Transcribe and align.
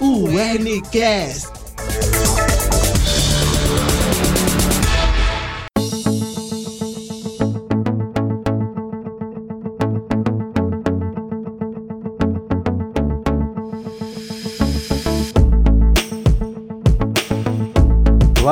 O 0.00 0.28
Wernicast. 0.28 1.57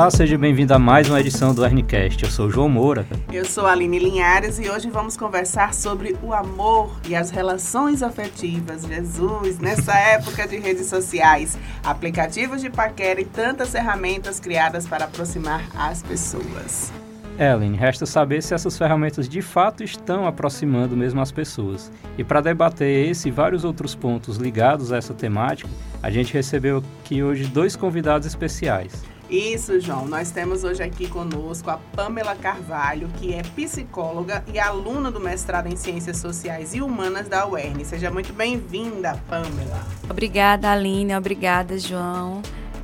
Olá, 0.07 0.11
seja 0.12 0.38
bem-vindo 0.38 0.73
a 0.73 0.79
mais 0.79 1.09
uma 1.09 1.18
edição 1.18 1.52
do 1.52 1.64
Ernicast. 1.64 2.22
Eu 2.22 2.30
sou 2.30 2.46
o 2.46 2.50
João 2.50 2.68
Moura. 2.68 3.04
Eu 3.32 3.45
sou 3.45 3.66
a 3.66 3.72
Aline 3.72 3.98
Linhares 3.98 4.57
e 4.61 4.71
hoje 4.71 4.89
vamos 4.89 5.17
conversar 5.17 5.75
sobre 5.75 6.17
o 6.22 6.32
amor 6.32 6.96
e 7.08 7.17
as 7.17 7.31
relações 7.31 8.04
afetivas. 8.04 8.86
Jesus, 8.86 9.58
nessa 9.58 9.98
época 9.98 10.46
de 10.46 10.58
redes 10.58 10.86
sociais, 10.86 11.58
aplicativos 11.82 12.61
de 12.61 12.71
paquera 12.71 13.21
e 13.21 13.25
tantas 13.25 13.72
ferramentas 13.72 14.39
criadas 14.39 14.86
para 14.86 15.07
aproximar 15.07 15.64
as 15.76 16.04
pessoas. 16.04 16.93
Ellen, 17.36 17.75
resta 17.75 18.07
saber 18.07 18.45
se 18.45 18.54
essas 18.54 18.79
ferramentas 18.79 19.29
de 19.29 19.43
fato 19.43 19.82
estão 19.82 20.25
aproximando 20.25 20.96
mesmo 20.96 21.20
as 21.20 21.32
pessoas. 21.32 21.90
E 22.17 22.23
para 22.23 22.40
debater 22.40 23.09
esse 23.11 23.26
e 23.26 23.32
vários 23.32 23.64
outros 23.64 23.96
pontos 23.96 24.36
ligados 24.36 24.93
a 24.93 24.98
essa 24.98 25.12
temática, 25.12 25.68
a 26.00 26.12
gente 26.12 26.32
recebeu 26.32 26.81
aqui 27.03 27.25
hoje 27.25 27.48
dois 27.48 27.75
convidados 27.75 28.25
especiais. 28.25 29.15
Isso, 29.29 29.80
João. 29.80 30.07
Nós 30.07 30.30
temos 30.30 30.62
hoje 30.62 30.82
aqui 30.82 31.08
conosco 31.08 31.68
a 31.68 31.79
Pamela 31.94 32.36
Carvalho, 32.36 33.08
que 33.19 33.34
é 33.34 33.42
psicóloga 33.42 34.44
e 34.53 34.58
aluna 34.58 35.11
do 35.11 35.19
mestrado 35.19 35.67
em 35.67 35.77
Ciências 35.77 36.19
Sociais 36.19 36.75
e 36.75 36.80
Humanas 36.80 37.28
da 37.28 37.47
UERN. 37.47 37.84
Seja 37.84 38.11
muito 38.11 38.33
bem-vinda, 38.33 39.20
Pamela. 39.28 39.84
Obrigada, 40.09 40.70
Aline. 40.70 41.17
Obrigada, 41.17 41.77
João. 41.77 42.41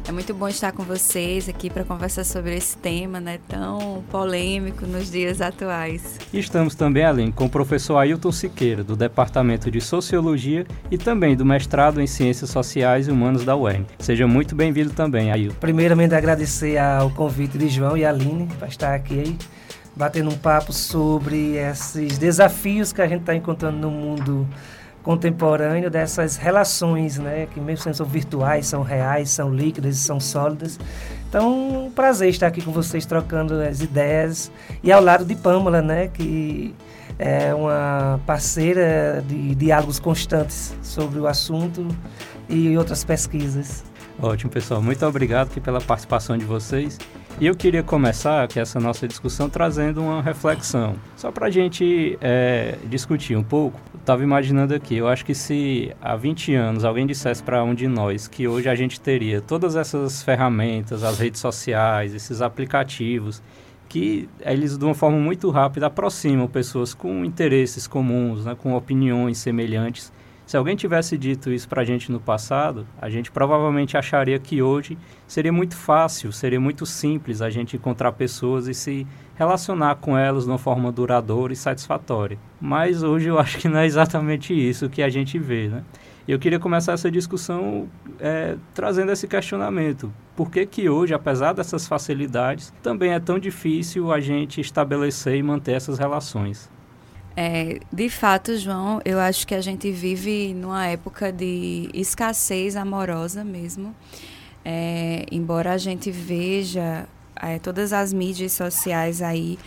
É 0.06 0.10
muito 0.10 0.34
bom 0.34 0.48
estar 0.48 0.72
com 0.72 0.82
vocês 0.82 1.48
aqui 1.48 1.70
para 1.70 1.84
conversar 1.84 2.24
sobre 2.24 2.56
esse 2.56 2.76
tema 2.76 3.20
né, 3.20 3.38
tão 3.48 4.02
polêmico 4.10 4.84
nos 4.84 5.10
dias 5.10 5.40
atuais. 5.40 6.18
Estamos 6.34 6.74
também, 6.74 7.04
Aline, 7.04 7.30
com 7.30 7.44
o 7.44 7.48
professor 7.48 7.98
Ailton 7.98 8.32
Siqueira, 8.32 8.82
do 8.82 8.96
Departamento 8.96 9.70
de 9.70 9.80
Sociologia 9.80 10.66
e 10.90 10.98
também 10.98 11.36
do 11.36 11.44
mestrado 11.44 12.00
em 12.00 12.06
Ciências 12.06 12.50
Sociais 12.50 13.06
e 13.06 13.12
Humanas 13.12 13.44
da 13.44 13.56
UERN. 13.56 13.84
Seja 14.00 14.26
muito 14.26 14.56
bem-vindo 14.56 14.90
também, 14.90 15.30
Ailton. 15.30 15.56
Primeiramente, 15.60 16.14
agradecer 16.14 16.78
ao 16.78 17.08
convite 17.10 17.56
de 17.56 17.68
João 17.68 17.96
e 17.96 18.04
Aline 18.04 18.48
para 18.58 18.66
estar 18.66 18.94
aqui 18.94 19.38
batendo 19.94 20.30
um 20.30 20.36
papo 20.36 20.72
sobre 20.72 21.56
esses 21.56 22.18
desafios 22.18 22.92
que 22.92 23.02
a 23.02 23.06
gente 23.06 23.20
está 23.20 23.34
encontrando 23.34 23.78
no 23.78 23.90
mundo 23.90 24.48
contemporâneo 25.02 25.90
dessas 25.90 26.36
relações, 26.36 27.18
né, 27.18 27.46
que 27.52 27.60
mesmo 27.60 27.82
sendo 27.82 28.08
virtuais, 28.08 28.66
são 28.66 28.82
reais, 28.82 29.30
são 29.30 29.52
líquidas, 29.52 29.96
são 29.96 30.20
sólidas. 30.20 30.78
Então, 31.28 31.86
um 31.86 31.90
prazer 31.90 32.28
estar 32.28 32.46
aqui 32.46 32.62
com 32.62 32.72
vocês 32.72 33.04
trocando 33.06 33.54
as 33.54 33.80
ideias 33.80 34.52
e 34.82 34.92
ao 34.92 35.02
lado 35.02 35.24
de 35.24 35.34
Pâmela, 35.34 35.82
né, 35.82 36.08
que 36.08 36.74
é 37.18 37.54
uma 37.54 38.20
parceira 38.26 39.24
de 39.26 39.54
diálogos 39.54 39.98
constantes 39.98 40.74
sobre 40.82 41.18
o 41.18 41.26
assunto 41.26 41.86
e 42.48 42.76
outras 42.76 43.04
pesquisas. 43.04 43.84
Ótimo, 44.20 44.52
pessoal. 44.52 44.82
Muito 44.82 45.04
obrigado 45.06 45.48
pela 45.60 45.80
participação 45.80 46.36
de 46.36 46.44
vocês. 46.44 46.98
E 47.40 47.46
eu 47.46 47.56
queria 47.56 47.82
começar 47.82 48.44
aqui 48.44 48.60
essa 48.60 48.78
nossa 48.78 49.08
discussão 49.08 49.48
trazendo 49.48 50.00
uma 50.00 50.22
reflexão, 50.22 50.94
só 51.16 51.32
para 51.32 51.46
a 51.46 51.50
gente 51.50 52.16
é, 52.20 52.76
discutir 52.88 53.36
um 53.36 53.42
pouco. 53.42 53.80
Estava 53.98 54.22
imaginando 54.22 54.74
aqui, 54.74 54.96
eu 54.96 55.08
acho 55.08 55.24
que 55.24 55.34
se 55.34 55.92
há 56.00 56.14
20 56.14 56.54
anos 56.54 56.84
alguém 56.84 57.06
dissesse 57.06 57.42
para 57.42 57.64
um 57.64 57.74
de 57.74 57.88
nós 57.88 58.28
que 58.28 58.46
hoje 58.46 58.68
a 58.68 58.74
gente 58.74 59.00
teria 59.00 59.40
todas 59.40 59.74
essas 59.74 60.22
ferramentas, 60.22 61.02
as 61.02 61.18
redes 61.18 61.40
sociais, 61.40 62.14
esses 62.14 62.40
aplicativos, 62.40 63.42
que 63.88 64.28
eles 64.40 64.78
de 64.78 64.84
uma 64.84 64.94
forma 64.94 65.18
muito 65.18 65.50
rápida 65.50 65.86
aproximam 65.86 66.46
pessoas 66.46 66.94
com 66.94 67.24
interesses 67.24 67.86
comuns, 67.86 68.44
né, 68.44 68.56
com 68.58 68.74
opiniões 68.74 69.38
semelhantes, 69.38 70.12
se 70.46 70.56
alguém 70.56 70.76
tivesse 70.76 71.16
dito 71.16 71.50
isso 71.50 71.68
para 71.68 71.82
a 71.82 71.84
gente 71.84 72.10
no 72.10 72.20
passado, 72.20 72.86
a 73.00 73.08
gente 73.08 73.30
provavelmente 73.30 73.96
acharia 73.96 74.38
que 74.38 74.60
hoje 74.60 74.98
seria 75.26 75.52
muito 75.52 75.76
fácil, 75.76 76.32
seria 76.32 76.60
muito 76.60 76.84
simples 76.84 77.40
a 77.40 77.48
gente 77.48 77.76
encontrar 77.76 78.12
pessoas 78.12 78.66
e 78.66 78.74
se 78.74 79.06
relacionar 79.34 79.96
com 79.96 80.16
elas 80.16 80.44
de 80.44 80.50
uma 80.50 80.58
forma 80.58 80.92
duradoura 80.92 81.52
e 81.52 81.56
satisfatória. 81.56 82.38
Mas 82.60 83.02
hoje 83.02 83.28
eu 83.28 83.38
acho 83.38 83.58
que 83.58 83.68
não 83.68 83.78
é 83.78 83.86
exatamente 83.86 84.52
isso 84.52 84.90
que 84.90 85.02
a 85.02 85.08
gente 85.08 85.38
vê, 85.38 85.68
né? 85.68 85.82
Eu 86.26 86.38
queria 86.38 86.60
começar 86.60 86.92
essa 86.92 87.10
discussão 87.10 87.88
é, 88.20 88.56
trazendo 88.72 89.10
esse 89.10 89.26
questionamento. 89.26 90.12
Por 90.36 90.50
que, 90.50 90.64
que 90.64 90.88
hoje, 90.88 91.12
apesar 91.12 91.52
dessas 91.52 91.88
facilidades, 91.88 92.72
também 92.80 93.12
é 93.12 93.18
tão 93.18 93.40
difícil 93.40 94.12
a 94.12 94.20
gente 94.20 94.60
estabelecer 94.60 95.34
e 95.34 95.42
manter 95.42 95.72
essas 95.72 95.98
relações? 95.98 96.70
É, 97.36 97.80
de 97.92 98.08
fato, 98.08 98.56
João, 98.56 99.00
eu 99.04 99.18
acho 99.18 99.46
que 99.46 99.54
a 99.54 99.60
gente 99.60 99.90
vive 99.90 100.52
numa 100.54 100.86
época 100.86 101.32
de 101.32 101.88
escassez 101.94 102.76
amorosa 102.76 103.42
mesmo. 103.42 103.94
É, 104.64 105.26
embora 105.30 105.72
a 105.72 105.78
gente 105.78 106.10
veja 106.10 107.06
é, 107.36 107.58
todas 107.58 107.92
as 107.92 108.12
mídias 108.12 108.52
sociais 108.52 109.20
aí 109.22 109.58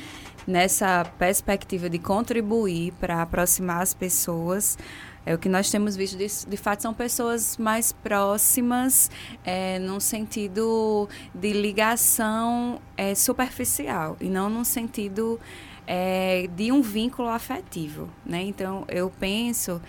nessa 0.48 1.04
perspectiva 1.18 1.90
de 1.90 1.98
contribuir 1.98 2.94
para 3.00 3.22
aproximar 3.22 3.82
as 3.82 3.94
pessoas, 3.94 4.78
é, 5.26 5.34
o 5.34 5.40
que 5.40 5.50
nós 5.50 5.72
temos 5.72 5.96
visto 5.96 6.18
de, 6.18 6.28
de 6.48 6.58
fato 6.58 6.84
são 6.84 6.94
pessoas 6.94 7.58
mais 7.58 7.92
próximas, 7.92 9.10
é, 9.44 9.80
num 9.80 10.00
sentido 10.00 11.10
de 11.34 11.52
ligação 11.52 12.80
é, 12.96 13.16
superficial 13.16 14.16
e 14.22 14.26
não 14.26 14.50
num 14.50 14.64
sentido 14.64 15.40
é, 15.88 16.48
de 16.56 16.72
um 16.72 16.82
vínculo 16.82 17.30
afetivo, 17.30 18.10
né? 18.26 18.42
Então, 18.44 18.86
eu 18.88 19.12
penso 19.20 19.82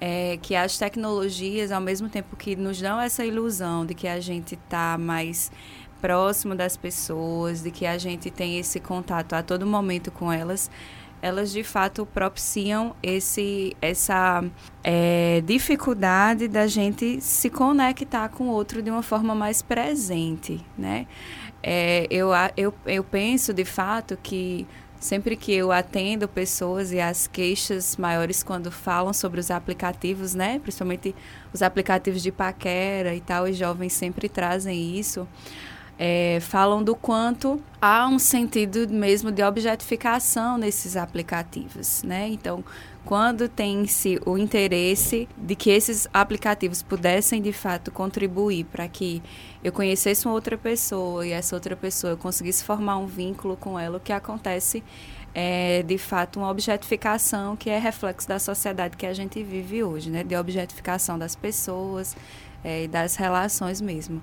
é, 0.00 0.38
que 0.42 0.54
as 0.54 0.76
tecnologias, 0.76 1.72
ao 1.72 1.80
mesmo 1.80 2.08
tempo 2.08 2.36
que 2.36 2.56
nos 2.56 2.80
dão 2.80 3.00
essa 3.00 3.24
ilusão 3.24 3.86
de 3.86 3.94
que 3.94 4.08
a 4.08 4.20
gente 4.20 4.54
está 4.54 4.98
mais 4.98 5.50
próximo 6.00 6.54
das 6.54 6.76
pessoas, 6.76 7.62
de 7.62 7.70
que 7.70 7.86
a 7.86 7.98
gente 7.98 8.30
tem 8.30 8.58
esse 8.58 8.78
contato 8.78 9.32
a 9.32 9.42
todo 9.42 9.66
momento 9.66 10.10
com 10.10 10.30
elas, 10.30 10.70
elas 11.22 11.50
de 11.50 11.64
fato 11.64 12.04
propiciam 12.06 12.94
esse, 13.02 13.74
essa 13.80 14.44
é, 14.84 15.42
dificuldade 15.44 16.46
da 16.46 16.66
gente 16.66 17.20
se 17.20 17.48
conectar 17.48 18.28
com 18.28 18.44
o 18.44 18.50
outro 18.50 18.82
de 18.82 18.90
uma 18.90 19.02
forma 19.02 19.34
mais 19.34 19.62
presente, 19.62 20.64
né? 20.76 21.06
É, 21.62 22.06
eu, 22.10 22.28
eu, 22.56 22.72
eu 22.84 23.02
penso 23.02 23.52
de 23.52 23.64
fato 23.64 24.16
que 24.22 24.66
Sempre 25.06 25.36
que 25.36 25.52
eu 25.52 25.70
atendo 25.70 26.26
pessoas 26.26 26.90
e 26.90 26.98
as 26.98 27.28
queixas 27.28 27.96
maiores 27.96 28.42
quando 28.42 28.72
falam 28.72 29.12
sobre 29.12 29.38
os 29.38 29.52
aplicativos, 29.52 30.34
né? 30.34 30.58
Principalmente 30.58 31.14
os 31.52 31.62
aplicativos 31.62 32.20
de 32.20 32.32
paquera 32.32 33.14
e 33.14 33.20
tal, 33.20 33.44
os 33.44 33.56
jovens 33.56 33.92
sempre 33.92 34.28
trazem 34.28 34.98
isso. 34.98 35.24
É, 35.96 36.40
falam 36.40 36.82
do 36.82 36.96
quanto 36.96 37.62
há 37.80 38.08
um 38.08 38.18
sentido 38.18 38.92
mesmo 38.92 39.30
de 39.30 39.44
objetificação 39.44 40.58
nesses 40.58 40.96
aplicativos, 40.96 42.02
né? 42.02 42.26
Então, 42.26 42.64
quando 43.04 43.48
tem-se 43.48 44.20
o 44.26 44.36
interesse 44.36 45.28
de 45.38 45.54
que 45.54 45.70
esses 45.70 46.08
aplicativos 46.12 46.82
pudessem 46.82 47.40
de 47.40 47.52
fato 47.52 47.92
contribuir 47.92 48.64
para 48.64 48.88
que 48.88 49.22
eu 49.66 49.72
conhecesse 49.72 50.26
uma 50.26 50.34
outra 50.34 50.56
pessoa 50.56 51.26
e 51.26 51.32
essa 51.32 51.56
outra 51.56 51.74
pessoa 51.74 52.12
eu 52.12 52.16
conseguisse 52.16 52.62
formar 52.62 52.98
um 52.98 53.06
vínculo 53.06 53.56
com 53.56 53.76
ela, 53.76 53.96
o 53.96 54.00
que 54.00 54.12
acontece 54.12 54.80
é 55.34 55.82
de 55.82 55.98
fato 55.98 56.38
uma 56.38 56.48
objetificação 56.48 57.56
que 57.56 57.68
é 57.68 57.76
reflexo 57.76 58.28
da 58.28 58.38
sociedade 58.38 58.96
que 58.96 59.04
a 59.04 59.12
gente 59.12 59.42
vive 59.42 59.82
hoje, 59.82 60.08
né? 60.08 60.22
De 60.22 60.36
objetificação 60.36 61.18
das 61.18 61.34
pessoas 61.34 62.16
é, 62.62 62.84
e 62.84 62.88
das 62.88 63.16
relações 63.16 63.80
mesmo. 63.80 64.22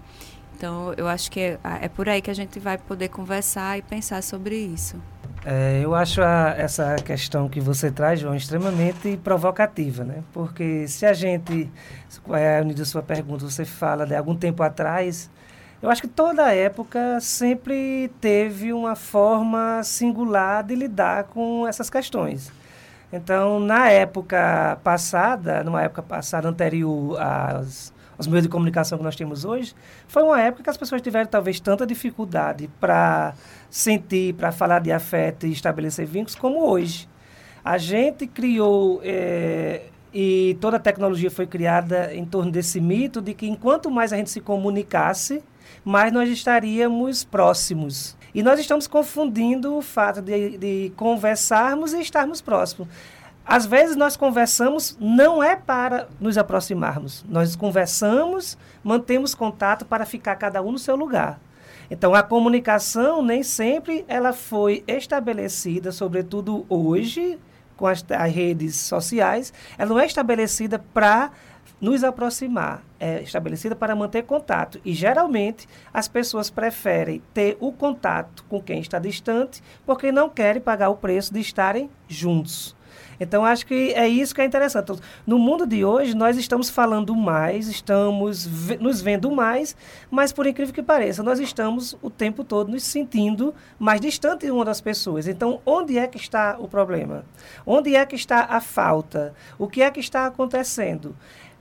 Então, 0.55 0.93
eu 0.95 1.09
acho 1.09 1.29
que 1.29 1.41
é, 1.41 1.59
é 1.81 1.89
por 1.89 2.07
aí 2.07 2.21
que 2.21 2.31
a 2.31 2.33
gente 2.33 2.57
vai 2.57 2.77
poder 2.77 3.09
conversar 3.09 3.77
e 3.77 3.81
pensar 3.81 4.23
sobre 4.23 4.55
isso. 4.55 4.95
É, 5.45 5.81
eu 5.83 5.93
acho 5.93 6.21
a, 6.21 6.55
essa 6.57 6.95
questão 6.95 7.49
que 7.49 7.59
você 7.59 7.91
traz, 7.91 8.19
João, 8.19 8.33
extremamente 8.33 9.17
provocativa, 9.17 10.03
né? 10.03 10.23
Porque 10.31 10.87
se 10.87 11.05
a 11.05 11.11
gente, 11.11 11.69
é, 12.29 12.61
unido 12.61 12.85
sua 12.85 13.01
pergunta, 13.03 13.43
você 13.43 13.65
fala 13.65 14.05
de 14.05 14.15
algum 14.15 14.35
tempo 14.35 14.63
atrás, 14.63 15.29
eu 15.81 15.89
acho 15.89 16.01
que 16.01 16.07
toda 16.07 16.53
época 16.53 17.19
sempre 17.19 18.09
teve 18.21 18.71
uma 18.71 18.95
forma 18.95 19.83
singular 19.83 20.63
de 20.63 20.75
lidar 20.75 21.25
com 21.25 21.67
essas 21.67 21.89
questões. 21.89 22.49
Então, 23.11 23.59
na 23.59 23.89
época 23.89 24.79
passada, 24.81 25.61
numa 25.61 25.81
época 25.81 26.01
passada 26.01 26.47
anterior 26.47 27.19
às 27.21 27.93
os 28.17 28.27
meios 28.27 28.43
de 28.43 28.49
comunicação 28.49 28.97
que 28.97 29.03
nós 29.03 29.15
temos 29.15 29.45
hoje, 29.45 29.73
foi 30.07 30.23
uma 30.23 30.39
época 30.39 30.63
que 30.63 30.69
as 30.69 30.77
pessoas 30.77 31.01
tiveram 31.01 31.27
talvez 31.27 31.59
tanta 31.59 31.85
dificuldade 31.85 32.69
para 32.79 33.33
sentir, 33.69 34.33
para 34.35 34.51
falar 34.51 34.79
de 34.79 34.91
afeto 34.91 35.47
e 35.47 35.51
estabelecer 35.51 36.05
vínculos 36.05 36.35
como 36.35 36.67
hoje. 36.67 37.09
A 37.63 37.77
gente 37.77 38.27
criou 38.27 38.99
é, 39.03 39.83
e 40.13 40.57
toda 40.61 40.77
a 40.77 40.79
tecnologia 40.79 41.31
foi 41.31 41.47
criada 41.47 42.13
em 42.13 42.23
torno 42.23 42.51
desse 42.51 42.79
mito 42.79 43.21
de 43.21 43.33
que 43.33 43.47
enquanto 43.47 43.89
mais 43.89 44.13
a 44.13 44.17
gente 44.17 44.29
se 44.29 44.41
comunicasse, 44.41 45.41
mais 45.83 46.13
nós 46.13 46.29
estaríamos 46.29 47.23
próximos. 47.23 48.15
E 48.33 48.41
nós 48.41 48.59
estamos 48.59 48.87
confundindo 48.87 49.75
o 49.75 49.81
fato 49.81 50.21
de, 50.21 50.57
de 50.57 50.93
conversarmos 50.95 51.93
e 51.93 52.01
estarmos 52.01 52.41
próximos. 52.41 52.87
Às 53.45 53.65
vezes 53.65 53.95
nós 53.95 54.15
conversamos 54.15 54.97
não 54.99 55.43
é 55.43 55.55
para 55.55 56.07
nos 56.19 56.37
aproximarmos. 56.37 57.25
Nós 57.27 57.55
conversamos, 57.55 58.57
mantemos 58.83 59.35
contato 59.35 59.85
para 59.85 60.05
ficar 60.05 60.35
cada 60.37 60.61
um 60.61 60.71
no 60.71 60.79
seu 60.79 60.95
lugar. 60.95 61.39
Então 61.91 62.15
a 62.15 62.23
comunicação 62.23 63.21
nem 63.21 63.43
sempre 63.43 64.05
ela 64.07 64.31
foi 64.31 64.83
estabelecida, 64.87 65.91
sobretudo 65.91 66.65
hoje 66.69 67.37
com 67.75 67.85
as, 67.85 68.05
as 68.09 68.31
redes 68.31 68.75
sociais, 68.77 69.51
ela 69.77 69.89
não 69.89 69.99
é 69.99 70.05
estabelecida 70.05 70.79
para 70.79 71.31
nos 71.81 72.03
aproximar, 72.03 72.81
é 72.97 73.21
estabelecida 73.21 73.75
para 73.75 73.95
manter 73.95 74.23
contato. 74.23 74.79
E 74.85 74.93
geralmente 74.93 75.67
as 75.93 76.07
pessoas 76.07 76.49
preferem 76.49 77.21
ter 77.33 77.57
o 77.59 77.73
contato 77.73 78.45
com 78.45 78.61
quem 78.61 78.79
está 78.79 78.99
distante 78.99 79.61
porque 79.85 80.11
não 80.11 80.29
querem 80.29 80.61
pagar 80.61 80.89
o 80.89 80.95
preço 80.95 81.33
de 81.33 81.41
estarem 81.41 81.89
juntos. 82.07 82.73
Então, 83.23 83.43
acho 83.43 83.65
que 83.65 83.93
é 83.93 84.07
isso 84.07 84.33
que 84.33 84.41
é 84.41 84.45
interessante. 84.45 84.93
No 85.25 85.39
mundo 85.39 85.65
de 85.65 85.83
hoje, 85.83 86.15
nós 86.15 86.37
estamos 86.37 86.69
falando 86.69 87.15
mais, 87.15 87.67
estamos 87.67 88.47
nos 88.79 89.01
vendo 89.01 89.31
mais, 89.31 89.75
mas, 90.11 90.31
por 90.31 90.45
incrível 90.45 90.73
que 90.73 90.83
pareça, 90.83 91.23
nós 91.23 91.39
estamos 91.39 91.97
o 92.01 92.09
tempo 92.09 92.43
todo 92.43 92.71
nos 92.71 92.83
sentindo 92.83 93.53
mais 93.79 93.99
distante 93.99 94.45
de 94.45 94.51
uma 94.51 94.65
das 94.65 94.81
pessoas. 94.81 95.27
Então, 95.27 95.59
onde 95.65 95.97
é 95.97 96.07
que 96.07 96.17
está 96.17 96.55
o 96.59 96.67
problema? 96.67 97.25
Onde 97.65 97.95
é 97.95 98.05
que 98.05 98.15
está 98.15 98.45
a 98.49 98.61
falta? 98.61 99.33
O 99.57 99.67
que 99.67 99.81
é 99.81 99.89
que 99.89 99.99
está 99.99 100.27
acontecendo? 100.27 101.15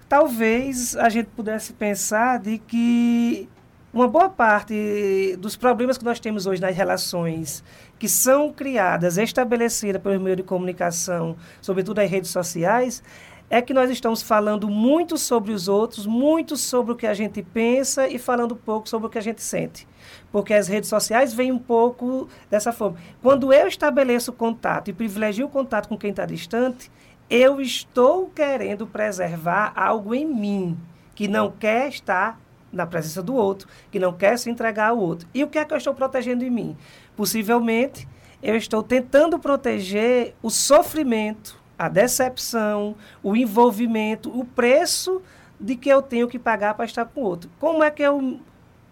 Talvez 0.09 0.95
a 0.97 1.09
gente 1.09 1.27
pudesse 1.27 1.73
pensar 1.73 2.39
de 2.39 2.59
que 2.59 3.49
uma 3.93 4.09
boa 4.09 4.31
parte 4.31 5.37
dos 5.39 5.55
problemas 5.55 5.99
que 5.99 6.05
nós 6.05 6.19
temos 6.19 6.47
hoje 6.47 6.63
nas 6.63 6.75
relações 6.75 7.63
que 7.99 8.09
são 8.09 8.51
criadas, 8.51 9.19
estabelecidas 9.19 10.01
pelo 10.01 10.19
meio 10.19 10.37
de 10.37 10.43
comunicação, 10.43 11.37
sobretudo 11.61 11.99
as 11.99 12.11
redes 12.11 12.31
sociais, 12.31 13.03
é 13.51 13.61
que 13.61 13.75
nós 13.75 13.91
estamos 13.91 14.23
falando 14.23 14.67
muito 14.67 15.19
sobre 15.19 15.53
os 15.53 15.69
outros, 15.69 16.07
muito 16.07 16.57
sobre 16.57 16.93
o 16.93 16.97
que 16.97 17.07
a 17.07 17.13
gente 17.13 17.43
pensa 17.43 18.09
e 18.09 18.19
falando 18.19 18.57
pouco 18.57 18.89
sobre 18.89 19.09
o 19.09 19.11
que 19.11 19.19
a 19.19 19.23
gente 19.23 19.43
sente. 19.43 19.87
Porque 20.33 20.55
as 20.55 20.69
redes 20.69 20.89
sociais 20.89 21.35
vêm 21.35 21.53
um 21.53 21.59
pouco 21.59 22.29
dessa 22.49 22.73
forma. 22.73 22.97
Quando 23.21 23.53
eu 23.53 23.69
estabeleço 23.69 24.33
contato 24.33 24.89
e 24.89 24.95
privilegio 24.95 25.45
o 25.45 25.51
contato 25.51 25.87
com 25.87 25.99
quem 25.99 26.11
está 26.11 26.25
distante, 26.25 26.91
eu 27.29 27.61
estou 27.61 28.31
querendo 28.31 28.87
preservar 28.87 29.75
algo 29.77 30.15
em 30.15 30.25
mim 30.25 30.79
que 31.15 31.29
não 31.29 31.51
quer 31.51 31.89
estar 31.89 32.41
na 32.73 32.87
presença 32.87 33.23
do 33.23 33.35
outro, 33.35 33.69
que 33.91 33.99
não 33.99 34.13
quer 34.13 34.39
se 34.39 34.51
entregar 34.51 34.89
ao 34.89 34.99
outro. 34.99 35.29
E 35.35 35.45
o 35.45 35.49
que 35.49 35.59
é 35.59 35.65
que 35.65 35.73
eu 35.73 35.79
estou 35.79 35.95
protegendo 35.95 36.45
em 36.45 36.51
mim? 36.51 36.77
Possivelmente, 37.15 38.09
eu 38.43 38.57
estou 38.57 38.83
tentando 38.83 39.39
proteger 39.39 40.35
o 40.43 40.51
sofrimento, 40.51 41.61
a 41.79 41.89
decepção, 41.89 42.97
o 43.23 43.37
envolvimento, 43.37 44.37
o 44.37 44.45
preço 44.45 45.21
de 45.61 45.77
que 45.77 45.89
eu 45.89 46.03
tenho 46.03 46.27
que 46.27 46.39
pagar 46.39 46.75
para 46.75 46.85
estar 46.85 47.05
com 47.05 47.21
o 47.21 47.25
outro. 47.25 47.51
Como 47.61 47.85
é 47.85 47.91
que 47.91 48.03
eu 48.03 48.41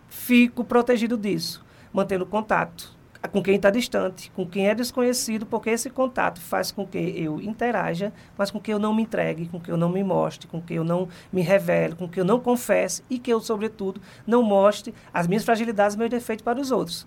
fico 0.09 0.63
protegido 0.63 1.17
disso? 1.17 1.65
Mantendo 1.93 2.27
contato 2.27 3.00
com 3.29 3.43
quem 3.43 3.57
está 3.57 3.71
distante, 3.71 4.31
com 4.31 4.47
quem 4.47 4.69
é 4.69 4.75
desconhecido, 4.75 5.45
porque 5.45 5.71
esse 5.71 5.91
contato 5.91 6.41
faz 6.41 6.73
com 6.73 6.87
que 6.87 6.99
eu 6.99 7.41
interaja, 7.41 8.13
mas 8.37 8.51
com 8.51 8.59
que 8.59 8.73
eu 8.73 8.79
não 8.79 8.95
me 8.95 9.03
entregue, 9.03 9.47
com 9.49 9.61
que 9.61 9.71
eu 9.71 9.77
não 9.77 9.91
me 9.91 10.03
mostre, 10.03 10.49
com 10.49 10.61
que 10.61 10.75
eu 10.75 10.85
não 10.85 11.09
me 11.33 11.43
revele, 11.43 11.95
com 11.95 12.09
que 12.09 12.19
eu 12.19 12.25
não 12.25 12.41
confesse 12.41 13.03
e 13.11 13.19
que 13.19 13.33
eu, 13.33 13.41
sobretudo, 13.41 14.01
não 14.27 14.43
mostre 14.43 14.95
as 15.13 15.27
minhas 15.27 15.45
fragilidades 15.45 15.97
meus 15.97 16.11
defeitos 16.11 16.43
para 16.43 16.59
os 16.59 16.71
outros. 16.71 17.07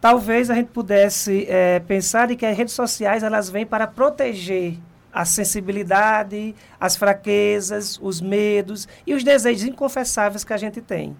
Talvez 0.00 0.48
a 0.48 0.54
gente 0.54 0.68
pudesse 0.68 1.46
é, 1.48 1.78
pensar 1.80 2.28
de 2.28 2.36
que 2.36 2.46
as 2.46 2.56
redes 2.56 2.72
sociais 2.72 3.22
elas 3.22 3.50
vêm 3.50 3.66
para 3.66 3.86
proteger 3.86 4.78
a 5.12 5.24
sensibilidade, 5.24 6.54
as 6.78 6.96
fraquezas, 6.96 7.98
os 8.00 8.20
medos 8.20 8.88
e 9.06 9.12
os 9.12 9.22
desejos 9.22 9.64
inconfessáveis 9.64 10.42
que 10.42 10.52
a 10.52 10.56
gente 10.56 10.80
tem. 10.80 11.14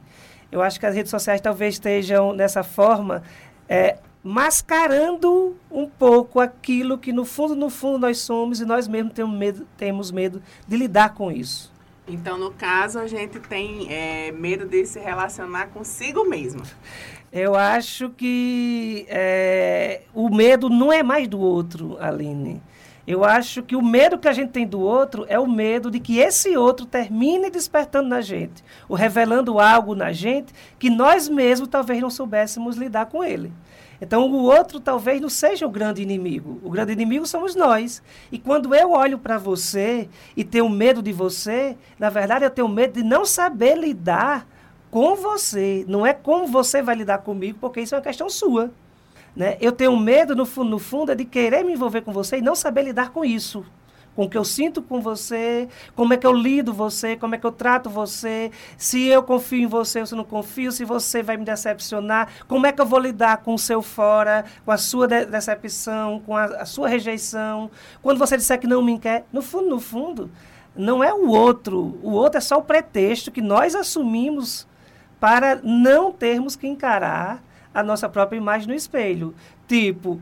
Eu 0.51 0.63
acho 0.63 0.81
que 0.81 0.87
as 0.87 0.95
redes 0.95 1.11
sociais 1.11 1.41
talvez 1.41 1.75
estejam, 1.75 2.35
dessa 2.35 2.63
forma, 2.63 3.23
é, 3.69 3.99
mascarando 4.23 5.57
um 5.71 5.89
pouco 5.89 6.41
aquilo 6.41 6.99
que 6.99 7.13
no 7.13 7.25
fundo, 7.25 7.55
no 7.55 7.71
fundo 7.71 7.99
nós 7.99 8.19
somos 8.19 8.61
e 8.61 8.65
nós 8.65 8.87
mesmos 8.87 9.15
temos 9.15 9.37
medo, 9.37 9.67
temos 9.77 10.11
medo 10.11 10.43
de 10.69 10.77
lidar 10.77 11.15
com 11.15 11.33
isso. 11.33 11.73
Então, 12.07 12.37
no 12.37 12.51
caso, 12.51 12.99
a 12.99 13.07
gente 13.07 13.39
tem 13.39 13.87
é, 13.91 14.33
medo 14.33 14.67
de 14.67 14.85
se 14.85 14.99
relacionar 14.99 15.69
consigo 15.69 16.29
mesmo. 16.29 16.63
Eu 17.33 17.55
acho 17.55 18.11
que 18.11 19.07
é, 19.09 20.03
o 20.13 20.29
medo 20.29 20.69
não 20.69 20.93
é 20.93 21.03
mais 21.03 21.29
do 21.29 21.39
outro, 21.39 21.97
Aline. 22.01 22.61
Eu 23.07 23.25
acho 23.25 23.63
que 23.63 23.75
o 23.75 23.83
medo 23.83 24.19
que 24.19 24.29
a 24.29 24.33
gente 24.33 24.51
tem 24.51 24.67
do 24.67 24.81
outro 24.81 25.25
é 25.29 25.39
o 25.39 25.47
medo 25.47 25.91
de 25.91 25.99
que 25.99 26.19
esse 26.19 26.57
outro 26.57 26.85
termine 26.85 27.49
despertando 27.49 28.09
na 28.09 28.21
gente, 28.21 28.63
ou 28.89 28.97
revelando 28.97 29.59
algo 29.59 29.95
na 29.95 30.13
gente 30.13 30.53
que 30.79 30.91
nós 30.91 31.29
mesmos 31.29 31.69
talvez 31.69 32.01
não 32.01 32.11
soubéssemos 32.11 32.77
lidar 32.77 33.07
com 33.07 33.25
ele. 33.25 33.53
Então, 34.01 34.31
o 34.31 34.45
outro 34.45 34.81
talvez 34.81 35.21
não 35.21 35.29
seja 35.29 35.67
o 35.67 35.71
grande 35.71 36.03
inimigo. 36.03 36.59
O 36.63 36.71
grande 36.71 36.93
inimigo 36.93 37.27
somos 37.27 37.55
nós. 37.55 38.03
E 38.33 38.39
quando 38.39 38.75
eu 38.75 38.93
olho 38.93 39.19
para 39.19 39.37
você 39.37 40.09
e 40.37 40.43
tenho 40.43 40.69
medo 40.69 41.03
de 41.03 41.13
você, 41.13 41.77
na 41.99 42.09
verdade, 42.09 42.45
eu 42.45 42.51
tenho 42.51 42.69
medo 42.69 42.95
de 42.95 43.03
não 43.03 43.25
saber 43.25 43.77
lidar 43.77 44.47
com 44.91 45.15
você. 45.17 45.85
Não 45.87 46.07
é 46.07 46.15
como 46.15 46.47
você 46.47 46.81
vai 46.81 46.95
lidar 46.95 47.19
comigo, 47.19 47.59
porque 47.61 47.81
isso 47.81 47.95
é 47.95 47.99
uma 47.99 48.05
questão 48.05 48.31
sua. 48.31 48.71
Né? 49.37 49.59
Eu 49.61 49.71
tenho 49.71 49.97
medo, 49.97 50.35
no 50.35 50.47
fundo, 50.47 50.71
no 50.71 50.79
fundo, 50.79 51.13
é 51.13 51.15
de 51.15 51.25
querer 51.25 51.63
me 51.63 51.73
envolver 51.75 52.01
com 52.01 52.13
você 52.13 52.39
e 52.39 52.43
não 52.43 52.55
saber 52.55 52.83
lidar 52.83 53.11
com 53.11 53.25
isso 53.25 53.65
com 54.21 54.27
o 54.27 54.29
que 54.29 54.37
eu 54.37 54.45
sinto 54.45 54.83
com 54.83 55.01
você, 55.01 55.67
como 55.97 56.13
é 56.13 56.17
que 56.19 56.27
eu 56.27 56.33
lido 56.35 56.75
você, 56.75 57.17
como 57.17 57.35
é 57.35 57.39
que 57.39 57.47
eu 57.47 57.51
trato 57.51 57.89
você, 57.89 58.51
se 58.77 59.07
eu 59.07 59.23
confio 59.23 59.63
em 59.63 59.67
você 59.67 60.01
ou 60.01 60.05
se 60.05 60.15
não 60.15 60.25
confio, 60.25 60.71
se 60.71 60.85
você 60.85 61.23
vai 61.23 61.39
me 61.39 61.45
decepcionar, 61.47 62.29
como 62.47 62.67
é 62.67 62.73
que 62.73 62.83
eu 62.83 62.85
vou 62.85 62.99
lidar 62.99 63.39
com 63.39 63.55
o 63.55 63.59
seu 63.59 63.81
fora, 63.81 64.45
com 64.63 64.73
a 64.73 64.77
sua 64.77 65.09
de 65.09 65.25
decepção, 65.25 66.21
com 66.21 66.37
a, 66.37 66.45
a 66.45 66.67
sua 66.67 66.87
rejeição. 66.87 67.71
Quando 68.03 68.19
você 68.19 68.37
disser 68.37 68.61
que 68.61 68.67
não 68.67 68.83
me 68.83 68.99
quer, 68.99 69.25
no 69.33 69.41
fundo, 69.41 69.71
no 69.71 69.81
fundo, 69.81 70.31
não 70.77 71.03
é 71.03 71.15
o 71.15 71.31
outro. 71.31 71.99
O 72.03 72.11
outro 72.11 72.37
é 72.37 72.43
só 72.43 72.59
o 72.59 72.63
pretexto 72.63 73.31
que 73.31 73.41
nós 73.41 73.75
assumimos 73.75 74.69
para 75.19 75.59
não 75.63 76.13
termos 76.13 76.57
que 76.57 76.67
encarar 76.67 77.43
a 77.73 77.83
nossa 77.83 78.07
própria 78.07 78.37
imagem 78.37 78.69
no 78.69 78.75
espelho. 78.75 79.35
Tipo, 79.67 80.21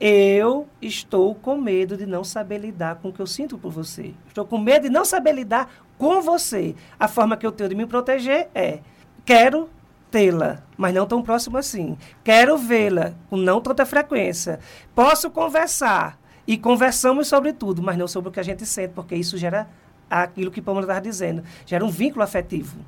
eu 0.00 0.68
estou 0.80 1.34
com 1.34 1.56
medo 1.56 1.96
de 1.96 2.06
não 2.06 2.22
saber 2.22 2.58
lidar 2.58 2.96
com 2.96 3.08
o 3.08 3.12
que 3.12 3.20
eu 3.20 3.26
sinto 3.26 3.58
por 3.58 3.72
você. 3.72 4.14
Estou 4.28 4.44
com 4.44 4.58
medo 4.58 4.84
de 4.84 4.90
não 4.90 5.04
saber 5.04 5.32
lidar 5.32 5.70
com 5.96 6.22
você. 6.22 6.74
A 6.98 7.08
forma 7.08 7.36
que 7.36 7.44
eu 7.44 7.52
tenho 7.52 7.68
de 7.68 7.74
me 7.74 7.86
proteger 7.86 8.48
é: 8.54 8.80
quero 9.24 9.68
tê-la, 10.10 10.62
mas 10.76 10.94
não 10.94 11.06
tão 11.06 11.22
próximo 11.22 11.58
assim. 11.58 11.98
Quero 12.22 12.56
vê-la 12.56 13.14
com 13.28 13.36
não 13.36 13.60
tanta 13.60 13.84
frequência. 13.84 14.60
Posso 14.94 15.30
conversar 15.30 16.18
e 16.46 16.56
conversamos 16.56 17.26
sobre 17.26 17.52
tudo, 17.52 17.82
mas 17.82 17.98
não 17.98 18.06
sobre 18.06 18.30
o 18.30 18.32
que 18.32 18.40
a 18.40 18.44
gente 18.44 18.64
sente, 18.64 18.94
porque 18.94 19.16
isso 19.16 19.36
gera 19.36 19.68
aquilo 20.08 20.50
que 20.50 20.62
Pamela 20.62 20.84
estava 20.84 21.00
dizendo, 21.00 21.42
gera 21.66 21.84
um 21.84 21.90
vínculo 21.90 22.22
afetivo. 22.22 22.78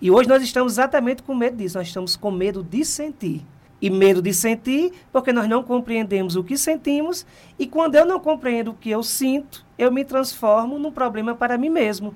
E 0.00 0.10
hoje 0.10 0.28
nós 0.28 0.42
estamos 0.42 0.74
exatamente 0.74 1.22
com 1.22 1.34
medo 1.34 1.56
disso, 1.56 1.78
nós 1.78 1.86
estamos 1.86 2.16
com 2.16 2.30
medo 2.30 2.62
de 2.62 2.84
sentir 2.84 3.42
e 3.80 3.90
medo 3.90 4.22
de 4.22 4.32
sentir, 4.32 4.92
porque 5.12 5.32
nós 5.32 5.48
não 5.48 5.62
compreendemos 5.62 6.36
o 6.36 6.44
que 6.44 6.56
sentimos, 6.56 7.26
e 7.58 7.66
quando 7.66 7.94
eu 7.94 8.06
não 8.06 8.18
compreendo 8.18 8.70
o 8.70 8.74
que 8.74 8.90
eu 8.90 9.02
sinto, 9.02 9.64
eu 9.78 9.92
me 9.92 10.04
transformo 10.04 10.78
num 10.78 10.90
problema 10.90 11.34
para 11.34 11.58
mim 11.58 11.68
mesmo. 11.68 12.14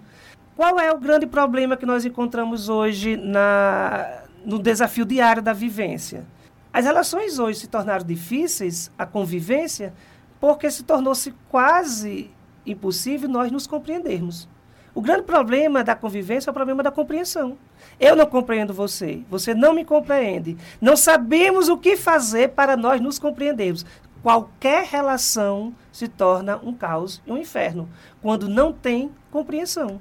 Qual 0.56 0.78
é 0.78 0.92
o 0.92 0.98
grande 0.98 1.26
problema 1.26 1.76
que 1.76 1.86
nós 1.86 2.04
encontramos 2.04 2.68
hoje 2.68 3.16
na, 3.16 4.24
no 4.44 4.58
desafio 4.58 5.04
diário 5.04 5.42
da 5.42 5.52
vivência? 5.52 6.26
As 6.72 6.84
relações 6.84 7.38
hoje 7.38 7.60
se 7.60 7.66
tornaram 7.66 8.04
difíceis, 8.04 8.90
a 8.98 9.04
convivência, 9.04 9.92
porque 10.40 10.70
se 10.70 10.82
tornou-se 10.84 11.34
quase 11.48 12.30
impossível 12.64 13.28
nós 13.28 13.50
nos 13.50 13.66
compreendermos. 13.66 14.48
O 15.00 15.02
grande 15.02 15.22
problema 15.22 15.82
da 15.82 15.96
convivência 15.96 16.50
é 16.50 16.52
o 16.52 16.54
problema 16.54 16.82
da 16.82 16.90
compreensão. 16.90 17.56
Eu 17.98 18.14
não 18.14 18.26
compreendo 18.26 18.74
você, 18.74 19.22
você 19.30 19.54
não 19.54 19.72
me 19.72 19.82
compreende. 19.82 20.58
Não 20.78 20.94
sabemos 20.94 21.70
o 21.70 21.78
que 21.78 21.96
fazer 21.96 22.50
para 22.50 22.76
nós 22.76 23.00
nos 23.00 23.18
compreendermos. 23.18 23.86
Qualquer 24.22 24.84
relação 24.84 25.74
se 25.90 26.06
torna 26.06 26.60
um 26.62 26.74
caos 26.74 27.22
e 27.26 27.32
um 27.32 27.38
inferno 27.38 27.88
quando 28.20 28.46
não 28.46 28.74
tem 28.74 29.10
compreensão. 29.30 29.98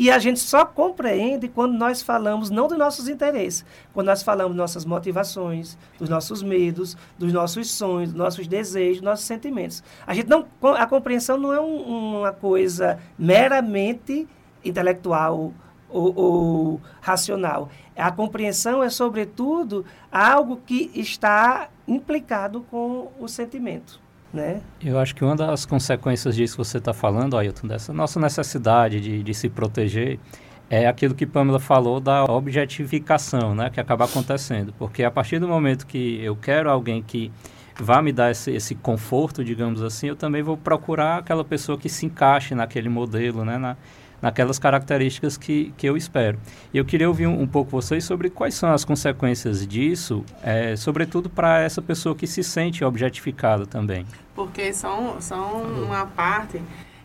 E 0.00 0.10
a 0.10 0.18
gente 0.18 0.40
só 0.40 0.64
compreende 0.64 1.46
quando 1.46 1.74
nós 1.74 2.00
falamos 2.00 2.48
não 2.48 2.66
dos 2.66 2.78
nossos 2.78 3.06
interesses, 3.06 3.66
quando 3.92 4.06
nós 4.06 4.22
falamos 4.22 4.56
nossas 4.56 4.82
motivações, 4.82 5.76
dos 5.98 6.08
nossos 6.08 6.42
medos, 6.42 6.96
dos 7.18 7.30
nossos 7.34 7.70
sonhos, 7.70 8.08
dos 8.08 8.18
nossos 8.18 8.46
desejos, 8.46 9.02
dos 9.02 9.04
nossos 9.04 9.26
sentimentos. 9.26 9.84
A 10.06 10.14
gente 10.14 10.26
não, 10.26 10.46
a 10.78 10.86
compreensão 10.86 11.36
não 11.36 11.52
é 11.52 11.60
um, 11.60 12.20
uma 12.20 12.32
coisa 12.32 12.98
meramente 13.18 14.26
intelectual 14.64 15.52
ou, 15.86 16.18
ou 16.18 16.80
racional. 17.02 17.68
A 17.94 18.10
compreensão 18.10 18.82
é, 18.82 18.88
sobretudo, 18.88 19.84
algo 20.10 20.62
que 20.64 20.90
está 20.94 21.68
implicado 21.86 22.62
com 22.70 23.12
o 23.20 23.28
sentimento. 23.28 24.00
Né? 24.32 24.60
Eu 24.80 24.98
acho 24.98 25.14
que 25.14 25.24
uma 25.24 25.34
das 25.34 25.66
consequências 25.66 26.36
disso 26.36 26.56
que 26.56 26.64
você 26.64 26.78
está 26.78 26.92
falando, 26.92 27.36
Ailton, 27.36 27.66
dessa 27.66 27.92
nossa 27.92 28.20
necessidade 28.20 29.00
de, 29.00 29.22
de 29.22 29.34
se 29.34 29.48
proteger, 29.48 30.20
é 30.68 30.86
aquilo 30.86 31.16
que 31.16 31.26
Pamela 31.26 31.58
falou 31.58 31.98
da 31.98 32.24
objetificação, 32.24 33.56
né, 33.56 33.70
que 33.70 33.80
acaba 33.80 34.04
acontecendo. 34.04 34.72
Porque 34.78 35.02
a 35.02 35.10
partir 35.10 35.40
do 35.40 35.48
momento 35.48 35.84
que 35.84 36.22
eu 36.22 36.36
quero 36.36 36.70
alguém 36.70 37.02
que 37.02 37.32
vá 37.80 38.00
me 38.00 38.12
dar 38.12 38.30
esse, 38.30 38.52
esse 38.52 38.76
conforto, 38.76 39.42
digamos 39.42 39.82
assim, 39.82 40.06
eu 40.06 40.16
também 40.16 40.42
vou 40.42 40.56
procurar 40.56 41.18
aquela 41.18 41.44
pessoa 41.44 41.76
que 41.76 41.88
se 41.88 42.06
encaixe 42.06 42.54
naquele 42.54 42.88
modelo, 42.88 43.44
né, 43.44 43.58
na, 43.58 43.76
naquelas 44.20 44.58
características 44.58 45.36
que, 45.36 45.72
que 45.76 45.86
eu 45.86 45.96
espero. 45.96 46.38
E 46.72 46.78
eu 46.78 46.84
queria 46.84 47.08
ouvir 47.08 47.26
um, 47.26 47.42
um 47.42 47.46
pouco 47.46 47.70
vocês 47.70 48.04
sobre 48.04 48.30
quais 48.30 48.54
são 48.54 48.72
as 48.72 48.84
consequências 48.84 49.66
disso, 49.66 50.24
é, 50.42 50.76
sobretudo 50.76 51.28
para 51.28 51.60
essa 51.60 51.80
pessoa 51.80 52.14
que 52.14 52.26
se 52.26 52.42
sente 52.42 52.84
objetificada 52.84 53.66
também. 53.66 54.06
Porque 54.34 54.72
são, 54.72 55.20
são 55.20 55.62
uma 55.62 56.06
parte. 56.06 56.60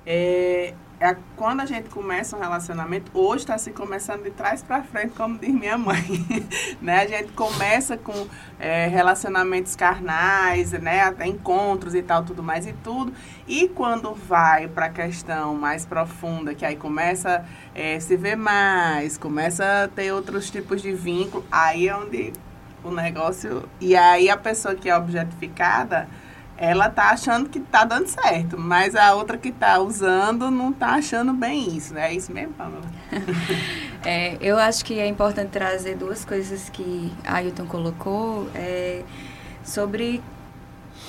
É, 0.05 0.73
é, 0.99 1.15
quando 1.35 1.59
a 1.59 1.65
gente 1.65 1.89
começa 1.89 2.37
um 2.37 2.39
relacionamento, 2.39 3.11
hoje 3.13 3.43
está 3.43 3.57
se 3.57 3.71
começando 3.71 4.23
de 4.23 4.31
trás 4.31 4.63
para 4.63 4.81
frente, 4.81 5.13
como 5.15 5.37
diz 5.37 5.53
minha 5.53 5.77
mãe. 5.77 6.25
né? 6.81 7.01
A 7.01 7.07
gente 7.07 7.33
começa 7.33 7.97
com 7.97 8.27
é, 8.57 8.87
relacionamentos 8.87 9.75
carnais, 9.75 10.71
né? 10.71 11.01
até 11.01 11.27
encontros 11.27 11.93
e 11.93 12.01
tal, 12.01 12.23
tudo 12.23 12.41
mais 12.41 12.65
e 12.65 12.73
tudo. 12.73 13.13
E 13.47 13.67
quando 13.67 14.13
vai 14.13 14.67
para 14.67 14.85
a 14.85 14.89
questão 14.89 15.55
mais 15.55 15.85
profunda, 15.85 16.55
que 16.55 16.65
aí 16.65 16.77
começa 16.77 17.45
é, 17.73 17.99
se 17.99 18.15
ver 18.15 18.37
mais, 18.37 19.17
começa 19.17 19.83
a 19.83 19.87
ter 19.87 20.13
outros 20.13 20.49
tipos 20.49 20.81
de 20.81 20.93
vínculo, 20.93 21.45
aí 21.51 21.89
é 21.89 21.95
onde 21.95 22.31
o 22.83 22.91
negócio. 22.91 23.67
E 23.81 23.95
aí 23.95 24.29
a 24.29 24.37
pessoa 24.37 24.75
que 24.75 24.89
é 24.89 24.95
objetificada 24.95 26.07
ela 26.57 26.89
tá 26.89 27.09
achando 27.09 27.49
que 27.49 27.59
tá 27.59 27.83
dando 27.83 28.07
certo, 28.07 28.57
mas 28.57 28.95
a 28.95 29.13
outra 29.13 29.37
que 29.37 29.51
tá 29.51 29.79
usando 29.79 30.49
não 30.49 30.71
tá 30.71 30.91
achando 30.95 31.33
bem 31.33 31.75
isso, 31.75 31.93
né? 31.93 32.11
É 32.11 32.13
isso 32.13 32.31
mesmo, 32.31 32.53
Pamela? 32.53 32.85
é, 34.05 34.37
eu 34.39 34.57
acho 34.57 34.85
que 34.85 34.97
é 34.97 35.07
importante 35.07 35.49
trazer 35.49 35.97
duas 35.97 36.23
coisas 36.23 36.69
que 36.69 37.11
a 37.25 37.35
Ailton 37.35 37.65
colocou 37.65 38.49
é, 38.55 39.03
sobre 39.63 40.23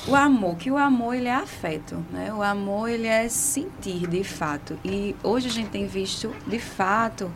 o 0.08 0.14
amor, 0.14 0.56
que 0.56 0.70
o 0.70 0.76
amor 0.76 1.14
ele 1.14 1.28
é 1.28 1.34
afeto, 1.34 2.04
né? 2.10 2.32
O 2.32 2.42
amor 2.42 2.88
ele 2.88 3.06
é 3.06 3.28
sentir 3.28 4.06
de 4.08 4.24
fato. 4.24 4.76
E 4.84 5.14
hoje 5.22 5.48
a 5.48 5.52
gente 5.52 5.70
tem 5.70 5.86
visto 5.86 6.34
de 6.46 6.58
fato 6.58 7.30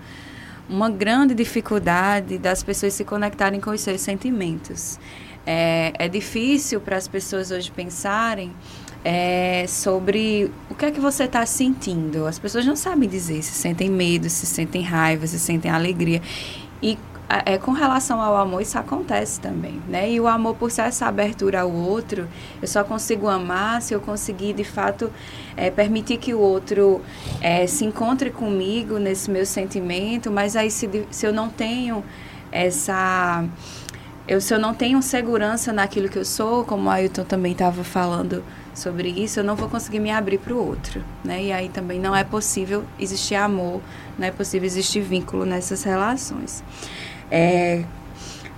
uma 0.69 0.89
grande 0.89 1.35
dificuldade 1.35 2.39
das 2.39 2.63
pessoas 2.63 2.95
se 2.95 3.05
conectarem 3.05 3.61
com 3.61 3.71
os 3.71 3.81
seus 3.81 4.01
sentimentos. 4.01 4.99
É, 5.47 5.93
é 5.99 6.09
difícil 6.09 6.81
para 6.81 6.97
as 6.97 7.09
pessoas 7.09 7.51
hoje 7.51 7.71
pensarem 7.71 8.53
é, 9.05 9.65
sobre 9.67 10.51
o 10.69 10.75
que 10.75 10.85
é 10.85 10.91
que 10.91 11.01
você 11.01 11.25
está 11.25 11.45
sentindo. 11.47 12.27
As 12.27 12.39
pessoas 12.39 12.67
não 12.67 12.77
sabem 12.77 13.09
dizer 13.09 13.43
se 13.43 13.53
sentem 13.53 13.91
medo, 13.91 14.29
se 14.29 14.47
sentem 14.47 14.83
raiva, 14.83 15.27
se 15.27 15.39
sentem 15.39 15.71
alegria. 15.71 16.21
E 16.83 16.99
é, 17.47 17.57
com 17.59 17.71
relação 17.71 18.21
ao 18.21 18.37
amor, 18.37 18.61
isso 18.61 18.77
acontece 18.77 19.41
também, 19.41 19.81
né? 19.89 20.11
E 20.11 20.21
o 20.21 20.27
amor, 20.27 20.57
por 20.57 20.69
ser 20.69 20.83
essa 20.83 21.07
abertura 21.07 21.61
ao 21.61 21.71
outro, 21.71 22.29
eu 22.61 22.67
só 22.67 22.83
consigo 22.83 23.29
amar 23.29 23.81
se 23.83 23.95
eu 23.95 24.01
conseguir, 24.01 24.53
de 24.53 24.65
fato, 24.65 25.13
é, 25.57 25.71
permitir 25.71 26.17
que 26.17 26.35
o 26.35 26.41
outro 26.41 27.01
é, 27.41 27.69
se 27.69 27.85
encontre 27.85 28.31
comigo 28.31 28.99
nesse 28.99 29.31
meu 29.31 29.47
sentimento, 29.47 30.29
mas 30.29 30.57
aí 30.57 30.73
se, 30.73 30.89
se 31.11 31.25
eu 31.25 31.33
não 31.33 31.49
tenho 31.49 32.03
essa 32.51 33.45
eu, 34.29 34.41
se 34.41 34.55
eu 34.55 34.59
não 34.59 34.75
tenho 34.75 35.03
segurança 35.03 35.73
naquilo 35.73 36.09
que 36.09 36.19
eu 36.19 36.25
sou, 36.25 36.65
como 36.65 36.89
o 36.89 36.91
Ailton 36.91 37.25
também 37.25 37.53
estava 37.53 37.83
falando 37.83 38.45
sobre 38.75 39.09
isso, 39.09 39.41
eu 39.41 39.45
não 39.45 39.57
vou 39.57 39.69
conseguir 39.69 39.99
me 39.99 40.11
abrir 40.11 40.39
para 40.39 40.55
o 40.55 40.67
outro, 40.67 41.03
né? 41.25 41.43
E 41.43 41.53
aí 41.53 41.69
também 41.69 41.99
não 41.99 42.15
é 42.15 42.23
possível 42.23 42.85
existir 42.99 43.35
amor, 43.35 43.81
não 44.19 44.27
é 44.27 44.31
possível 44.31 44.67
existir 44.67 45.01
vínculo 45.01 45.45
nessas 45.45 45.83
relações. 45.83 46.63
É, 47.31 47.85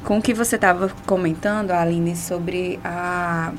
com 0.04 0.19
o 0.19 0.23
que 0.23 0.35
você 0.35 0.57
estava 0.57 0.90
comentando, 1.07 1.71
Aline, 1.71 2.16
sobre 2.16 2.78
a, 2.85 3.52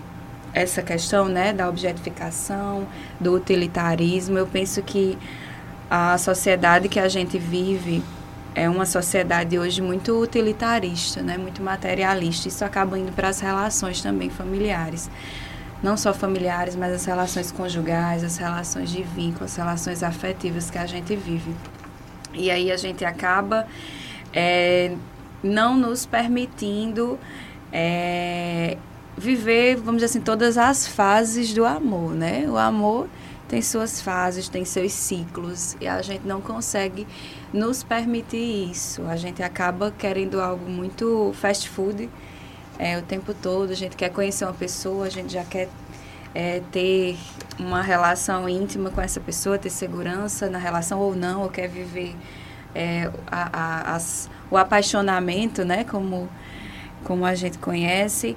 essa 0.54 0.82
questão 0.82 1.26
né, 1.26 1.54
da 1.54 1.68
objetificação, 1.68 2.86
do 3.20 3.34
utilitarismo, 3.34 4.38
eu 4.38 4.46
penso 4.46 4.82
que 4.82 5.18
a 5.90 6.18
sociedade 6.18 6.90
que 6.90 7.00
a 7.00 7.08
gente 7.08 7.38
vive 7.38 8.04
é 8.56 8.70
uma 8.70 8.86
sociedade 8.86 9.58
hoje 9.58 9.82
muito 9.82 10.20
utilitarista, 10.20 11.22
né, 11.22 11.38
muito 11.38 11.62
materialista. 11.62 12.48
Isso 12.48 12.64
acaba 12.64 12.98
indo 12.98 13.12
para 13.12 13.30
as 13.30 13.40
relações 13.40 14.02
também 14.02 14.30
familiares. 14.30 15.10
Não 15.82 15.98
só 15.98 16.14
familiares, 16.14 16.76
mas 16.76 16.94
as 16.94 17.06
relações 17.06 17.52
conjugais, 17.52 18.24
as 18.24 18.38
relações 18.38 18.90
de 18.90 19.04
vínculo, 19.04 19.46
as 19.46 19.56
relações 19.56 20.04
afetivas 20.04 20.70
que 20.70 20.78
a 20.78 20.86
gente 20.86 21.16
vive. 21.16 21.54
E 22.34 22.50
aí 22.50 22.72
a 22.72 22.78
gente 22.78 23.04
acaba 23.04 23.68
é, 24.32 24.96
não 25.44 25.76
nos 25.78 26.06
permitindo 26.06 27.20
é, 27.72 28.78
viver, 29.18 29.76
vamos 29.76 29.96
dizer 30.02 30.06
assim, 30.06 30.22
todas 30.22 30.58
as 30.58 30.88
fases 30.88 31.54
do 31.54 31.66
amor, 31.66 32.12
né? 32.12 32.46
O 32.48 32.58
amor 32.58 33.10
tem 33.54 33.62
suas 33.62 34.02
fases, 34.02 34.50
tem 34.50 34.66
seus 34.66 34.92
ciclos 34.94 35.78
e 35.80 35.88
a 35.88 36.02
gente 36.02 36.26
não 36.26 36.42
consegue 36.42 37.06
nos 37.54 37.84
permitir 37.84 38.72
isso. 38.72 39.04
A 39.04 39.16
gente 39.16 39.44
acaba 39.44 39.92
querendo 39.96 40.42
algo 40.42 40.68
muito 40.68 41.32
fast 41.36 41.70
food 41.70 42.10
é, 42.80 42.98
o 42.98 43.04
tempo 43.04 43.32
todo. 43.32 43.70
A 43.70 43.76
gente 43.76 43.96
quer 43.96 44.10
conhecer 44.10 44.46
uma 44.46 44.56
pessoa, 44.56 45.06
a 45.06 45.10
gente 45.10 45.32
já 45.32 45.44
quer 45.44 45.70
é, 46.34 46.64
ter 46.72 47.16
uma 47.60 47.84
relação 47.84 48.50
íntima 48.50 48.90
com 48.90 49.00
essa 49.00 49.20
pessoa, 49.20 49.56
ter 49.60 49.70
segurança 49.70 50.50
na 50.50 50.58
relação 50.58 51.00
ou 51.00 51.16
não, 51.16 51.44
ou 51.44 51.50
quer 51.50 51.68
viver 51.68 52.16
é, 52.74 53.12
a, 53.28 53.50
a, 53.54 53.96
as, 53.96 54.32
o 54.50 54.58
apaixonamento, 54.58 55.64
né, 55.64 55.84
como, 55.84 56.28
como 57.04 57.24
a 57.24 57.36
gente 57.36 57.60
conhece. 57.60 58.36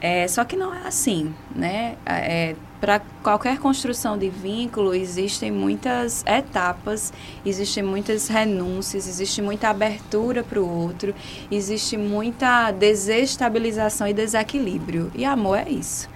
É, 0.00 0.28
só 0.28 0.44
que 0.44 0.56
não 0.56 0.74
é 0.74 0.86
assim, 0.86 1.34
né? 1.54 1.96
É, 2.04 2.54
Para 2.80 3.00
qualquer 3.22 3.58
construção 3.58 4.18
de 4.18 4.28
vínculo 4.28 4.94
existem 4.94 5.50
muitas 5.50 6.22
etapas, 6.26 7.12
existem 7.44 7.82
muitas 7.82 8.28
renúncias, 8.28 9.08
existe 9.08 9.40
muita 9.40 9.68
abertura 9.70 10.44
para 10.44 10.60
o 10.60 10.68
outro, 10.68 11.14
existe 11.50 11.96
muita 11.96 12.70
desestabilização 12.72 14.06
e 14.06 14.12
desequilíbrio. 14.12 15.10
E 15.14 15.24
amor 15.24 15.58
é 15.58 15.70
isso. 15.70 16.08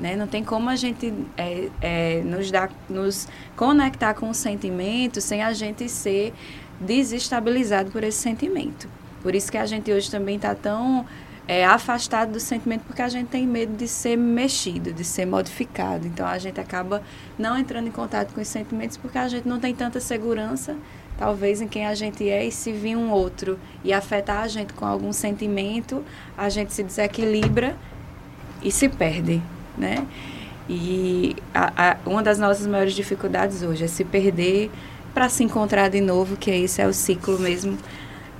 Né? 0.00 0.16
Não 0.16 0.26
tem 0.26 0.42
como 0.42 0.70
a 0.70 0.76
gente 0.76 1.12
é, 1.36 1.68
é, 1.80 2.22
nos, 2.22 2.50
dar, 2.50 2.70
nos 2.88 3.28
conectar 3.54 4.14
com 4.14 4.30
o 4.30 4.34
sentimento 4.34 5.20
sem 5.20 5.42
a 5.42 5.52
gente 5.52 5.88
ser 5.88 6.32
desestabilizado 6.80 7.90
por 7.90 8.02
esse 8.02 8.18
sentimento. 8.18 8.88
Por 9.22 9.34
isso 9.34 9.50
que 9.50 9.58
a 9.58 9.66
gente 9.66 9.90
hoje 9.92 10.10
também 10.10 10.36
está 10.36 10.54
tão 10.54 11.04
é, 11.48 11.64
afastado 11.64 12.32
do 12.32 12.40
sentimento 12.40 12.82
porque 12.86 13.02
a 13.02 13.08
gente 13.08 13.28
tem 13.28 13.46
medo 13.46 13.76
de 13.76 13.86
ser 13.86 14.16
mexido, 14.16 14.92
de 14.92 15.04
ser 15.04 15.26
modificado. 15.26 16.06
Então 16.06 16.26
a 16.26 16.38
gente 16.38 16.60
acaba 16.60 17.02
não 17.38 17.56
entrando 17.56 17.86
em 17.86 17.92
contato 17.92 18.32
com 18.34 18.40
os 18.40 18.48
sentimentos 18.48 18.96
porque 18.96 19.18
a 19.18 19.28
gente 19.28 19.46
não 19.46 19.60
tem 19.60 19.74
tanta 19.74 20.00
segurança, 20.00 20.76
talvez, 21.16 21.60
em 21.60 21.68
quem 21.68 21.86
a 21.86 21.94
gente 21.94 22.28
é. 22.28 22.44
E 22.44 22.50
se 22.50 22.72
vir 22.72 22.96
um 22.96 23.10
outro 23.10 23.58
e 23.84 23.92
afetar 23.92 24.42
a 24.42 24.48
gente 24.48 24.72
com 24.72 24.84
algum 24.84 25.12
sentimento, 25.12 26.04
a 26.36 26.48
gente 26.48 26.72
se 26.72 26.82
desequilibra 26.82 27.76
e 28.62 28.72
se 28.72 28.88
perde, 28.88 29.40
né? 29.78 30.06
E 30.68 31.36
a, 31.54 31.90
a, 31.90 31.96
uma 32.04 32.24
das 32.24 32.40
nossas 32.40 32.66
maiores 32.66 32.94
dificuldades 32.94 33.62
hoje 33.62 33.84
é 33.84 33.86
se 33.86 34.04
perder 34.04 34.68
para 35.14 35.28
se 35.28 35.44
encontrar 35.44 35.88
de 35.88 36.00
novo, 36.00 36.36
que 36.36 36.50
esse 36.50 36.82
é 36.82 36.86
o 36.86 36.92
ciclo 36.92 37.38
mesmo. 37.38 37.78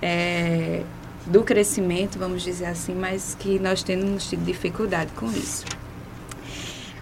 É, 0.03 0.83
do 1.26 1.42
crescimento, 1.42 2.18
vamos 2.18 2.42
dizer 2.42 2.66
assim, 2.66 2.95
mas 2.95 3.37
que 3.38 3.59
nós 3.59 3.83
temos 3.83 4.28
tido 4.28 4.45
dificuldade 4.45 5.11
com 5.12 5.26
isso. 5.26 5.64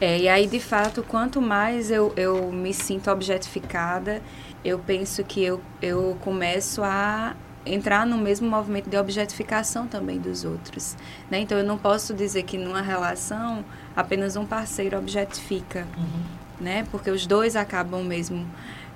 É, 0.00 0.18
e 0.18 0.28
aí, 0.28 0.46
de 0.46 0.58
fato, 0.58 1.02
quanto 1.02 1.40
mais 1.40 1.90
eu, 1.90 2.12
eu 2.16 2.50
me 2.50 2.74
sinto 2.74 3.10
objetificada, 3.10 4.20
eu 4.64 4.78
penso 4.78 5.22
que 5.22 5.42
eu, 5.42 5.60
eu 5.80 6.16
começo 6.20 6.82
a 6.82 7.36
entrar 7.66 8.06
no 8.06 8.18
mesmo 8.18 8.48
movimento 8.48 8.90
de 8.90 8.96
objetificação 8.96 9.86
também 9.86 10.18
dos 10.18 10.44
outros. 10.44 10.96
Né? 11.30 11.40
Então, 11.40 11.56
eu 11.56 11.64
não 11.64 11.78
posso 11.78 12.12
dizer 12.12 12.42
que 12.42 12.58
numa 12.58 12.82
relação 12.82 13.64
apenas 13.94 14.36
um 14.36 14.44
parceiro 14.44 14.98
objetifica, 14.98 15.86
uhum. 15.96 16.22
né? 16.60 16.86
porque 16.90 17.10
os 17.10 17.26
dois 17.26 17.56
acabam 17.56 18.02
mesmo 18.02 18.46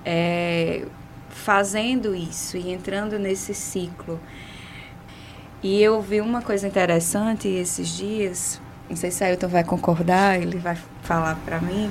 é, 0.04 0.84
fazendo 1.30 2.14
isso 2.14 2.56
e 2.56 2.70
entrando 2.70 3.18
nesse 3.18 3.54
ciclo. 3.54 4.20
E 5.62 5.82
eu 5.82 6.00
vi 6.00 6.20
uma 6.20 6.40
coisa 6.40 6.68
interessante 6.68 7.48
esses 7.48 7.88
dias, 7.88 8.60
não 8.88 8.96
sei 8.96 9.10
se 9.10 9.24
Ailton 9.24 9.48
vai 9.48 9.64
concordar, 9.64 10.40
ele 10.40 10.56
vai 10.58 10.76
falar 11.02 11.36
para 11.44 11.60
mim, 11.60 11.90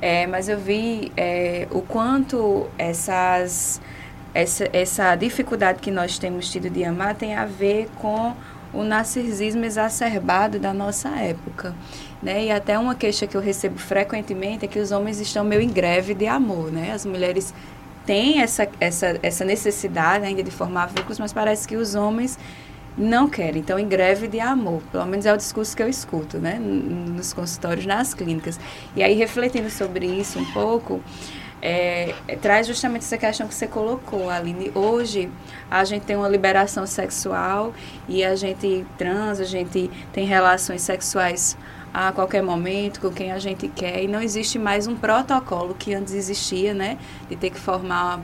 é, 0.00 0.26
mas 0.26 0.48
eu 0.48 0.58
vi 0.58 1.12
é, 1.16 1.68
o 1.70 1.82
quanto 1.82 2.66
essas, 2.78 3.80
essa, 4.32 4.68
essa 4.72 5.14
dificuldade 5.16 5.80
que 5.80 5.90
nós 5.90 6.18
temos 6.18 6.50
tido 6.50 6.70
de 6.70 6.82
amar 6.82 7.14
tem 7.14 7.34
a 7.34 7.44
ver 7.44 7.90
com 7.96 8.34
o 8.72 8.82
narcisismo 8.82 9.64
exacerbado 9.64 10.58
da 10.58 10.72
nossa 10.72 11.08
época. 11.10 11.74
Né? 12.22 12.46
E 12.46 12.50
até 12.50 12.78
uma 12.78 12.94
queixa 12.94 13.26
que 13.26 13.36
eu 13.36 13.40
recebo 13.40 13.78
frequentemente 13.78 14.64
é 14.64 14.68
que 14.68 14.78
os 14.78 14.90
homens 14.90 15.20
estão 15.20 15.44
meio 15.44 15.60
em 15.60 15.68
greve 15.68 16.14
de 16.14 16.26
amor, 16.26 16.72
né? 16.72 16.92
As 16.92 17.04
mulheres 17.04 17.54
têm 18.04 18.40
essa, 18.40 18.68
essa, 18.80 19.18
essa 19.22 19.44
necessidade 19.44 20.24
ainda 20.24 20.42
de 20.42 20.50
formar 20.50 20.86
vínculos, 20.86 21.18
mas 21.18 21.32
parece 21.32 21.68
que 21.68 21.76
os 21.76 21.94
homens 21.94 22.38
não 22.96 23.28
querem. 23.28 23.60
Então, 23.60 23.78
em 23.78 23.88
greve 23.88 24.28
de 24.28 24.40
amor. 24.40 24.82
Pelo 24.90 25.06
menos 25.06 25.26
é 25.26 25.32
o 25.32 25.36
discurso 25.36 25.76
que 25.76 25.82
eu 25.82 25.88
escuto, 25.88 26.38
né? 26.38 26.58
Nos 26.58 27.32
consultórios, 27.32 27.86
nas 27.86 28.14
clínicas. 28.14 28.58
E 28.94 29.02
aí, 29.02 29.14
refletindo 29.14 29.70
sobre 29.70 30.06
isso 30.06 30.38
um 30.38 30.52
pouco, 30.52 31.02
é, 31.60 32.14
é, 32.28 32.36
traz 32.36 32.66
justamente 32.66 33.02
essa 33.02 33.16
questão 33.16 33.48
que 33.48 33.54
você 33.54 33.66
colocou, 33.66 34.28
Aline. 34.28 34.70
Hoje, 34.74 35.30
a 35.70 35.82
gente 35.84 36.04
tem 36.04 36.14
uma 36.14 36.28
liberação 36.28 36.86
sexual 36.86 37.72
e 38.06 38.22
a 38.22 38.36
gente 38.36 38.84
transa, 38.98 39.44
a 39.44 39.46
gente 39.46 39.90
tem 40.12 40.26
relações 40.26 40.82
sexuais 40.82 41.56
a 41.92 42.12
qualquer 42.12 42.42
momento, 42.42 43.00
com 43.00 43.10
quem 43.10 43.30
a 43.30 43.38
gente 43.38 43.68
quer, 43.68 44.02
e 44.02 44.08
não 44.08 44.20
existe 44.20 44.58
mais 44.58 44.88
um 44.88 44.96
protocolo 44.96 45.74
que 45.78 45.94
antes 45.94 46.12
existia, 46.12 46.74
né? 46.74 46.98
De 47.30 47.36
ter 47.36 47.50
que 47.50 47.58
formar, 47.58 48.20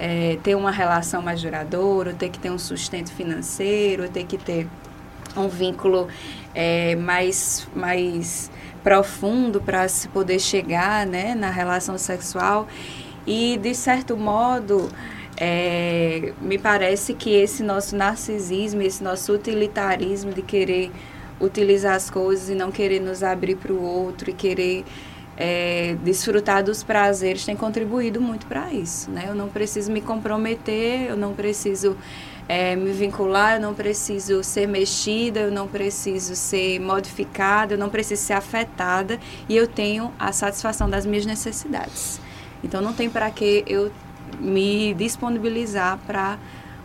é, 0.00 0.38
ter 0.42 0.54
uma 0.54 0.70
relação 0.70 1.20
mais 1.20 1.42
duradoura, 1.42 2.14
ter 2.14 2.30
que 2.30 2.38
ter 2.38 2.50
um 2.50 2.58
sustento 2.58 3.12
financeiro, 3.12 4.08
ter 4.08 4.24
que 4.24 4.38
ter 4.38 4.66
um 5.36 5.46
vínculo 5.46 6.08
é, 6.54 6.96
mais, 6.96 7.68
mais 7.76 8.50
profundo 8.82 9.60
para 9.60 9.86
se 9.88 10.08
poder 10.08 10.38
chegar 10.38 11.06
né, 11.06 11.34
na 11.34 11.50
relação 11.50 11.98
sexual. 11.98 12.66
E, 13.26 13.58
de 13.58 13.74
certo 13.74 14.16
modo, 14.16 14.88
é, 15.36 16.32
me 16.40 16.56
parece 16.56 17.12
que 17.12 17.34
esse 17.34 17.62
nosso 17.62 17.94
narcisismo, 17.94 18.80
esse 18.80 19.04
nosso 19.04 19.34
utilitarismo 19.34 20.32
de 20.32 20.40
querer 20.40 20.90
utilizar 21.38 21.94
as 21.94 22.08
coisas 22.08 22.48
e 22.48 22.54
não 22.54 22.72
querer 22.72 23.00
nos 23.00 23.22
abrir 23.22 23.56
para 23.56 23.72
o 23.72 23.82
outro 23.82 24.30
e 24.30 24.32
querer 24.32 24.84
é, 25.40 25.96
desfrutar 26.04 26.62
dos 26.62 26.82
prazeres 26.82 27.46
tem 27.46 27.56
contribuído 27.56 28.20
muito 28.20 28.44
para 28.44 28.70
isso, 28.74 29.10
né? 29.10 29.24
Eu 29.26 29.34
não 29.34 29.48
preciso 29.48 29.90
me 29.90 30.02
comprometer, 30.02 31.08
eu 31.08 31.16
não 31.16 31.32
preciso 31.32 31.96
é, 32.46 32.76
me 32.76 32.92
vincular, 32.92 33.54
eu 33.54 33.60
não 33.60 33.72
preciso 33.72 34.44
ser 34.44 34.68
mexida, 34.68 35.40
eu 35.40 35.50
não 35.50 35.66
preciso 35.66 36.36
ser 36.36 36.78
modificada, 36.78 37.72
eu 37.72 37.78
não 37.78 37.88
preciso 37.88 38.22
ser 38.22 38.34
afetada 38.34 39.18
e 39.48 39.56
eu 39.56 39.66
tenho 39.66 40.12
a 40.18 40.30
satisfação 40.30 40.90
das 40.90 41.06
minhas 41.06 41.24
necessidades. 41.24 42.20
Então 42.62 42.82
não 42.82 42.92
tem 42.92 43.08
para 43.08 43.30
que 43.30 43.64
eu 43.66 43.90
me 44.38 44.92
disponibilizar 44.92 45.98
para 46.06 46.38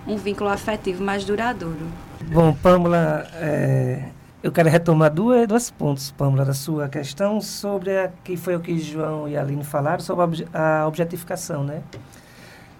um 0.08 0.16
vínculo 0.16 0.50
afetivo 0.50 1.04
mais 1.04 1.26
duradouro. 1.26 1.88
Bom, 2.28 2.54
Pamela, 2.54 3.28
é, 3.34 4.06
eu 4.46 4.52
quero 4.52 4.70
retomar 4.70 5.12
duas, 5.12 5.48
dois 5.48 5.72
pontos, 5.72 6.12
Pamela, 6.12 6.46
da 6.46 6.54
sua 6.54 6.88
questão 6.88 7.42
sobre 7.42 7.98
a, 7.98 8.12
que 8.24 8.38
foi 8.38 8.56
o 8.56 8.60
que 8.60 8.78
João 8.78 9.28
e 9.28 9.36
Aline 9.36 9.64
falaram 9.64 10.02
sobre 10.02 10.48
a, 10.54 10.82
a 10.82 10.88
objetificação, 10.88 11.64
né? 11.64 11.82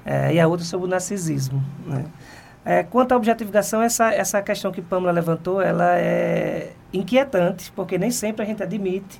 É, 0.06 0.32
e 0.36 0.40
a 0.40 0.48
outra 0.48 0.64
sobre 0.64 0.86
o 0.86 0.90
narcisismo, 0.90 1.66
né? 1.88 2.06
É, 2.64 2.84
quanto 2.84 3.14
à 3.14 3.18
objetificação, 3.18 3.82
essa, 3.82 4.14
essa 4.14 4.44
questão 4.44 4.72
que 4.72 4.80
Pamela 4.80 5.12
levantou, 5.12 5.60
ela 5.60 5.98
é 5.98 6.72
inquietante, 6.94 7.72
porque 7.76 7.98
nem 7.98 8.12
sempre 8.12 8.44
a 8.44 8.46
gente 8.46 8.62
admite 8.62 9.20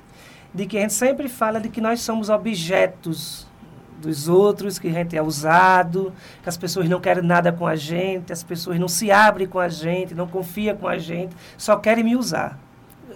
de 0.54 0.66
que 0.66 0.78
a 0.78 0.82
gente 0.82 0.92
sempre 0.92 1.28
fala 1.28 1.60
de 1.60 1.68
que 1.68 1.80
nós 1.80 2.00
somos 2.00 2.30
objetos 2.30 3.45
dos 4.00 4.28
outros, 4.28 4.78
que 4.78 4.88
a 4.88 4.92
gente 4.92 5.16
é 5.16 5.22
usado, 5.22 6.12
que 6.42 6.48
as 6.48 6.56
pessoas 6.56 6.88
não 6.88 7.00
querem 7.00 7.22
nada 7.22 7.52
com 7.52 7.66
a 7.66 7.76
gente, 7.76 8.32
as 8.32 8.42
pessoas 8.42 8.78
não 8.78 8.88
se 8.88 9.10
abrem 9.10 9.46
com 9.46 9.58
a 9.58 9.68
gente, 9.68 10.14
não 10.14 10.26
confiam 10.26 10.76
com 10.76 10.88
a 10.88 10.98
gente, 10.98 11.34
só 11.56 11.76
querem 11.76 12.04
me 12.04 12.16
usar. 12.16 12.58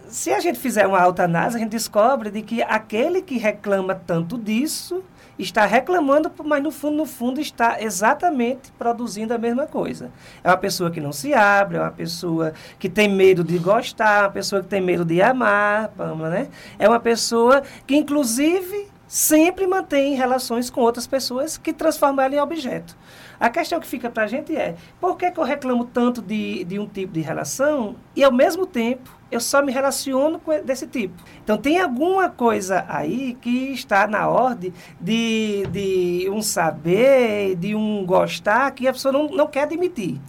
Se 0.09 0.33
a 0.33 0.41
gente 0.41 0.59
fizer 0.59 0.87
uma 0.87 1.01
autoanálise, 1.01 1.57
a 1.57 1.61
gente 1.61 1.71
descobre 1.71 2.31
de 2.31 2.43
que 2.43 2.63
aquele 2.63 3.23
que 3.23 3.39
reclama 3.39 3.95
tanto 3.95 4.37
disso 4.37 5.05
está 5.39 5.65
reclamando, 5.65 6.31
mas 6.45 6.63
no 6.63 6.71
fundo, 6.71 6.97
no 6.97 7.07
fundo, 7.07 7.41
está 7.41 7.81
exatamente 7.81 8.73
produzindo 8.73 9.33
a 9.33 9.39
mesma 9.39 9.67
coisa. 9.67 10.11
É 10.43 10.49
uma 10.49 10.57
pessoa 10.57 10.91
que 10.91 11.01
não 11.01 11.13
se 11.13 11.33
abre, 11.33 11.79
é 11.79 11.81
uma 11.81 11.91
pessoa 11.91 12.53
que 12.79 12.89
tem 12.89 13.09
medo 13.09 13.43
de 13.43 13.59
gostar, 13.59 14.19
é 14.19 14.23
uma 14.25 14.31
pessoa 14.31 14.63
que 14.63 14.69
tem 14.69 14.81
medo 14.81 15.05
de 15.05 15.23
amar, 15.23 15.89
Pamela, 15.97 16.29
né? 16.29 16.49
É 16.79 16.89
uma 16.89 17.01
pessoa 17.01 17.63
que, 17.87 17.97
inclusive, 17.97 18.90
sempre 19.11 19.67
mantém 19.67 20.15
relações 20.15 20.71
com 20.71 20.83
outras 20.83 21.05
pessoas 21.05 21.59
que 21.59 21.73
transformam 21.73 22.25
ela 22.25 22.37
em 22.37 22.39
objeto. 22.39 22.97
A 23.41 23.51
questão 23.51 23.81
que 23.81 23.87
fica 23.89 24.09
para 24.09 24.23
a 24.23 24.27
gente 24.29 24.55
é, 24.55 24.77
por 25.01 25.17
que, 25.17 25.29
que 25.33 25.41
eu 25.41 25.43
reclamo 25.43 25.85
tanto 25.85 26.23
de, 26.23 26.63
de 26.63 26.79
um 26.79 26.87
tipo 26.87 27.13
de 27.13 27.21
relação 27.21 27.97
e, 28.15 28.23
ao 28.23 28.31
mesmo 28.31 28.67
tempo, 28.67 29.11
eu 29.29 29.41
só 29.41 29.63
me 29.63 29.73
relaciono 29.73 30.39
com 30.39 30.53
desse 30.63 30.87
tipo? 30.87 31.21
Então, 31.43 31.59
tem 31.59 31.81
alguma 31.81 32.29
coisa 32.29 32.85
aí 32.89 33.37
que 33.41 33.73
está 33.73 34.07
na 34.07 34.29
ordem 34.29 34.73
de, 35.01 35.67
de 35.73 36.31
um 36.31 36.41
saber, 36.41 37.57
de 37.57 37.75
um 37.75 38.07
gostar, 38.07 38.71
que 38.71 38.87
a 38.87 38.93
pessoa 38.93 39.11
não, 39.11 39.27
não 39.27 39.49
quer 39.49 39.63
admitir. 39.63 40.21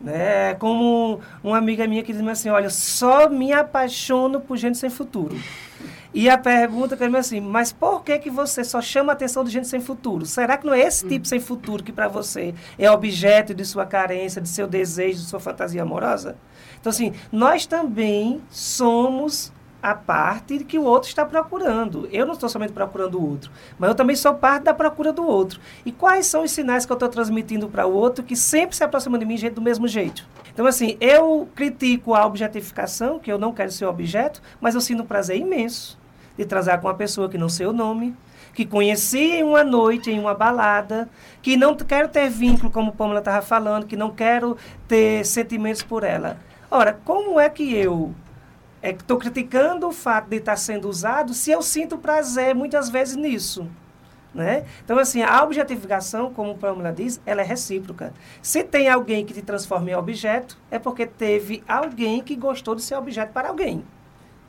Né? 0.00 0.54
Como 0.54 1.20
uma 1.44 1.58
amiga 1.58 1.86
minha 1.86 2.02
que 2.02 2.14
diz 2.14 2.26
assim, 2.26 2.48
olha, 2.48 2.70
só 2.70 3.28
me 3.28 3.52
apaixono 3.52 4.40
por 4.40 4.56
gente 4.56 4.78
sem 4.78 4.88
futuro. 4.88 5.36
E 6.14 6.28
a 6.28 6.36
pergunta 6.36 6.94
que 6.94 7.02
é 7.02 7.16
assim, 7.16 7.40
mas 7.40 7.72
por 7.72 8.04
que 8.04 8.18
que 8.18 8.30
você 8.30 8.62
só 8.62 8.82
chama 8.82 9.12
a 9.12 9.14
atenção 9.14 9.42
de 9.42 9.50
gente 9.50 9.66
sem 9.66 9.80
futuro? 9.80 10.26
Será 10.26 10.58
que 10.58 10.66
não 10.66 10.74
é 10.74 10.80
esse 10.80 11.08
tipo 11.08 11.26
sem 11.26 11.40
futuro 11.40 11.82
que 11.82 11.90
para 11.90 12.06
você 12.06 12.54
é 12.78 12.90
objeto 12.90 13.54
de 13.54 13.64
sua 13.64 13.86
carência, 13.86 14.40
de 14.40 14.48
seu 14.48 14.66
desejo, 14.66 15.20
de 15.20 15.24
sua 15.24 15.40
fantasia 15.40 15.80
amorosa? 15.80 16.36
Então 16.78 16.90
assim, 16.90 17.14
nós 17.32 17.64
também 17.64 18.42
somos 18.50 19.50
a 19.82 19.94
parte 19.94 20.62
que 20.64 20.78
o 20.78 20.84
outro 20.84 21.08
está 21.08 21.24
procurando. 21.24 22.06
Eu 22.12 22.26
não 22.26 22.34
estou 22.34 22.48
somente 22.48 22.74
procurando 22.74 23.18
o 23.18 23.30
outro, 23.30 23.50
mas 23.78 23.88
eu 23.88 23.94
também 23.94 24.14
sou 24.14 24.34
parte 24.34 24.64
da 24.64 24.74
procura 24.74 25.14
do 25.14 25.26
outro. 25.26 25.60
E 25.84 25.90
quais 25.90 26.26
são 26.26 26.44
os 26.44 26.50
sinais 26.50 26.84
que 26.84 26.92
eu 26.92 26.94
estou 26.96 27.08
transmitindo 27.08 27.68
para 27.68 27.86
o 27.86 27.92
outro 27.92 28.22
que 28.22 28.36
sempre 28.36 28.76
se 28.76 28.84
aproxima 28.84 29.18
de 29.18 29.24
mim 29.24 29.36
do 29.50 29.62
mesmo 29.62 29.88
jeito? 29.88 30.28
Então, 30.52 30.66
assim, 30.66 30.98
eu 31.00 31.48
critico 31.54 32.14
a 32.14 32.26
objetificação, 32.26 33.18
que 33.18 33.32
eu 33.32 33.38
não 33.38 33.54
quero 33.54 33.72
ser 33.72 33.86
objeto, 33.86 34.42
mas 34.60 34.74
eu 34.74 34.80
sinto 34.82 35.02
um 35.02 35.06
prazer 35.06 35.38
imenso 35.38 36.01
de 36.42 36.48
transar 36.48 36.80
com 36.80 36.88
uma 36.88 36.94
pessoa 36.94 37.28
que 37.28 37.38
não 37.38 37.48
sei 37.48 37.66
o 37.66 37.72
nome, 37.72 38.14
que 38.54 38.66
conheci 38.66 39.36
em 39.36 39.42
uma 39.42 39.64
noite, 39.64 40.10
em 40.10 40.18
uma 40.18 40.34
balada, 40.34 41.08
que 41.40 41.56
não 41.56 41.74
quero 41.74 42.08
ter 42.08 42.28
vínculo, 42.28 42.70
como 42.70 42.92
Pamela 42.92 43.20
estava 43.20 43.40
falando, 43.42 43.86
que 43.86 43.96
não 43.96 44.10
quero 44.10 44.56
ter 44.86 45.24
sentimentos 45.24 45.82
por 45.82 46.04
ela. 46.04 46.36
Ora, 46.70 46.98
como 47.04 47.38
é 47.40 47.48
que 47.48 47.74
eu 47.74 48.14
estou 48.82 49.16
é, 49.16 49.20
criticando 49.20 49.88
o 49.88 49.92
fato 49.92 50.28
de 50.28 50.36
estar 50.36 50.56
sendo 50.56 50.88
usado 50.88 51.32
se 51.32 51.50
eu 51.50 51.62
sinto 51.62 51.96
prazer 51.96 52.54
muitas 52.54 52.90
vezes 52.90 53.16
nisso? 53.16 53.66
Né? 54.34 54.64
Então, 54.82 54.98
assim, 54.98 55.22
a 55.22 55.42
objetificação, 55.42 56.32
como 56.32 56.56
Pamela 56.56 56.90
diz, 56.90 57.20
ela 57.26 57.42
é 57.42 57.44
recíproca. 57.44 58.14
Se 58.40 58.64
tem 58.64 58.88
alguém 58.88 59.26
que 59.26 59.34
te 59.34 59.42
transforma 59.42 59.90
em 59.90 59.94
objeto, 59.94 60.56
é 60.70 60.78
porque 60.78 61.04
teve 61.06 61.62
alguém 61.68 62.22
que 62.22 62.34
gostou 62.34 62.74
de 62.74 62.82
ser 62.82 62.94
objeto 62.94 63.32
para 63.32 63.48
alguém. 63.48 63.84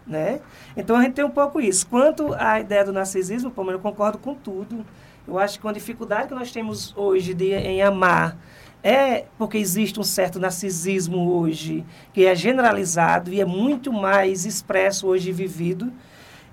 Né? 0.05 0.41
Então, 0.75 0.97
a 0.97 1.01
gente 1.01 1.13
tem 1.13 1.23
um 1.23 1.29
pouco 1.29 1.61
isso. 1.61 1.87
Quanto 1.87 2.33
à 2.33 2.59
ideia 2.59 2.83
do 2.83 2.91
narcisismo, 2.91 3.51
Pamela, 3.51 3.77
eu 3.77 3.81
concordo 3.81 4.17
com 4.17 4.35
tudo. 4.35 4.85
Eu 5.27 5.39
acho 5.39 5.57
que 5.59 5.65
uma 5.65 5.73
dificuldade 5.73 6.27
que 6.27 6.35
nós 6.35 6.51
temos 6.51 6.93
hoje 6.97 7.33
de, 7.33 7.53
em 7.53 7.81
amar 7.81 8.37
é 8.83 9.25
porque 9.37 9.57
existe 9.57 9.97
um 9.97 10.03
certo 10.03 10.39
narcisismo 10.39 11.31
hoje, 11.31 11.85
que 12.13 12.25
é 12.25 12.35
generalizado 12.35 13.31
e 13.31 13.39
é 13.39 13.45
muito 13.45 13.93
mais 13.93 14.45
expresso 14.45 15.07
hoje 15.07 15.31
vivido 15.31 15.93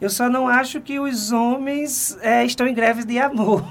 eu 0.00 0.08
só 0.08 0.30
não 0.30 0.48
acho 0.48 0.80
que 0.80 0.98
os 0.98 1.30
homens 1.30 2.16
é, 2.22 2.42
estão 2.42 2.66
em 2.66 2.72
greves 2.72 3.04
de 3.04 3.18
amor. 3.18 3.62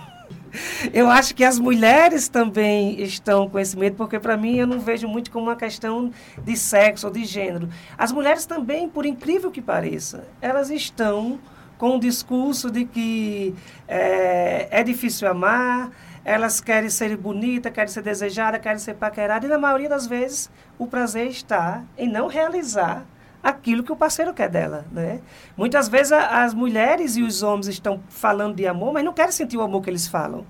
Eu 0.93 1.09
acho 1.09 1.35
que 1.35 1.43
as 1.43 1.59
mulheres 1.59 2.27
também 2.27 3.01
estão 3.01 3.49
com 3.49 3.59
esse 3.59 3.77
medo, 3.77 3.95
porque 3.95 4.19
para 4.19 4.37
mim 4.37 4.57
eu 4.57 4.67
não 4.67 4.79
vejo 4.79 5.07
muito 5.07 5.31
como 5.31 5.45
uma 5.45 5.55
questão 5.55 6.11
de 6.43 6.57
sexo 6.57 7.07
ou 7.07 7.13
de 7.13 7.25
gênero. 7.25 7.69
As 7.97 8.11
mulheres 8.11 8.45
também, 8.45 8.87
por 8.89 9.05
incrível 9.05 9.51
que 9.51 9.61
pareça, 9.61 10.27
elas 10.41 10.69
estão 10.69 11.39
com 11.77 11.95
o 11.95 11.99
discurso 11.99 12.69
de 12.69 12.85
que 12.85 13.55
é, 13.87 14.67
é 14.69 14.83
difícil 14.83 15.27
amar, 15.27 15.91
elas 16.25 16.59
querem 16.59 16.89
ser 16.89 17.15
bonitas, 17.15 17.71
querem 17.71 17.91
ser 17.91 18.01
desejadas, 18.01 18.61
querem 18.61 18.79
ser 18.79 18.95
paqueradas, 18.95 19.49
e 19.49 19.51
na 19.51 19.57
maioria 19.57 19.87
das 19.87 20.05
vezes 20.05 20.49
o 20.77 20.85
prazer 20.85 21.27
está 21.27 21.83
em 21.97 22.07
não 22.07 22.27
realizar 22.27 23.05
aquilo 23.41 23.83
que 23.83 23.91
o 23.91 23.95
parceiro 23.95 24.33
quer 24.33 24.49
dela, 24.49 24.85
né? 24.91 25.21
Muitas 25.55 25.87
vezes 25.87 26.11
a, 26.11 26.43
as 26.43 26.53
mulheres 26.53 27.15
e 27.15 27.23
os 27.23 27.41
homens 27.41 27.67
estão 27.67 28.01
falando 28.09 28.55
de 28.55 28.67
amor, 28.67 28.93
mas 28.93 29.03
não 29.03 29.13
querem 29.13 29.31
sentir 29.31 29.57
o 29.57 29.61
amor 29.61 29.81
que 29.81 29.89
eles 29.89 30.07
falam, 30.07 30.45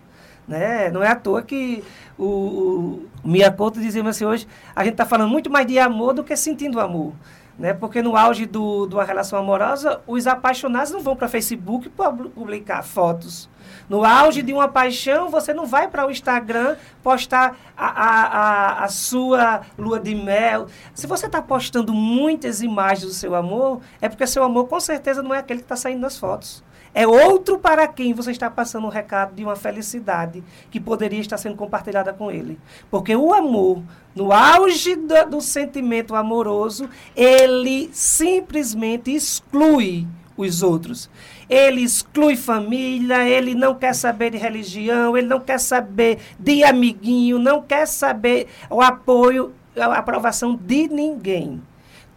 Né? 0.47 0.89
Não 0.89 1.03
é 1.03 1.09
à 1.09 1.15
toa 1.15 1.41
que 1.43 1.83
o, 2.17 3.05
o 3.23 3.27
Miyakoto 3.27 3.79
dizia 3.79 4.07
assim 4.07 4.25
hoje, 4.25 4.47
a 4.75 4.83
gente 4.83 4.93
está 4.93 5.05
falando 5.05 5.29
muito 5.29 5.49
mais 5.49 5.67
de 5.67 5.77
amor 5.77 6.13
do 6.13 6.23
que 6.23 6.35
sentindo 6.35 6.79
amor. 6.79 7.13
Né? 7.57 7.73
Porque 7.73 8.01
no 8.01 8.15
auge 8.15 8.45
do, 8.45 8.87
de 8.87 8.95
uma 8.95 9.03
relação 9.03 9.37
amorosa, 9.37 10.01
os 10.07 10.25
apaixonados 10.25 10.91
não 10.91 11.01
vão 11.01 11.15
para 11.15 11.27
Facebook 11.27 11.89
publicar 12.33 12.81
fotos. 12.83 13.49
No 13.89 14.05
auge 14.05 14.43
de 14.43 14.53
uma 14.53 14.67
paixão, 14.67 15.29
você 15.29 15.51
não 15.51 15.65
vai 15.65 15.87
para 15.87 16.05
o 16.05 16.11
Instagram 16.11 16.77
postar 17.01 17.57
a, 17.75 17.87
a, 17.87 18.23
a, 18.23 18.83
a, 18.83 18.87
sua 18.87 19.61
lua 19.75 19.99
de 19.99 20.13
mel. 20.13 20.67
Se 20.93 21.07
você 21.07 21.25
está 21.25 21.41
postando 21.41 21.91
muitas 21.91 22.61
imagens 22.61 23.05
do 23.05 23.13
seu 23.13 23.33
amor, 23.33 23.81
é 23.99 24.07
porque 24.07 24.27
seu 24.27 24.43
amor 24.43 24.67
com 24.67 24.79
certeza 24.79 25.23
não 25.23 25.33
é 25.33 25.39
aquele 25.39 25.61
que 25.61 25.65
está 25.65 25.75
saindo 25.75 26.01
nas 26.01 26.19
fotos. 26.19 26.63
É 26.93 27.07
outro 27.07 27.59
para 27.59 27.87
quem 27.87 28.13
você 28.13 28.31
está 28.31 28.49
passando 28.49 28.85
um 28.85 28.89
recado 28.89 29.35
de 29.35 29.43
uma 29.43 29.55
felicidade 29.55 30.43
que 30.69 30.79
poderia 30.79 31.19
estar 31.19 31.37
sendo 31.37 31.55
compartilhada 31.55 32.13
com 32.13 32.31
ele. 32.31 32.59
Porque 32.89 33.15
o 33.15 33.33
amor, 33.33 33.81
no 34.15 34.31
auge 34.31 34.95
do, 34.95 35.29
do 35.29 35.41
sentimento 35.41 36.15
amoroso, 36.15 36.89
ele 37.15 37.89
simplesmente 37.93 39.11
exclui 39.11 40.07
os 40.35 40.63
outros. 40.63 41.09
Ele 41.49 41.81
exclui 41.81 42.35
família, 42.35 43.27
ele 43.27 43.55
não 43.55 43.73
quer 43.73 43.93
saber 43.93 44.31
de 44.31 44.37
religião, 44.37 45.17
ele 45.17 45.27
não 45.27 45.39
quer 45.39 45.59
saber 45.59 46.19
de 46.37 46.63
amiguinho, 46.63 47.39
não 47.39 47.61
quer 47.61 47.87
saber 47.87 48.47
o 48.69 48.81
apoio, 48.81 49.53
a 49.75 49.97
aprovação 49.97 50.55
de 50.55 50.87
ninguém 50.87 51.61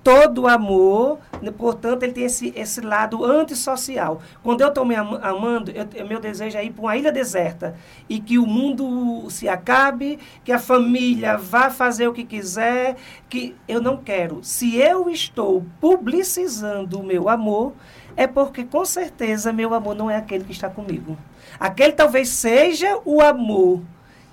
todo 0.02 0.48
amor, 0.48 1.18
né, 1.40 1.50
portanto, 1.50 2.02
ele 2.02 2.12
tem 2.12 2.24
esse, 2.24 2.52
esse 2.56 2.80
lado 2.80 3.24
antissocial. 3.24 4.20
Quando 4.42 4.60
eu 4.60 4.68
estou 4.68 4.84
me 4.84 4.94
amando, 4.94 5.70
eu, 5.70 6.06
meu 6.06 6.18
desejo 6.18 6.58
é 6.58 6.64
ir 6.64 6.72
para 6.72 6.82
uma 6.82 6.96
ilha 6.96 7.12
deserta 7.12 7.76
e 8.08 8.20
que 8.20 8.38
o 8.38 8.46
mundo 8.46 9.28
se 9.30 9.48
acabe, 9.48 10.18
que 10.44 10.52
a 10.52 10.58
família 10.58 11.36
vá 11.36 11.70
fazer 11.70 12.08
o 12.08 12.12
que 12.12 12.24
quiser, 12.24 12.96
que 13.28 13.54
eu 13.68 13.80
não 13.80 13.96
quero. 13.96 14.40
Se 14.42 14.76
eu 14.76 15.08
estou 15.08 15.64
publicizando 15.80 16.98
o 16.98 17.04
meu 17.04 17.28
amor, 17.28 17.72
é 18.16 18.26
porque 18.26 18.64
com 18.64 18.84
certeza 18.84 19.52
meu 19.52 19.74
amor 19.74 19.94
não 19.94 20.10
é 20.10 20.16
aquele 20.16 20.44
que 20.44 20.52
está 20.52 20.68
comigo. 20.68 21.16
Aquele 21.58 21.92
talvez 21.92 22.28
seja 22.28 22.98
o 23.04 23.20
amor 23.20 23.80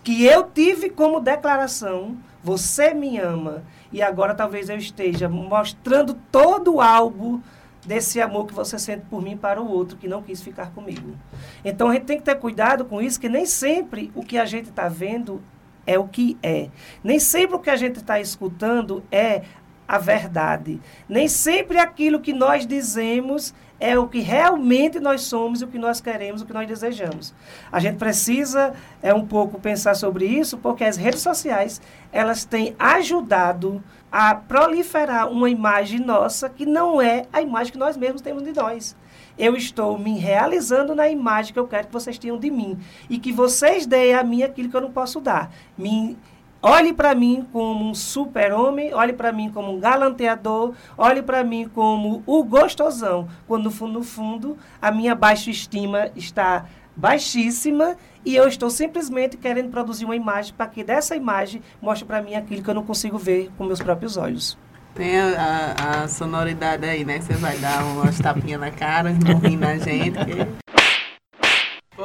que 0.04 0.26
eu 0.26 0.44
tive 0.44 0.90
como 0.90 1.20
declaração, 1.20 2.18
você 2.44 2.94
me 2.94 3.18
ama 3.18 3.64
e 3.92 4.02
agora 4.02 4.34
talvez 4.34 4.70
eu 4.70 4.78
esteja 4.78 5.28
mostrando 5.28 6.14
todo 6.32 6.76
o 6.76 6.82
álbum 6.82 7.42
desse 7.86 8.22
amor 8.22 8.46
que 8.46 8.54
você 8.54 8.78
sente 8.78 9.06
por 9.10 9.22
mim 9.22 9.36
para 9.36 9.62
o 9.62 9.70
outro 9.70 9.98
que 9.98 10.08
não 10.08 10.22
quis 10.22 10.42
ficar 10.42 10.72
comigo. 10.72 11.16
Então 11.64 11.90
a 11.90 11.94
gente 11.94 12.06
tem 12.06 12.18
que 12.18 12.24
ter 12.24 12.36
cuidado 12.36 12.86
com 12.86 13.02
isso, 13.02 13.20
que 13.20 13.30
nem 13.30 13.46
sempre 13.46 14.12
o 14.16 14.24
que 14.24 14.38
a 14.38 14.46
gente 14.46 14.70
está 14.70 14.88
vendo 14.88 15.42
é 15.86 15.98
o 15.98 16.08
que 16.08 16.38
é. 16.44 16.70
Nem 17.04 17.20
sempre 17.20 17.56
o 17.56 17.60
que 17.60 17.70
a 17.70 17.76
gente 17.76 17.98
está 17.98 18.20
escutando 18.20 19.04
é 19.12 19.42
a 19.88 19.98
verdade. 19.98 20.80
Nem 21.08 21.28
sempre 21.28 21.80
aquilo 21.80 22.20
que 22.20 22.32
nós 22.32 22.68
dizemos 22.68 23.56
é 23.80 23.98
o 23.98 24.08
que 24.08 24.20
realmente 24.20 25.00
nós 25.00 25.22
somos, 25.22 25.62
o 25.62 25.68
que 25.68 25.78
nós 25.78 26.02
queremos, 26.02 26.42
o 26.42 26.46
que 26.46 26.54
nós 26.54 26.68
desejamos. 26.68 27.34
A 27.72 27.80
gente 27.80 27.98
precisa 27.98 28.74
é 29.02 29.14
um 29.14 29.26
pouco 29.26 29.60
pensar 29.60 29.96
sobre 29.96 30.26
isso, 30.26 30.58
porque 30.58 30.84
as 30.84 30.98
redes 30.98 31.22
sociais, 31.22 31.82
elas 32.12 32.44
têm 32.44 32.76
ajudado 32.78 33.82
a 34.12 34.34
proliferar 34.36 35.30
uma 35.30 35.50
imagem 35.50 36.00
nossa 36.00 36.50
que 36.50 36.66
não 36.66 37.02
é 37.02 37.26
a 37.32 37.42
imagem 37.42 37.72
que 37.72 37.80
nós 37.80 37.96
mesmos 37.96 38.22
temos 38.22 38.44
de 38.44 38.54
nós. 38.54 38.96
Eu 39.38 39.56
estou 39.56 39.98
me 39.98 40.18
realizando 40.18 40.94
na 40.94 41.08
imagem 41.08 41.54
que 41.54 41.60
eu 41.60 41.68
quero 41.68 41.88
que 41.88 41.94
vocês 41.94 42.18
tenham 42.18 42.38
de 42.38 42.52
mim 42.52 42.78
e 43.10 43.18
que 43.18 43.32
vocês 43.32 43.86
deem 43.86 44.14
a 44.14 44.24
mim 44.24 44.44
aquilo 44.44 44.70
que 44.70 44.76
eu 44.76 44.82
não 44.82 44.92
posso 44.92 45.22
dar. 45.22 45.50
Me 45.78 46.18
Olhe 46.62 46.92
para 46.92 47.16
mim 47.16 47.48
como 47.54 47.90
um 47.90 47.94
super-homem, 47.94 48.94
olhe 48.94 49.14
para 49.14 49.32
mim 49.32 49.50
como 49.50 49.72
um 49.72 49.80
galanteador, 49.80 50.74
olhe 50.98 51.22
para 51.22 51.42
mim 51.42 51.70
como 51.74 52.22
o 52.26 52.44
gostosão, 52.44 53.30
quando 53.48 53.66
no 53.66 53.72
fundo, 53.72 53.94
no 53.94 54.04
fundo 54.04 54.58
a 54.82 54.92
minha 54.92 55.16
baixa 55.16 55.50
estima 55.50 56.10
está 56.18 56.66
baixíssima 56.94 57.96
e 58.26 58.36
eu 58.36 58.46
estou 58.46 58.70
simplesmente 58.70 59.38
querendo 59.38 59.70
produzir 59.70 60.04
uma 60.04 60.18
imagem 60.18 60.54
para 60.54 60.68
que 60.68 60.84
dessa 60.84 61.16
imagem 61.16 61.62
mostre 61.82 62.06
para 62.06 62.22
mim 62.22 62.36
aquilo 62.36 62.62
que 62.62 62.70
eu 62.70 62.76
não 62.76 62.84
consigo 62.84 63.18
ver 63.18 63.50
com 63.58 63.64
meus 63.64 63.80
próprios 63.80 64.18
olhos. 64.18 64.58
Tem 64.96 65.18
a, 65.18 65.76
a, 65.78 66.04
a 66.04 66.08
sonoridade 66.10 66.86
aí, 66.86 67.06
né? 67.06 67.22
Você 67.22 67.34
vai 67.36 67.58
dar 67.58 67.86
umas 67.86 68.20
tapinhas 68.20 68.60
na 68.60 68.70
cara, 68.70 69.14
não 69.14 69.40
rir 69.40 69.56
na 69.56 69.78
gente. 69.78 70.18
Que... 70.26 70.79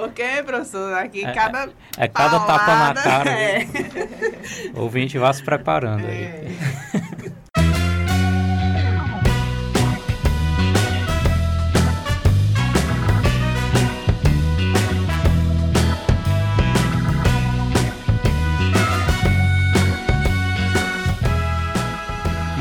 Porque, 0.05 0.43
professor, 0.45 0.93
aqui 0.95 1.25
é, 1.25 1.33
cada. 1.33 1.64
É, 1.97 2.05
é 2.05 2.09
cada 2.09 2.40
paulada, 2.40 2.59
tapa 2.59 2.77
na 2.77 3.03
cara. 3.03 3.31
É. 3.31 3.67
O 4.75 4.83
ouvinte 4.83 5.17
vá 5.19 5.33
se 5.33 5.43
preparando 5.43 6.07
aí. 6.07 6.55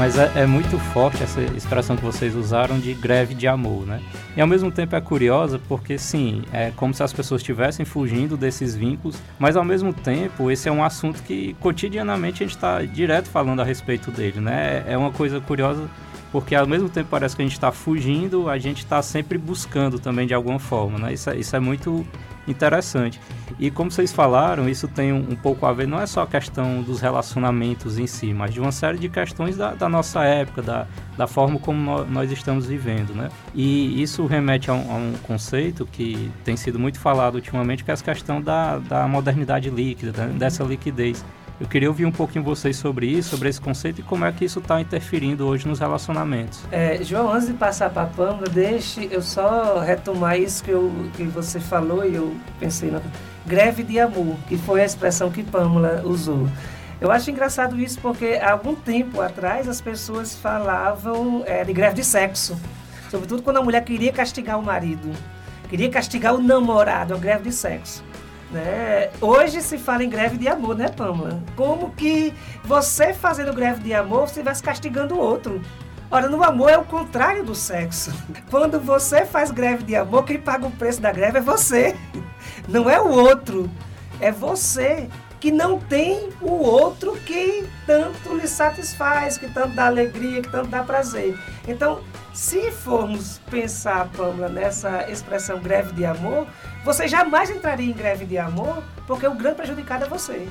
Mas 0.03 0.17
é, 0.17 0.41
é, 0.41 0.45
muito 0.45 0.77
forte 0.77 1.23
essa 1.23 1.39
expressão 1.55 1.95
que 1.95 2.03
vocês 2.03 2.35
usaram 2.35 2.77
de 2.77 2.93
greve 2.93 3.33
de 3.33 3.47
amor, 3.47 3.85
né? 3.85 4.01
E 4.35 4.41
ao 4.41 4.45
mesmo 4.45 4.69
tempo 4.69 4.97
é 4.97 4.99
curiosa 4.99 5.61
porque, 5.65 5.97
sim, 5.97 6.41
é 6.51 6.73
como 6.75 6.93
se 6.93 7.01
as 7.01 7.13
pessoas 7.13 7.39
estivessem 7.39 7.85
fugindo 7.85 8.35
desses 8.35 8.75
vínculos, 8.75 9.17
mas 9.39 9.55
ao 9.55 9.63
mesmo 9.63 9.93
tempo 9.93 10.51
esse 10.51 10.67
é 10.67 10.71
um 10.73 10.83
assunto 10.83 11.23
que 11.23 11.55
cotidianamente 11.61 12.43
a 12.43 12.45
gente 12.45 12.53
está 12.53 12.81
direto 12.81 13.29
falando 13.29 13.61
a 13.61 13.63
respeito 13.63 14.11
dele, 14.11 14.41
né? 14.41 14.83
É 14.85 14.97
uma 14.97 15.09
coisa 15.09 15.39
curiosa 15.39 15.89
porque 16.33 16.53
ao 16.53 16.67
mesmo 16.67 16.89
tempo 16.89 17.07
parece 17.09 17.33
que 17.33 17.41
a 17.41 17.45
gente 17.45 17.53
está 17.53 17.71
fugindo, 17.71 18.49
a 18.49 18.57
gente 18.57 18.79
está 18.79 19.01
sempre 19.01 19.37
buscando 19.37 19.99
também 19.99 20.27
de 20.27 20.33
alguma 20.33 20.59
forma, 20.59 20.99
né? 20.99 21.13
Isso 21.13 21.29
é, 21.29 21.37
isso 21.37 21.55
é 21.55 21.61
muito 21.61 22.05
interessante. 22.47 23.19
E 23.59 23.69
como 23.69 23.91
vocês 23.91 24.11
falaram, 24.11 24.67
isso 24.67 24.87
tem 24.87 25.13
um, 25.13 25.31
um, 25.31 25.35
pouco 25.35 25.65
a 25.65 25.73
ver, 25.73 25.87
não 25.87 25.99
é 25.99 26.05
só 26.05 26.23
a 26.23 26.27
questão 26.27 26.81
dos 26.81 26.99
relacionamentos 26.99 27.97
em 27.97 28.07
si, 28.07 28.33
mas 28.33 28.53
de 28.53 28.59
uma 28.59 28.71
série 28.71 28.97
de 28.97 29.09
questões 29.09 29.57
da, 29.57 29.73
da 29.73 29.87
nossa 29.87 30.23
época, 30.23 30.61
da, 30.61 30.87
da 31.17 31.27
forma 31.27 31.59
como 31.59 31.79
no, 31.79 32.05
nós 32.05 32.31
estamos 32.31 32.65
vivendo, 32.65 33.13
né? 33.13 33.29
E 33.53 34.01
isso 34.01 34.25
remete 34.25 34.69
a 34.69 34.73
um, 34.73 34.91
a 34.91 34.95
um, 34.95 35.13
conceito 35.23 35.85
que 35.85 36.31
tem 36.43 36.57
sido 36.57 36.79
muito 36.79 36.99
falado 36.99 37.35
ultimamente, 37.35 37.83
que 37.83 37.91
é 37.91 37.93
a 37.93 37.97
questão 37.97 38.41
da, 38.41 38.79
da 38.79 39.07
modernidade 39.07 39.69
líquida, 39.69 40.27
dessa 40.27 40.63
liquidez. 40.63 41.23
Eu 41.59 41.67
queria 41.67 41.87
ouvir 41.87 42.05
um 42.05 42.11
pouquinho 42.11 42.43
vocês 42.43 42.75
sobre 42.75 43.05
isso, 43.05 43.29
sobre 43.29 43.47
esse 43.47 43.61
conceito 43.61 44.01
e 44.01 44.03
como 44.03 44.25
é 44.25 44.31
que 44.31 44.43
isso 44.43 44.59
está 44.59 44.81
interferindo 44.81 45.45
hoje 45.47 45.67
nos 45.67 45.79
relacionamentos. 45.79 46.63
É, 46.71 46.99
João, 47.03 47.31
antes 47.31 47.47
de 47.47 47.53
passar 47.53 47.89
para 47.91 48.03
a 48.03 48.07
Pâmela, 48.07 48.47
deixe 48.49 49.07
eu 49.11 49.21
só 49.21 49.79
retomar 49.79 50.39
isso 50.39 50.63
que, 50.63 50.71
eu, 50.71 50.91
que 51.15 51.23
você 51.23 51.59
falou 51.59 52.03
e 52.05 52.15
eu 52.15 52.35
pensei 52.59 52.89
na 52.89 53.01
greve 53.45 53.83
de 53.83 53.99
amor, 53.99 54.35
que 54.47 54.57
foi 54.57 54.81
a 54.81 54.85
expressão 54.85 55.29
que 55.29 55.43
Pâmela 55.43 56.01
usou. 56.03 56.47
Eu 56.99 57.11
acho 57.11 57.29
engraçado 57.29 57.79
isso 57.79 57.99
porque 58.01 58.39
há 58.41 58.53
algum 58.53 58.73
tempo 58.73 59.21
atrás 59.21 59.67
as 59.67 59.79
pessoas 59.79 60.35
falavam 60.35 61.43
é, 61.45 61.63
de 61.63 61.73
greve 61.73 61.95
de 61.95 62.03
sexo, 62.03 62.57
sobretudo 63.11 63.43
quando 63.43 63.57
a 63.57 63.61
mulher 63.61 63.83
queria 63.83 64.11
castigar 64.11 64.57
o 64.57 64.63
marido, 64.63 65.11
queria 65.69 65.89
castigar 65.89 66.33
o 66.33 66.41
namorado, 66.41 67.13
a 67.13 67.17
greve 67.17 67.43
de 67.43 67.51
sexo. 67.51 68.03
Né? 68.53 69.09
Hoje 69.19 69.61
se 69.61 69.79
fala 69.79 70.03
em 70.03 70.09
greve 70.09 70.37
de 70.37 70.47
amor, 70.47 70.77
né, 70.77 70.87
Pamela? 70.87 71.41
Como 71.55 71.89
que 71.89 72.31
você 72.63 73.11
fazendo 73.11 73.51
greve 73.51 73.81
de 73.81 73.95
amor, 73.95 74.27
você 74.27 74.41
estivesse 74.41 74.61
castigando 74.61 75.15
o 75.15 75.17
outro. 75.17 75.59
Ora, 76.11 76.29
no 76.29 76.43
amor 76.43 76.69
é 76.69 76.77
o 76.77 76.83
contrário 76.83 77.43
do 77.43 77.55
sexo. 77.55 78.13
Quando 78.51 78.79
você 78.79 79.25
faz 79.25 79.49
greve 79.49 79.83
de 79.83 79.95
amor, 79.95 80.23
quem 80.23 80.39
paga 80.39 80.67
o 80.67 80.71
preço 80.71 81.01
da 81.01 81.11
greve 81.11 81.39
é 81.39 81.41
você. 81.41 81.95
Não 82.67 82.87
é 82.87 83.01
o 83.01 83.07
outro. 83.07 83.67
É 84.19 84.31
você 84.31 85.09
que 85.39 85.51
não 85.51 85.79
tem 85.79 86.29
o 86.39 86.51
outro 86.51 87.13
que 87.25 87.67
tanto 87.87 88.35
lhe 88.35 88.47
satisfaz, 88.47 89.37
que 89.39 89.51
tanto 89.51 89.75
dá 89.75 89.87
alegria, 89.87 90.43
que 90.43 90.49
tanto 90.49 90.69
dá 90.69 90.83
prazer. 90.83 91.35
Então, 91.67 92.01
se 92.33 92.71
formos 92.71 93.39
pensar, 93.51 94.09
Pamela, 94.09 94.49
nessa 94.49 95.09
expressão 95.09 95.59
greve 95.59 95.93
de 95.93 96.03
amor, 96.03 96.47
você 96.83 97.07
jamais 97.07 97.51
entraria 97.51 97.87
em 97.87 97.93
greve 97.93 98.25
de 98.25 98.39
amor, 98.39 98.83
porque 99.05 99.27
o 99.27 99.35
grande 99.35 99.57
prejudicado 99.57 100.05
é 100.05 100.07
você. 100.09 100.49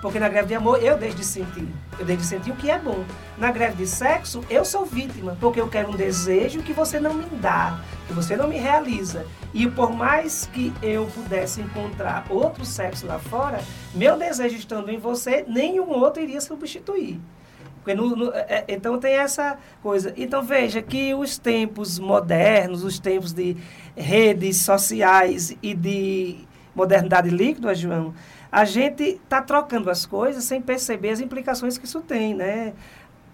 Porque 0.00 0.18
na 0.18 0.28
greve 0.28 0.48
de 0.48 0.54
amor 0.54 0.82
eu 0.82 0.96
deixo 0.96 1.16
de 1.16 1.24
sentir. 1.24 1.68
Eu 1.98 2.06
deixo 2.06 2.22
de 2.22 2.28
sentir 2.28 2.50
o 2.50 2.56
que 2.56 2.70
é 2.70 2.78
bom. 2.78 3.04
Na 3.36 3.50
greve 3.50 3.76
de 3.76 3.86
sexo, 3.86 4.42
eu 4.48 4.64
sou 4.64 4.86
vítima, 4.86 5.36
porque 5.38 5.60
eu 5.60 5.68
quero 5.68 5.90
um 5.90 5.96
desejo 5.96 6.62
que 6.62 6.72
você 6.72 6.98
não 6.98 7.12
me 7.12 7.26
dá, 7.36 7.78
que 8.06 8.14
você 8.14 8.34
não 8.34 8.48
me 8.48 8.56
realiza. 8.56 9.26
E 9.52 9.68
por 9.68 9.92
mais 9.92 10.48
que 10.52 10.72
eu 10.82 11.06
pudesse 11.06 11.60
encontrar 11.60 12.24
outro 12.30 12.64
sexo 12.64 13.06
lá 13.06 13.18
fora, 13.18 13.60
meu 13.92 14.16
desejo 14.16 14.56
estando 14.56 14.88
em 14.88 14.98
você, 14.98 15.44
nenhum 15.46 15.90
outro 15.90 16.22
iria 16.22 16.40
substituir. 16.40 17.20
No, 17.86 18.14
no, 18.14 18.32
é, 18.32 18.46
é, 18.48 18.64
então 18.68 18.98
tem 18.98 19.14
essa 19.14 19.58
coisa. 19.82 20.12
Então 20.16 20.42
veja 20.42 20.82
que 20.82 21.14
os 21.14 21.38
tempos 21.38 21.98
modernos, 21.98 22.84
os 22.84 22.98
tempos 22.98 23.32
de 23.32 23.56
redes 23.96 24.58
sociais 24.58 25.56
e 25.62 25.74
de 25.74 26.46
modernidade 26.74 27.30
líquida, 27.30 27.74
João, 27.74 28.14
a 28.50 28.64
gente 28.64 29.02
está 29.02 29.42
trocando 29.42 29.90
as 29.90 30.06
coisas 30.06 30.44
sem 30.44 30.60
perceber 30.60 31.10
as 31.10 31.20
implicações 31.20 31.76
que 31.76 31.86
isso 31.86 32.00
tem, 32.00 32.34
né? 32.34 32.72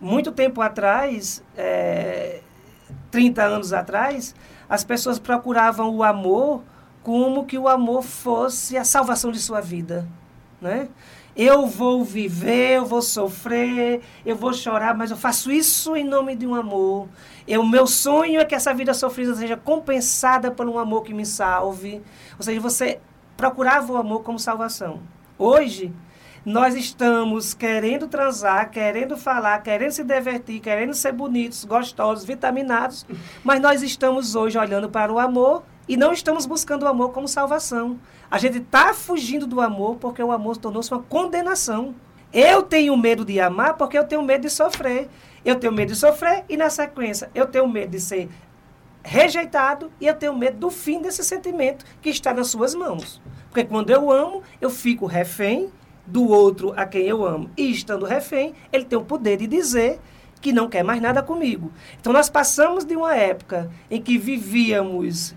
Muito 0.01 0.33
tempo 0.33 0.61
atrás, 0.61 1.43
é, 1.57 2.41
30 3.11 3.43
anos 3.43 3.73
atrás, 3.73 4.35
as 4.69 4.85
pessoas 4.85 5.19
procuravam 5.19 5.95
o 5.95 6.03
amor 6.03 6.63
como 7.03 7.45
que 7.45 7.59
o 7.59 7.69
amor 7.69 8.03
fosse 8.03 8.77
a 8.77 8.85
salvação 8.85 9.31
de 9.31 9.39
sua 9.39 9.61
vida, 9.61 10.09
né? 10.61 10.89
Eu 11.37 11.67
vou 11.67 12.05
viver, 12.05 12.77
eu 12.77 12.85
vou 12.87 13.03
sofrer, 13.03 14.03
eu 14.25 14.37
vou 14.37 14.53
chorar, 14.53 14.95
mas 14.95 15.11
eu 15.11 15.17
faço 15.17 15.51
isso 15.51 15.97
em 15.97 16.05
nome 16.05 16.37
de 16.37 16.47
um 16.47 16.55
amor. 16.55 17.09
O 17.49 17.67
meu 17.67 17.87
sonho 17.89 18.41
é 18.41 18.45
que 18.45 18.55
essa 18.55 18.73
vida 18.73 18.95
sofrida 18.95 19.35
seja 19.35 19.57
compensada 19.57 20.51
por 20.53 20.69
um 20.69 20.79
amor 20.79 21.03
que 21.03 21.13
me 21.13 21.27
salve. 21.27 22.01
Ou 22.39 22.43
seja, 22.45 22.61
você 22.61 23.01
procurava 23.37 23.93
o 23.93 23.97
amor 23.97 24.23
como 24.23 24.39
salvação. 24.39 25.01
Hoje, 25.37 25.93
nós 26.45 26.75
estamos 26.75 27.53
querendo 27.53 28.07
transar, 28.07 28.71
querendo 28.71 29.17
falar, 29.17 29.59
querendo 29.63 29.91
se 29.91 30.05
divertir, 30.05 30.61
querendo 30.61 30.95
ser 30.95 31.13
bonitos, 31.13 31.65
gostosos, 31.65 32.25
vitaminados, 32.25 33.05
mas 33.43 33.61
nós 33.61 33.83
estamos 33.83 34.35
hoje 34.37 34.59
olhando 34.59 34.89
para 34.89 35.13
o 35.13 35.19
amor 35.19 35.65
e 35.89 35.97
não 35.97 36.13
estamos 36.13 36.47
buscando 36.47 36.85
o 36.85 36.89
amor 36.89 37.13
como 37.13 37.29
salvação. 37.29 37.99
A 38.31 38.39
gente 38.39 38.59
está 38.59 38.95
fugindo 38.95 39.47
do 39.47 39.61
amor 39.61 39.97
porque 39.97 40.23
o 40.23 40.33
amor 40.33 40.57
tornou-se 40.57 40.91
uma 40.91 41.03
condenação. 41.03 41.95
Eu 42.33 42.63
tenho 42.63 42.97
medo 42.97 43.25
de 43.25 43.39
amar 43.39 43.77
porque 43.77 43.99
eu 43.99 44.05
tenho 44.05 44.23
medo 44.23 44.43
de 44.43 44.51
sofrer. 44.51 45.09
Eu 45.45 45.57
tenho 45.57 45.73
medo 45.73 45.93
de 45.93 45.99
sofrer 45.99 46.45
e, 46.49 46.57
na 46.57 46.71
sequência, 46.71 47.31
eu 47.35 47.47
tenho 47.47 47.69
medo 47.69 47.91
de 47.91 48.01
ser 48.01 48.29
rejeitado 49.03 49.93
e 50.01 50.07
eu 50.07 50.15
tenho 50.15 50.35
medo 50.35 50.57
do 50.57 50.71
fim 50.71 51.03
desse 51.03 51.23
sentimento 51.23 51.85
que 52.01 52.09
está 52.09 52.33
nas 52.33 52.49
suas 52.49 52.75
mãos. 52.75 53.21
Porque 53.51 53.65
quando 53.65 53.91
eu 53.91 54.11
amo, 54.11 54.43
eu 54.61 54.71
fico 54.71 55.05
refém 55.05 55.71
do 56.07 56.29
outro 56.29 56.73
a 56.77 56.87
quem 56.87 57.03
eu 57.03 57.25
amo. 57.25 57.51
E 57.57 57.71
estando 57.71 58.07
refém, 58.07 58.55
ele 58.73 58.85
tem 58.85 58.99
o 58.99 59.05
poder 59.05 59.37
de 59.37 59.47
dizer 59.47 60.01
que 60.41 60.53
não 60.53 60.69
quer 60.69 60.83
mais 60.83 61.01
nada 61.01 61.23
comigo. 61.23 61.71
Então 62.01 62.13
nós 62.13 62.29
passamos 62.29 62.85
de 62.85 62.97
uma 62.97 63.15
época 63.15 63.71
em 63.91 64.01
que 64.01 64.19
vivíamos 64.19 65.35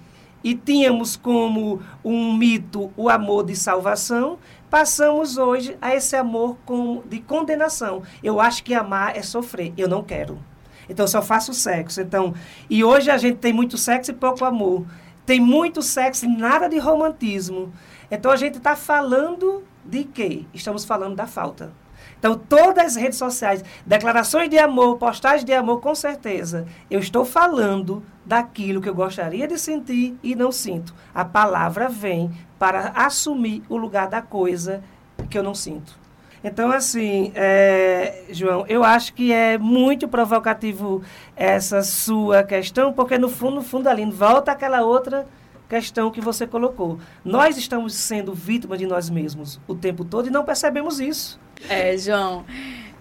e 0.48 0.56
tínhamos 0.56 1.18
como 1.18 1.82
um 2.06 2.34
mito 2.34 2.90
o 2.96 3.10
amor 3.10 3.44
de 3.44 3.54
salvação, 3.54 4.40
passamos 4.70 5.38
hoje 5.38 5.78
a 5.82 5.94
esse 5.94 6.16
amor 6.16 6.56
com, 6.66 7.04
de 7.06 7.20
condenação. 7.20 8.02
Eu 8.24 8.40
acho 8.40 8.64
que 8.64 8.74
amar 8.74 9.18
é 9.18 9.22
sofrer, 9.22 9.74
eu 9.78 9.90
não 9.90 10.02
quero. 10.02 10.40
Então 10.88 11.04
eu 11.04 11.10
só 11.10 11.22
faço 11.22 11.54
sexo. 11.54 12.00
Então, 12.00 12.34
e 12.70 12.82
hoje 12.82 13.12
a 13.12 13.18
gente 13.18 13.40
tem 13.40 13.52
muito 13.52 13.78
sexo 13.78 14.12
e 14.12 14.14
pouco 14.14 14.46
amor. 14.46 14.86
Tem 15.26 15.38
muito 15.38 15.82
sexo 15.82 16.24
e 16.24 16.30
nada 16.30 16.70
de 16.70 16.78
romantismo. 16.80 17.74
Então 18.10 18.32
a 18.32 18.38
gente 18.38 18.58
está 18.58 18.74
falando 18.74 19.66
de 19.84 20.06
quê? 20.06 20.46
Estamos 20.54 20.86
falando 20.86 21.18
da 21.18 21.28
falta. 21.28 21.74
Então, 22.20 22.38
todas 22.38 22.86
as 22.86 22.96
redes 22.96 23.18
sociais, 23.18 23.64
declarações 23.86 24.50
de 24.50 24.58
amor, 24.58 24.98
postagens 24.98 25.44
de 25.44 25.54
amor, 25.54 25.80
com 25.80 25.94
certeza, 25.94 26.66
eu 26.90 27.00
estou 27.00 27.24
falando 27.24 28.04
daquilo 28.26 28.82
que 28.82 28.90
eu 28.90 28.96
gostaria 28.96 29.48
de 29.48 29.58
sentir 29.58 30.18
e 30.24 30.36
não 30.36 30.52
sinto. 30.52 30.94
A 31.14 31.24
palavra 31.24 31.88
vem 31.88 32.32
para 32.58 32.92
assumir 32.96 33.64
o 33.70 33.78
lugar 33.78 34.08
da 34.08 34.22
coisa 34.22 34.84
que 35.30 35.38
eu 35.38 35.44
não 35.44 35.54
sinto. 35.54 35.98
Então, 36.44 36.72
assim, 36.72 37.32
é, 37.36 38.26
João, 38.30 38.66
eu 38.68 38.84
acho 38.84 39.14
que 39.14 39.34
é 39.34 39.58
muito 39.58 40.08
provocativo 40.08 41.02
essa 41.36 41.82
sua 41.82 42.44
questão, 42.44 42.94
porque 42.94 43.18
no 43.18 43.28
fundo, 43.28 43.56
no 43.56 43.62
fundo, 43.62 43.88
ali, 43.88 44.06
volta 44.06 44.52
aquela 44.52 44.82
outra 44.82 45.28
questão 45.68 46.12
que 46.12 46.22
você 46.22 46.48
colocou. 46.48 47.00
Nós 47.24 47.58
estamos 47.58 47.94
sendo 47.94 48.34
vítimas 48.34 48.80
de 48.80 48.86
nós 48.86 49.10
mesmos 49.10 49.60
o 49.68 49.76
tempo 49.76 50.06
todo 50.06 50.28
e 50.28 50.32
não 50.32 50.44
percebemos 50.44 51.00
isso. 51.00 51.40
É, 51.70 51.98
João, 51.98 52.46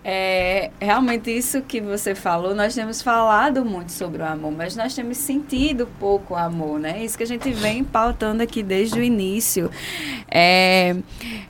é, 0.09 0.71
realmente 0.81 1.37
isso 1.37 1.63
que 1.63 1.81
você 1.81 2.15
falou, 2.15 2.55
nós 2.55 2.73
temos 2.77 3.03
falado 3.03 3.65
muito 3.65 3.91
sobre 3.91 4.23
o 4.23 4.25
amor, 4.25 4.53
mas 4.53 4.77
nós 4.77 4.95
temos 4.95 5.17
sentido 5.17 5.89
pouco 5.99 6.37
amor, 6.37 6.79
né? 6.79 7.05
Isso 7.05 7.19
que 7.19 7.25
a 7.25 7.27
gente 7.27 7.51
vem 7.51 7.83
pautando 7.83 8.41
aqui 8.41 8.63
desde 8.63 9.01
o 9.01 9.03
início. 9.03 9.69
É, 10.31 10.95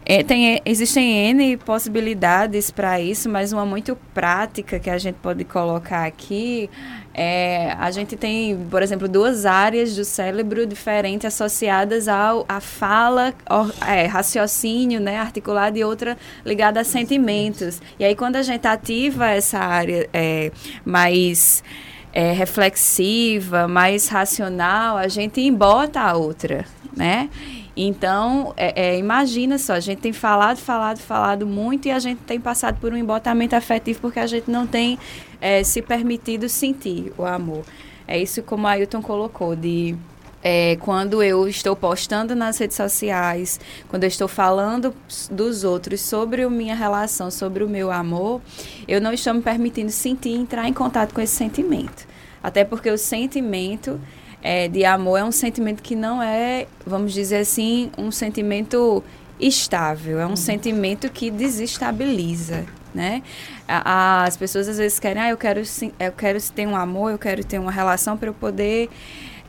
é, 0.06 0.22
tem, 0.22 0.62
existem 0.64 1.28
N 1.28 1.58
possibilidades 1.58 2.70
para 2.70 2.98
isso, 2.98 3.28
mas 3.28 3.52
uma 3.52 3.66
muito 3.66 3.94
prática 4.14 4.80
que 4.80 4.88
a 4.88 4.96
gente 4.96 5.16
pode 5.16 5.44
colocar 5.44 6.06
aqui 6.06 6.70
é, 7.18 7.74
a 7.78 7.90
gente 7.90 8.14
tem, 8.14 8.54
por 8.70 8.82
exemplo, 8.82 9.08
duas 9.08 9.46
áreas 9.46 9.96
do 9.96 10.04
cérebro 10.04 10.66
diferentes 10.66 11.24
associadas 11.24 12.08
ao, 12.08 12.44
à 12.46 12.60
fala, 12.60 13.32
ao, 13.46 13.70
é, 13.88 14.04
raciocínio, 14.04 15.00
né, 15.00 15.16
articulado 15.16 15.78
e 15.78 15.82
outra 15.82 16.18
ligada 16.44 16.78
a 16.78 16.84
sentimentos. 16.84 17.80
E 17.98 18.04
aí, 18.04 18.14
quando 18.14 18.36
a 18.36 18.42
gente 18.42 18.68
ativa 18.68 19.30
essa 19.30 19.58
área 19.58 20.06
é, 20.12 20.52
mais 20.84 21.64
é, 22.12 22.32
reflexiva, 22.32 23.66
mais 23.66 24.08
racional, 24.08 24.98
a 24.98 25.08
gente 25.08 25.40
embota 25.40 26.00
a 26.00 26.14
outra, 26.14 26.66
né? 26.94 27.30
Então, 27.76 28.54
é, 28.56 28.94
é, 28.94 28.98
imagina 28.98 29.58
só, 29.58 29.74
a 29.74 29.80
gente 29.80 29.98
tem 29.98 30.12
falado, 30.12 30.56
falado, 30.56 30.98
falado 30.98 31.46
muito 31.46 31.86
e 31.86 31.90
a 31.90 31.98
gente 31.98 32.20
tem 32.22 32.40
passado 32.40 32.80
por 32.80 32.92
um 32.92 32.96
embotamento 32.96 33.54
afetivo 33.54 34.00
porque 34.00 34.18
a 34.18 34.26
gente 34.26 34.50
não 34.50 34.66
tem 34.66 34.98
é, 35.40 35.62
se 35.62 35.82
permitido 35.82 36.48
sentir 36.48 37.12
o 37.18 37.24
amor. 37.24 37.64
É 38.08 38.18
isso 38.18 38.42
como 38.42 38.66
a 38.66 38.70
Ailton 38.70 39.02
colocou, 39.02 39.54
de 39.54 39.94
é, 40.42 40.76
quando 40.76 41.22
eu 41.22 41.48
estou 41.48 41.74
postando 41.74 42.34
nas 42.34 42.56
redes 42.56 42.76
sociais, 42.76 43.60
quando 43.88 44.04
eu 44.04 44.08
estou 44.08 44.28
falando 44.28 44.94
dos 45.30 45.64
outros 45.64 46.00
sobre 46.00 46.44
a 46.44 46.48
minha 46.48 46.74
relação, 46.74 47.30
sobre 47.30 47.64
o 47.64 47.68
meu 47.68 47.90
amor, 47.90 48.40
eu 48.86 49.00
não 49.00 49.12
estou 49.12 49.34
me 49.34 49.42
permitindo 49.42 49.90
sentir, 49.90 50.30
entrar 50.30 50.68
em 50.68 50.72
contato 50.72 51.12
com 51.12 51.20
esse 51.20 51.34
sentimento. 51.34 52.06
Até 52.42 52.64
porque 52.64 52.88
o 52.88 52.96
sentimento 52.96 54.00
é, 54.46 54.68
de 54.68 54.84
amor 54.84 55.18
é 55.18 55.24
um 55.24 55.32
sentimento 55.32 55.82
que 55.82 55.96
não 55.96 56.22
é, 56.22 56.68
vamos 56.86 57.12
dizer 57.12 57.38
assim, 57.38 57.90
um 57.98 58.12
sentimento 58.12 59.02
estável, 59.40 60.20
é 60.20 60.24
um 60.24 60.30
uhum. 60.30 60.36
sentimento 60.36 61.10
que 61.10 61.32
desestabiliza, 61.32 62.64
né? 62.94 63.24
As 63.66 64.36
pessoas 64.36 64.68
às 64.68 64.78
vezes 64.78 65.00
querem, 65.00 65.20
ah, 65.20 65.30
eu 65.30 65.36
quero, 65.36 65.62
eu 65.98 66.12
quero 66.12 66.40
ter 66.52 66.64
um 66.64 66.76
amor, 66.76 67.10
eu 67.10 67.18
quero 67.18 67.42
ter 67.42 67.58
uma 67.58 67.72
relação 67.72 68.16
para 68.16 68.28
eu 68.28 68.34
poder 68.34 68.88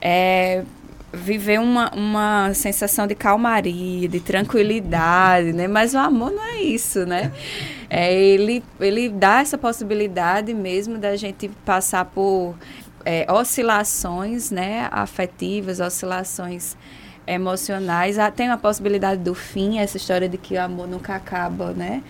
é, 0.02 0.64
viver 1.14 1.60
uma, 1.60 1.94
uma 1.94 2.52
sensação 2.56 3.06
de 3.06 3.14
calmaria, 3.14 4.10
de 4.10 4.20
tranquilidade, 4.20 5.54
né? 5.54 5.68
Mas 5.68 5.94
o 5.94 6.00
amor 6.00 6.32
não 6.32 6.44
é 6.44 6.60
isso, 6.60 7.06
né? 7.06 7.32
É, 7.88 8.12
ele, 8.12 8.64
ele 8.80 9.10
dá 9.10 9.42
essa 9.42 9.60
possibilidade 9.60 10.56
mesmo 10.56 10.98
da 10.98 11.16
gente 11.16 11.50
passar 11.64 12.04
por 12.04 12.56
é, 13.06 13.32
oscilações 13.32 14.52
né, 14.52 14.88
afetivas, 14.92 15.80
oscilações 15.80 16.76
emocionais. 17.26 18.18
Ah, 18.18 18.32
tem 18.32 18.50
a 18.50 18.58
possibilidade 18.58 19.22
do 19.22 19.36
fim, 19.36 19.80
essa 19.80 19.98
história 19.98 20.30
de 20.30 20.38
que 20.38 20.56
o 20.56 20.62
amor 20.62 20.88
nunca 20.88 21.16
acaba, 21.16 21.72
né? 21.72 22.02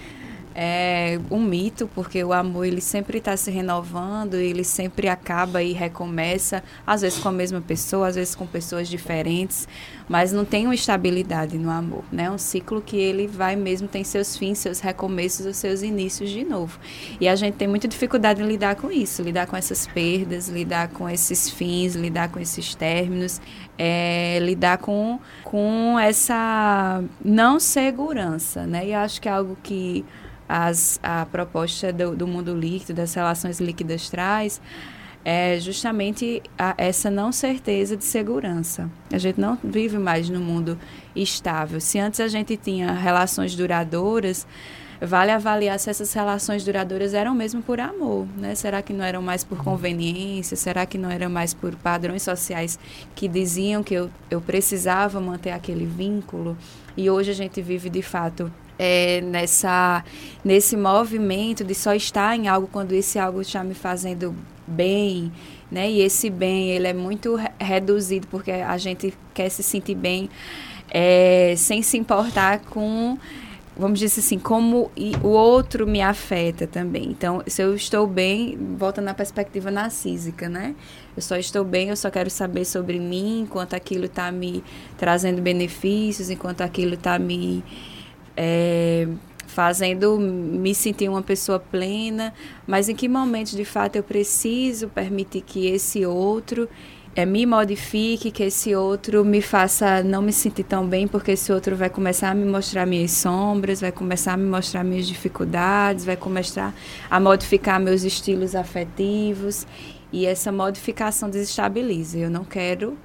É 0.60 1.20
um 1.30 1.40
mito, 1.40 1.88
porque 1.94 2.24
o 2.24 2.34
amor 2.34 2.66
ele 2.66 2.82
sempre 2.82 3.20
está 3.20 3.38
se 3.38 3.52
renovando, 3.52 4.34
ele 4.34 4.64
sempre 4.64 5.08
acaba 5.08 5.62
e 5.62 5.72
recomeça, 5.72 6.64
às 6.86 7.02
vezes 7.02 7.20
com 7.20 7.30
a 7.30 7.32
mesma 7.32 7.62
pessoa, 7.62 8.08
às 8.08 8.16
vezes 8.16 8.34
com 8.34 8.48
pessoas 8.48 8.90
diferentes, 8.90 9.68
mas 10.10 10.34
não 10.34 10.44
tem 10.44 10.66
uma 10.66 10.74
estabilidade 10.74 11.60
no 11.60 11.70
amor, 11.70 12.04
né? 12.12 12.24
É 12.24 12.32
um 12.32 12.40
ciclo 12.40 12.82
que 12.82 12.98
ele 12.98 13.28
vai 13.28 13.56
mesmo, 13.56 13.88
tem 13.88 14.04
seus 14.04 14.36
fins, 14.36 14.58
seus 14.58 14.80
recomeços, 14.80 15.46
os 15.46 15.58
seus 15.58 15.84
inícios 15.84 16.32
de 16.32 16.44
novo. 16.44 16.80
E 17.22 17.28
a 17.28 17.36
gente 17.36 17.54
tem 17.54 17.68
muita 17.68 17.88
dificuldade 17.88 18.42
em 18.42 18.48
lidar 18.48 18.78
com 18.78 18.92
isso, 18.92 19.22
lidar 19.22 19.46
com 19.46 19.56
essas 19.56 19.86
perdas, 19.86 20.50
lidar 20.50 20.88
com 20.88 21.08
esses 21.08 21.52
fins, 21.52 21.94
lidar 21.94 22.30
com 22.30 22.40
esses 22.40 22.74
términos, 22.74 23.40
é, 23.78 24.40
lidar 24.42 24.80
com, 24.80 25.20
com 25.44 26.00
essa 26.00 27.04
não 27.24 27.60
segurança, 27.60 28.66
né? 28.66 28.88
E 28.88 28.94
acho 28.96 29.22
que 29.22 29.30
é 29.30 29.32
algo 29.32 29.56
que 29.62 30.04
as, 30.48 31.00
a 31.04 31.26
proposta 31.26 31.92
do, 31.92 32.16
do 32.16 32.28
mundo 32.28 32.56
líquido, 32.56 32.94
das 32.94 33.14
relações 33.14 33.60
líquidas 33.60 34.10
traz, 34.10 34.62
é 35.26 35.60
justamente 35.60 36.42
a, 36.58 36.74
essa 36.78 37.12
não 37.12 37.32
certeza 37.34 37.98
de 37.98 38.06
segurança. 38.06 38.90
A 39.12 39.18
gente 39.18 39.40
não 39.40 39.58
vive 39.62 39.98
mais 39.98 40.30
no 40.30 40.40
mundo 40.40 40.80
estável. 41.14 41.82
Se 41.82 42.00
antes 42.00 42.22
a 42.22 42.30
gente 42.30 42.56
tinha 42.56 42.94
relações 42.94 43.54
duradouras, 43.54 44.48
vale 45.02 45.32
avaliar 45.32 45.78
se 45.80 45.90
essas 45.90 46.14
relações 46.14 46.64
duradouras 46.64 47.14
eram 47.14 47.36
mesmo 47.36 47.62
por 47.62 47.80
amor, 47.80 48.26
né? 48.38 48.56
Será 48.56 48.82
que 48.82 48.94
não 48.94 49.04
eram 49.04 49.22
mais 49.22 49.44
por 49.44 49.58
conveniência? 49.58 50.56
Será 50.56 50.86
que 50.86 50.98
não 50.98 51.12
eram 51.12 51.30
mais 51.30 51.54
por 51.54 51.76
padrões 51.76 52.24
sociais 52.24 52.80
que 53.14 53.28
diziam 53.28 53.84
que 53.84 53.94
eu, 53.94 54.10
eu 54.32 54.40
precisava 54.40 55.20
manter 55.20 55.52
aquele 55.52 55.86
vínculo? 55.86 56.58
E 56.96 57.10
hoje 57.10 57.32
a 57.32 57.36
gente 57.36 57.62
vive 57.62 57.90
de 57.90 58.02
fato 58.02 58.50
é, 58.78 59.22
nessa, 59.22 60.04
nesse 60.44 60.78
movimento 60.78 61.64
de 61.64 61.74
só 61.74 61.94
estar 61.94 62.36
em 62.36 62.48
algo 62.48 62.68
quando 62.72 62.94
esse 62.94 63.18
algo 63.18 63.42
está 63.42 63.64
me 63.64 63.74
fazendo 63.74 64.36
bem, 64.66 65.32
né? 65.72 65.90
E 65.90 66.02
esse 66.02 66.30
bem, 66.30 66.70
ele 66.70 66.88
é 66.88 66.94
muito 66.94 67.36
re 67.36 67.50
reduzido 67.60 68.28
porque 68.28 68.52
a 68.52 68.78
gente 68.78 69.14
quer 69.34 69.50
se 69.50 69.64
sentir 69.64 69.96
bem 69.96 70.30
é, 70.90 71.54
sem 71.58 71.82
se 71.82 71.98
importar 71.98 72.60
com 72.60 73.18
vamos 73.78 74.00
dizer 74.00 74.22
assim, 74.22 74.40
como 74.40 74.92
o 75.22 75.28
outro 75.28 75.86
me 75.86 76.02
afeta 76.02 76.66
também. 76.66 77.06
Então, 77.10 77.44
se 77.46 77.62
eu 77.62 77.76
estou 77.76 78.08
bem, 78.08 78.58
volta 78.76 79.00
na 79.02 79.14
perspectiva 79.14 79.70
narcísica, 79.70 80.50
né? 80.50 80.76
Eu 81.16 81.22
só 81.22 81.36
estou 81.36 81.64
bem, 81.64 81.90
eu 81.90 81.96
só 81.96 82.10
quero 82.10 82.30
saber 82.30 82.66
sobre 82.66 83.00
mim, 83.00 83.42
enquanto 83.42 83.76
aquilo 83.76 84.06
está 84.06 84.32
me 84.32 84.64
trazendo 84.98 85.42
benefícios, 85.42 86.30
enquanto 86.30 86.62
aquilo 86.62 86.96
está 86.96 87.20
me 87.20 87.64
é, 88.38 89.08
fazendo 89.48 90.20
me 90.20 90.76
sentir 90.76 91.10
uma 91.10 91.24
pessoa 91.24 91.60
plena. 91.60 92.32
Mas 92.68 92.88
em 92.88 92.96
que 92.96 93.10
momento, 93.10 93.56
de 93.56 93.66
fato, 93.66 93.96
eu 93.96 94.04
preciso 94.04 94.88
permitir 94.88 95.42
que 95.42 95.66
esse 95.66 96.06
outro 96.06 96.70
é, 97.16 97.26
me 97.26 97.48
modifique, 97.48 98.30
que 98.30 98.44
esse 98.44 98.76
outro 98.76 99.26
me 99.26 99.42
faça 99.42 100.04
não 100.04 100.22
me 100.22 100.32
sentir 100.32 100.64
tão 100.64 100.86
bem, 100.86 101.08
porque 101.08 101.32
esse 101.32 101.52
outro 101.52 101.76
vai 101.76 101.90
começar 101.90 102.30
a 102.30 102.36
me 102.36 102.46
mostrar 102.46 102.86
minhas 102.86 103.10
sombras, 103.10 103.82
vai 103.82 103.92
começar 103.92 104.34
a 104.34 104.38
me 104.38 104.48
mostrar 104.48 104.84
minhas 104.84 105.08
dificuldades, 105.08 106.06
vai 106.06 106.16
começar 106.16 106.72
a 107.10 107.20
modificar 107.20 107.80
meus 107.80 108.04
estilos 108.04 108.54
afetivos. 108.54 109.66
E 110.14 110.28
essa 110.28 110.52
modificação 110.52 111.30
desestabiliza. 111.30 112.20
Eu 112.20 112.30
não 112.30 112.46
quero 112.46 112.96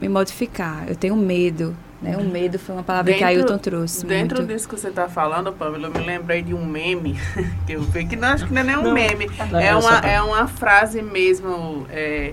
me 0.00 0.08
modificar, 0.08 0.88
eu 0.88 0.96
tenho 0.96 1.14
medo. 1.14 1.76
Né? 2.00 2.16
O 2.16 2.24
medo 2.24 2.58
foi 2.58 2.74
uma 2.74 2.82
palavra 2.82 3.12
dentro, 3.12 3.18
que 3.18 3.24
Ailton 3.24 3.58
trouxe. 3.58 4.06
Dentro 4.06 4.38
muito. 4.38 4.52
disso 4.52 4.66
que 4.66 4.78
você 4.78 4.88
está 4.88 5.08
falando, 5.08 5.52
Pamela, 5.52 5.88
eu 5.88 5.92
me 5.92 6.06
lembrei 6.06 6.40
de 6.40 6.54
um 6.54 6.64
meme 6.64 7.18
que 7.66 7.74
eu 7.74 7.82
vi, 7.82 8.06
que 8.06 8.16
não 8.16 8.28
acho 8.28 8.46
que 8.46 8.54
não 8.54 8.62
é 8.62 8.64
nem 8.64 8.76
um 8.78 8.82
não, 8.82 8.92
meme, 8.92 9.30
não, 9.50 9.60
é, 9.60 9.76
uma, 9.76 9.98
é 9.98 10.22
uma 10.22 10.48
frase 10.48 11.02
mesmo. 11.02 11.86
É, 11.90 12.32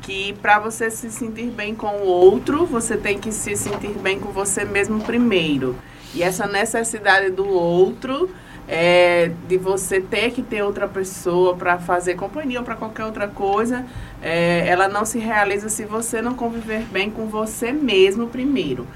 que 0.00 0.32
para 0.34 0.60
você 0.60 0.90
se 0.90 1.10
sentir 1.10 1.50
bem 1.50 1.74
com 1.74 1.88
o 1.88 2.06
outro, 2.06 2.64
você 2.64 2.96
tem 2.96 3.18
que 3.18 3.32
se 3.32 3.56
sentir 3.56 3.98
bem 3.98 4.18
com 4.18 4.30
você 4.30 4.64
mesmo 4.64 5.02
primeiro. 5.02 5.76
E 6.14 6.22
essa 6.22 6.46
necessidade 6.46 7.30
do 7.30 7.46
outro, 7.46 8.30
é, 8.66 9.32
de 9.48 9.58
você 9.58 10.00
ter 10.00 10.30
que 10.30 10.40
ter 10.40 10.62
outra 10.62 10.86
pessoa 10.86 11.56
para 11.56 11.78
fazer 11.78 12.14
companhia 12.14 12.60
ou 12.60 12.64
para 12.64 12.76
qualquer 12.76 13.04
outra 13.04 13.26
coisa, 13.26 13.84
é, 14.22 14.66
ela 14.68 14.88
não 14.88 15.04
se 15.04 15.18
realiza 15.18 15.68
se 15.68 15.84
você 15.84 16.22
não 16.22 16.32
conviver 16.32 16.84
bem 16.84 17.10
com 17.10 17.26
você 17.26 17.72
mesmo 17.72 18.28
primeiro 18.28 18.86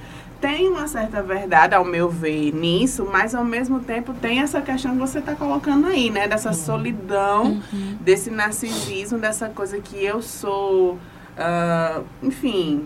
tem 0.43 0.69
uma 0.69 0.89
certa 0.89 1.23
verdade, 1.23 1.73
ao 1.73 1.85
meu 1.85 2.11
ver, 2.11 2.53
nisso, 2.53 3.09
mas 3.11 3.33
ao 3.33 3.45
mesmo 3.45 3.79
tempo 3.79 4.13
tem 4.13 4.41
essa 4.41 4.61
questão 4.61 4.91
que 4.91 4.99
você 4.99 5.21
está 5.21 5.37
colocando 5.37 5.87
aí, 5.87 6.11
né? 6.11 6.27
Dessa 6.27 6.49
uhum. 6.49 6.55
solidão, 6.55 7.45
uhum. 7.73 7.97
desse 8.01 8.29
narcisismo, 8.29 9.19
dessa 9.19 9.49
coisa 9.49 9.79
que 9.79 10.05
eu 10.05 10.21
sou, 10.21 10.95
uh, 10.95 12.05
enfim, 12.21 12.85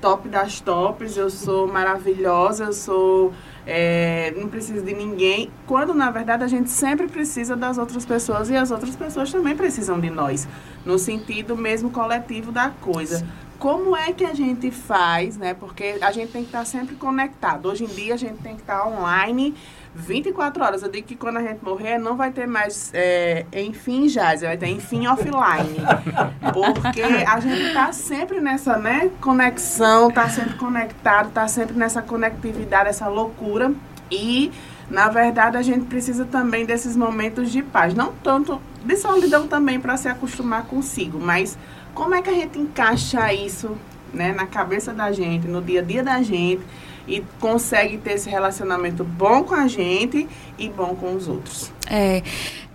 top 0.00 0.28
das 0.28 0.60
tops, 0.60 1.16
eu 1.16 1.28
sou 1.28 1.66
maravilhosa, 1.66 2.64
eu 2.66 2.72
sou. 2.72 3.32
É, 3.64 4.32
não 4.36 4.48
preciso 4.48 4.84
de 4.84 4.92
ninguém, 4.92 5.48
quando 5.68 5.94
na 5.94 6.10
verdade 6.10 6.42
a 6.42 6.48
gente 6.48 6.68
sempre 6.68 7.06
precisa 7.06 7.54
das 7.54 7.78
outras 7.78 8.04
pessoas 8.04 8.50
e 8.50 8.56
as 8.56 8.72
outras 8.72 8.96
pessoas 8.96 9.30
também 9.30 9.56
precisam 9.56 10.00
de 10.00 10.10
nós, 10.10 10.48
no 10.84 10.98
sentido 10.98 11.56
mesmo 11.56 11.90
coletivo 11.90 12.50
da 12.50 12.70
coisa. 12.70 13.18
Sim 13.18 13.26
como 13.62 13.96
é 13.96 14.12
que 14.12 14.24
a 14.24 14.34
gente 14.34 14.72
faz, 14.72 15.36
né? 15.36 15.54
Porque 15.54 15.96
a 16.00 16.10
gente 16.10 16.32
tem 16.32 16.42
que 16.42 16.48
estar 16.48 16.64
sempre 16.64 16.96
conectado. 16.96 17.68
Hoje 17.68 17.84
em 17.84 17.86
dia 17.86 18.14
a 18.14 18.16
gente 18.16 18.42
tem 18.42 18.56
que 18.56 18.62
estar 18.62 18.84
online 18.84 19.54
24 19.94 20.64
horas. 20.64 20.82
Eu 20.82 20.88
digo 20.88 21.06
que 21.06 21.14
quando 21.14 21.36
a 21.36 21.42
gente 21.42 21.62
morrer 21.62 21.96
não 21.96 22.16
vai 22.16 22.32
ter 22.32 22.48
mais 22.48 22.90
é, 22.92 23.46
enfim 23.52 24.08
jazz, 24.08 24.40
vai 24.40 24.56
ter 24.56 24.66
enfim 24.66 25.06
offline. 25.06 25.78
Porque 26.52 27.02
a 27.02 27.38
gente 27.38 27.68
está 27.68 27.92
sempre 27.92 28.40
nessa 28.40 28.76
né, 28.78 29.12
conexão, 29.20 30.08
está 30.08 30.28
sempre 30.28 30.54
conectado, 30.54 31.28
está 31.28 31.46
sempre 31.46 31.76
nessa 31.76 32.02
conectividade, 32.02 32.88
essa 32.88 33.06
loucura. 33.06 33.72
E, 34.10 34.50
na 34.90 35.08
verdade, 35.08 35.56
a 35.56 35.62
gente 35.62 35.86
precisa 35.86 36.24
também 36.24 36.66
desses 36.66 36.96
momentos 36.96 37.52
de 37.52 37.62
paz. 37.62 37.94
Não 37.94 38.12
tanto 38.24 38.60
de 38.84 38.96
solidão 38.96 39.46
também 39.46 39.78
para 39.78 39.96
se 39.96 40.08
acostumar 40.08 40.64
consigo, 40.64 41.20
mas 41.20 41.56
como 41.94 42.14
é 42.14 42.22
que 42.22 42.30
a 42.30 42.34
gente 42.34 42.58
encaixa 42.58 43.32
isso 43.32 43.76
né, 44.12 44.32
na 44.32 44.46
cabeça 44.46 44.92
da 44.92 45.10
gente, 45.12 45.46
no 45.46 45.60
dia 45.62 45.80
a 45.80 45.82
dia 45.82 46.02
da 46.02 46.22
gente 46.22 46.62
e 47.06 47.22
consegue 47.40 47.98
ter 47.98 48.12
esse 48.12 48.30
relacionamento 48.30 49.02
bom 49.02 49.42
com 49.42 49.54
a 49.54 49.66
gente 49.66 50.28
e 50.58 50.68
bom 50.68 50.94
com 50.94 51.14
os 51.14 51.28
outros? 51.28 51.72
É, 51.90 52.22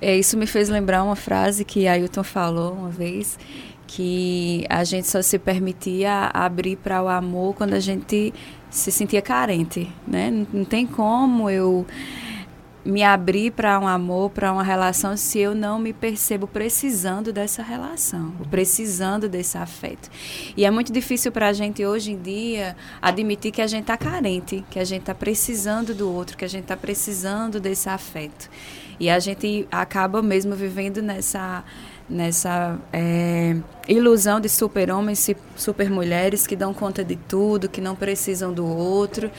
é 0.01 0.17
isso 0.17 0.37
me 0.37 0.45
fez 0.45 0.69
lembrar 0.69 1.03
uma 1.03 1.15
frase 1.15 1.63
que 1.63 1.87
Ailton 1.87 2.23
falou 2.23 2.73
uma 2.73 2.89
vez, 2.89 3.39
que 3.85 4.65
a 4.69 4.83
gente 4.83 5.07
só 5.07 5.21
se 5.21 5.39
permitia 5.39 6.29
abrir 6.33 6.75
para 6.75 7.01
o 7.01 7.07
amor 7.07 7.55
quando 7.55 7.73
a 7.73 7.79
gente 7.79 8.33
se 8.69 8.91
sentia 8.91 9.21
carente, 9.21 9.89
né? 10.05 10.29
Não, 10.29 10.47
não 10.51 10.65
tem 10.65 10.85
como 10.85 11.49
eu 11.49 11.85
me 12.87 13.03
abrir 13.03 13.51
para 13.51 13.77
um 13.77 13.85
amor, 13.85 14.31
para 14.31 14.51
uma 14.51 14.63
relação, 14.63 15.17
se 15.17 15.39
eu 15.39 15.53
não 15.53 15.77
me 15.77 15.91
percebo 15.91 16.47
precisando 16.47 17.33
dessa 17.33 17.61
relação, 17.61 18.31
precisando 18.49 19.27
desse 19.27 19.57
afeto. 19.57 20.09
E 20.55 20.63
é 20.63 20.71
muito 20.71 20.91
difícil 20.91 21.29
para 21.29 21.49
a 21.49 21.53
gente 21.53 21.85
hoje 21.85 22.13
em 22.13 22.17
dia 22.17 22.77
admitir 23.01 23.51
que 23.51 23.61
a 23.61 23.67
gente 23.67 23.81
está 23.81 23.97
carente, 23.97 24.63
que 24.69 24.79
a 24.79 24.85
gente 24.85 25.01
está 25.01 25.13
precisando 25.13 25.93
do 25.93 26.09
outro, 26.09 26.37
que 26.37 26.45
a 26.45 26.47
gente 26.47 26.63
está 26.63 26.77
precisando 26.77 27.59
desse 27.59 27.89
afeto. 27.89 28.49
E 28.97 29.09
a 29.09 29.19
gente 29.19 29.67
acaba 29.69 30.21
mesmo 30.21 30.55
vivendo 30.55 31.01
nessa 31.01 31.65
nessa 32.09 32.79
é, 32.93 33.57
ilusão 33.85 34.39
de 34.39 34.47
super-homens 34.47 35.27
e 35.27 35.35
super-mulheres 35.57 36.47
que 36.47 36.55
dão 36.55 36.73
conta 36.73 37.03
de 37.03 37.17
tudo, 37.17 37.67
que 37.67 37.81
não 37.81 37.97
precisam 37.97 38.53
do 38.53 38.65
outro, 38.65 39.29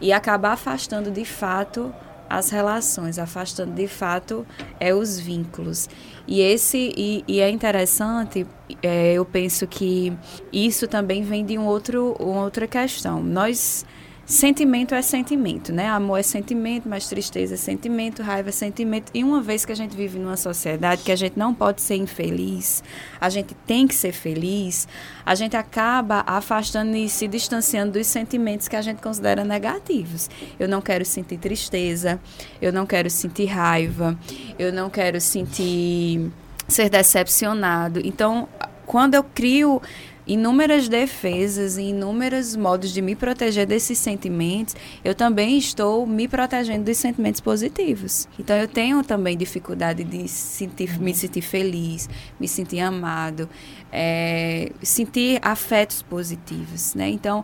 e 0.00 0.12
acabar 0.12 0.54
afastando 0.54 1.12
de 1.12 1.24
fato 1.24 1.94
as 2.28 2.50
relações, 2.50 3.18
afastando 3.18 3.72
de 3.72 3.86
fato 3.86 4.46
é 4.78 4.94
os 4.94 5.18
vínculos. 5.18 5.88
E 6.26 6.40
esse 6.40 6.92
e, 6.96 7.24
e 7.26 7.40
é 7.40 7.48
interessante, 7.50 8.46
é, 8.82 9.14
eu 9.14 9.24
penso 9.24 9.66
que 9.66 10.12
isso 10.52 10.86
também 10.86 11.22
vem 11.22 11.44
de 11.44 11.56
um 11.56 11.66
outro, 11.66 12.14
uma 12.20 12.42
outra 12.42 12.66
questão. 12.66 13.22
Nós 13.22 13.84
sentimento 14.28 14.94
é 14.94 15.00
sentimento, 15.00 15.72
né? 15.72 15.88
Amor 15.88 16.20
é 16.20 16.22
sentimento, 16.22 16.86
mas 16.86 17.08
tristeza 17.08 17.54
é 17.54 17.56
sentimento, 17.56 18.22
raiva 18.22 18.50
é 18.50 18.52
sentimento. 18.52 19.10
E 19.14 19.24
uma 19.24 19.40
vez 19.40 19.64
que 19.64 19.72
a 19.72 19.74
gente 19.74 19.96
vive 19.96 20.18
numa 20.18 20.36
sociedade 20.36 21.02
que 21.02 21.10
a 21.10 21.16
gente 21.16 21.38
não 21.38 21.54
pode 21.54 21.80
ser 21.80 21.96
infeliz, 21.96 22.84
a 23.18 23.30
gente 23.30 23.54
tem 23.66 23.86
que 23.86 23.94
ser 23.94 24.12
feliz, 24.12 24.86
a 25.24 25.34
gente 25.34 25.56
acaba 25.56 26.22
afastando 26.26 26.94
e 26.94 27.08
se 27.08 27.26
distanciando 27.26 27.92
dos 27.92 28.06
sentimentos 28.06 28.68
que 28.68 28.76
a 28.76 28.82
gente 28.82 29.00
considera 29.00 29.42
negativos. 29.44 30.28
Eu 30.60 30.68
não 30.68 30.82
quero 30.82 31.06
sentir 31.06 31.38
tristeza, 31.38 32.20
eu 32.60 32.70
não 32.70 32.84
quero 32.84 33.08
sentir 33.08 33.46
raiva, 33.46 34.18
eu 34.58 34.70
não 34.70 34.90
quero 34.90 35.18
sentir 35.22 36.30
ser 36.68 36.90
decepcionado. 36.90 37.98
Então, 38.04 38.46
quando 38.84 39.14
eu 39.14 39.24
crio 39.24 39.80
inúmeras 40.28 40.88
defesas 40.88 41.78
e 41.78 41.84
inúmeros 41.84 42.54
modos 42.54 42.92
de 42.92 43.00
me 43.00 43.16
proteger 43.16 43.66
desses 43.66 43.98
sentimentos, 43.98 44.76
eu 45.02 45.14
também 45.14 45.56
estou 45.56 46.06
me 46.06 46.28
protegendo 46.28 46.84
dos 46.84 46.98
sentimentos 46.98 47.40
positivos. 47.40 48.28
Então 48.38 48.54
eu 48.54 48.68
tenho 48.68 49.02
também 49.02 49.36
dificuldade 49.36 50.04
de 50.04 50.28
sentir, 50.28 51.00
me 51.00 51.14
sentir 51.14 51.40
feliz, 51.40 52.08
me 52.38 52.46
sentir 52.46 52.80
amado, 52.80 53.48
é, 53.90 54.70
sentir 54.82 55.40
afetos 55.40 56.02
positivos, 56.02 56.94
né? 56.94 57.08
Então 57.08 57.42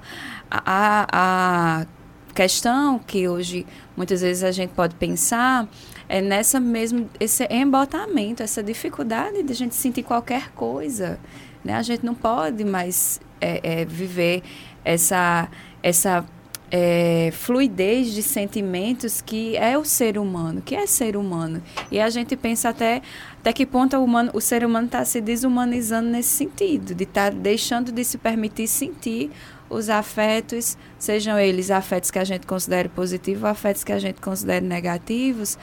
a, 0.50 1.06
a 1.10 1.86
questão 2.34 2.98
que 2.98 3.26
hoje 3.26 3.66
muitas 3.96 4.20
vezes 4.20 4.44
a 4.44 4.52
gente 4.52 4.70
pode 4.70 4.94
pensar 4.96 5.66
é 6.06 6.20
nessa 6.20 6.60
mesmo 6.60 7.08
esse 7.18 7.46
embotamento, 7.50 8.42
essa 8.42 8.62
dificuldade 8.62 9.42
de 9.42 9.52
a 9.52 9.56
gente 9.56 9.74
sentir 9.74 10.02
qualquer 10.02 10.50
coisa, 10.50 11.18
né? 11.64 11.74
A 11.74 11.82
gente 11.82 12.04
não 12.04 12.14
pode 12.14 12.64
mais 12.64 13.20
é, 13.40 13.80
é, 13.80 13.84
viver 13.84 14.42
essa, 14.84 15.48
essa 15.82 16.24
é, 16.70 17.30
fluidez 17.32 18.12
de 18.12 18.22
sentimentos 18.22 19.20
que 19.20 19.56
é 19.56 19.78
o 19.78 19.84
ser 19.84 20.18
humano, 20.18 20.60
que 20.60 20.74
é 20.74 20.86
ser 20.86 21.16
humano. 21.16 21.62
E 21.90 22.00
a 22.00 22.10
gente 22.10 22.36
pensa 22.36 22.70
até 22.70 23.00
até 23.38 23.52
que 23.52 23.66
ponto 23.66 23.96
o, 23.96 24.02
humano, 24.02 24.30
o 24.32 24.40
ser 24.40 24.64
humano 24.64 24.86
está 24.86 25.04
se 25.04 25.20
desumanizando 25.20 26.08
nesse 26.08 26.30
sentido, 26.30 26.94
de 26.94 27.04
estar 27.04 27.30
tá 27.30 27.36
deixando 27.38 27.92
de 27.92 28.02
se 28.02 28.16
permitir 28.16 28.66
sentir 28.66 29.30
os 29.68 29.90
afetos, 29.90 30.78
sejam 30.98 31.38
eles 31.38 31.70
afetos 31.70 32.10
que 32.10 32.18
a 32.18 32.24
gente 32.24 32.46
considere 32.46 32.88
positivos 32.88 33.44
afetos 33.44 33.84
que 33.84 33.92
a 33.92 33.98
gente 33.98 34.20
considere 34.20 34.64
negativos, 34.64 35.58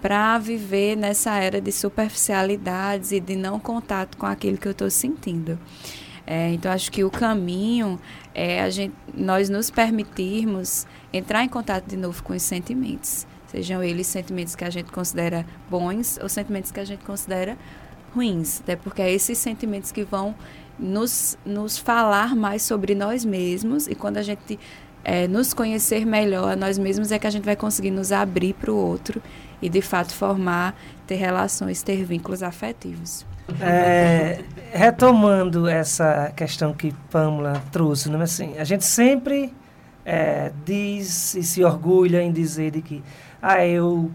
para 0.00 0.38
viver 0.38 0.96
nessa 0.96 1.36
era 1.36 1.60
de 1.60 1.70
superficialidades 1.72 3.12
e 3.12 3.20
de 3.20 3.36
não 3.36 3.58
contato 3.60 4.16
com 4.16 4.26
aquilo 4.26 4.56
que 4.56 4.66
eu 4.66 4.72
estou 4.72 4.90
sentindo. 4.90 5.58
É, 6.26 6.52
então, 6.52 6.70
acho 6.70 6.92
que 6.92 7.02
o 7.02 7.10
caminho 7.10 8.00
é 8.34 8.62
a 8.62 8.70
gente, 8.70 8.94
nós 9.12 9.48
nos 9.48 9.70
permitirmos 9.70 10.86
entrar 11.12 11.44
em 11.44 11.48
contato 11.48 11.86
de 11.86 11.96
novo 11.96 12.22
com 12.22 12.32
os 12.32 12.42
sentimentos. 12.42 13.26
Sejam 13.48 13.82
eles 13.82 14.06
sentimentos 14.06 14.54
que 14.54 14.64
a 14.64 14.70
gente 14.70 14.92
considera 14.92 15.44
bons 15.68 16.18
ou 16.22 16.28
sentimentos 16.28 16.70
que 16.70 16.78
a 16.78 16.84
gente 16.84 17.04
considera 17.04 17.58
ruins. 18.14 18.60
Até 18.60 18.76
porque 18.76 19.02
é 19.02 19.12
esses 19.12 19.38
sentimentos 19.38 19.90
que 19.90 20.04
vão 20.04 20.34
nos, 20.78 21.36
nos 21.44 21.76
falar 21.76 22.36
mais 22.36 22.62
sobre 22.62 22.94
nós 22.94 23.24
mesmos 23.24 23.86
e 23.88 23.94
quando 23.94 24.18
a 24.18 24.22
gente 24.22 24.58
é, 25.04 25.26
nos 25.26 25.52
conhecer 25.52 26.06
melhor 26.06 26.52
a 26.52 26.56
nós 26.56 26.78
mesmos 26.78 27.10
é 27.10 27.18
que 27.18 27.26
a 27.26 27.30
gente 27.30 27.44
vai 27.44 27.56
conseguir 27.56 27.90
nos 27.90 28.12
abrir 28.12 28.54
para 28.54 28.70
o 28.70 28.76
outro 28.76 29.20
e 29.60 29.68
de 29.68 29.82
fato 29.82 30.14
formar, 30.14 30.74
ter 31.06 31.16
relações, 31.16 31.82
ter 31.82 32.04
vínculos 32.04 32.42
afetivos. 32.42 33.26
É, 33.60 34.40
retomando 34.72 35.66
essa 35.68 36.32
questão 36.36 36.72
que 36.72 36.94
Pamela 37.10 37.60
trouxe, 37.72 38.08
né? 38.08 38.22
assim, 38.22 38.56
a 38.58 38.64
gente 38.64 38.84
sempre 38.84 39.52
é, 40.04 40.52
diz 40.64 41.34
e 41.34 41.42
se 41.42 41.64
orgulha 41.64 42.22
em 42.22 42.30
dizer 42.30 42.70
de 42.70 42.80
que 42.80 43.02
ah, 43.42 43.66
eu 43.66 44.10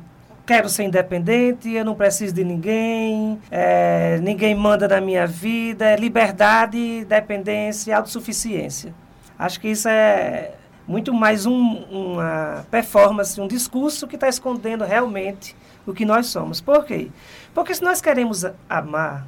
quero 0.46 0.70
ser 0.70 0.84
independente, 0.84 1.72
eu 1.72 1.84
não 1.84 1.96
preciso 1.96 2.34
de 2.34 2.44
ninguém, 2.44 3.40
é, 3.50 4.20
ninguém 4.22 4.56
manda 4.56 4.88
na 4.88 5.02
minha 5.02 5.26
vida, 5.26 5.86
é 5.86 5.96
liberdade, 5.96 7.04
dependência, 7.06 7.98
autossuficiência. 7.98 8.94
Acho 9.38 9.60
que 9.60 9.70
isso 9.70 9.90
é 9.90 10.54
muito 10.88 11.14
mais 11.14 11.46
um, 11.46 11.84
uma 11.90 12.66
performance, 12.70 13.40
um 13.40 13.48
discurso 13.48 14.08
que 14.08 14.16
está 14.16 14.28
escondendo 14.28 14.84
realmente 14.84 15.56
o 15.86 15.94
que 15.94 16.06
nós 16.06 16.28
somos. 16.28 16.62
Por 16.62 16.86
quê? 16.86 17.10
Porque 17.54 17.74
se 17.74 17.84
nós 17.84 18.02
queremos 18.02 18.46
amar, 18.70 19.26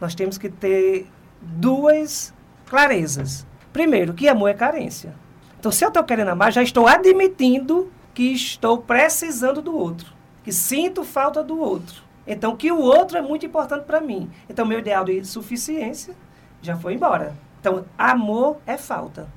nós 0.00 0.14
temos 0.14 0.36
que 0.36 0.48
ter 0.48 1.06
duas 1.40 2.34
clarezas. 2.66 3.46
Primeiro, 3.72 4.14
que 4.14 4.28
amor 4.28 4.48
é 4.48 4.54
carência. 4.54 5.14
Então, 5.58 5.70
se 5.70 5.84
eu 5.84 5.88
estou 5.88 6.04
querendo 6.04 6.28
amar, 6.28 6.52
já 6.52 6.62
estou 6.62 6.86
admitindo 6.86 7.90
que 8.14 8.32
estou 8.32 8.78
precisando 8.78 9.62
do 9.62 9.76
outro, 9.76 10.12
que 10.42 10.52
sinto 10.52 11.04
falta 11.04 11.42
do 11.42 11.58
outro. 11.58 12.02
Então, 12.26 12.56
que 12.56 12.70
o 12.70 12.80
outro 12.80 13.18
é 13.18 13.22
muito 13.22 13.46
importante 13.46 13.84
para 13.84 14.00
mim. 14.00 14.30
Então, 14.48 14.66
meu 14.66 14.78
ideal 14.78 15.04
de 15.04 15.24
suficiência 15.24 16.14
já 16.62 16.76
foi 16.76 16.94
embora. 16.94 17.34
Então, 17.60 17.84
amor 17.96 18.58
é 18.66 18.76
falta. 18.76 19.28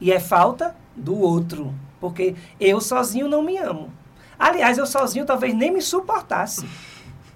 E 0.00 0.12
é 0.12 0.18
falta 0.18 0.74
do 0.96 1.18
outro. 1.18 1.74
Porque 2.00 2.34
eu 2.58 2.80
sozinho 2.80 3.28
não 3.28 3.42
me 3.42 3.58
amo. 3.58 3.92
Aliás, 4.38 4.78
eu 4.78 4.86
sozinho 4.86 5.26
talvez 5.26 5.54
nem 5.54 5.70
me 5.70 5.82
suportasse. 5.82 6.66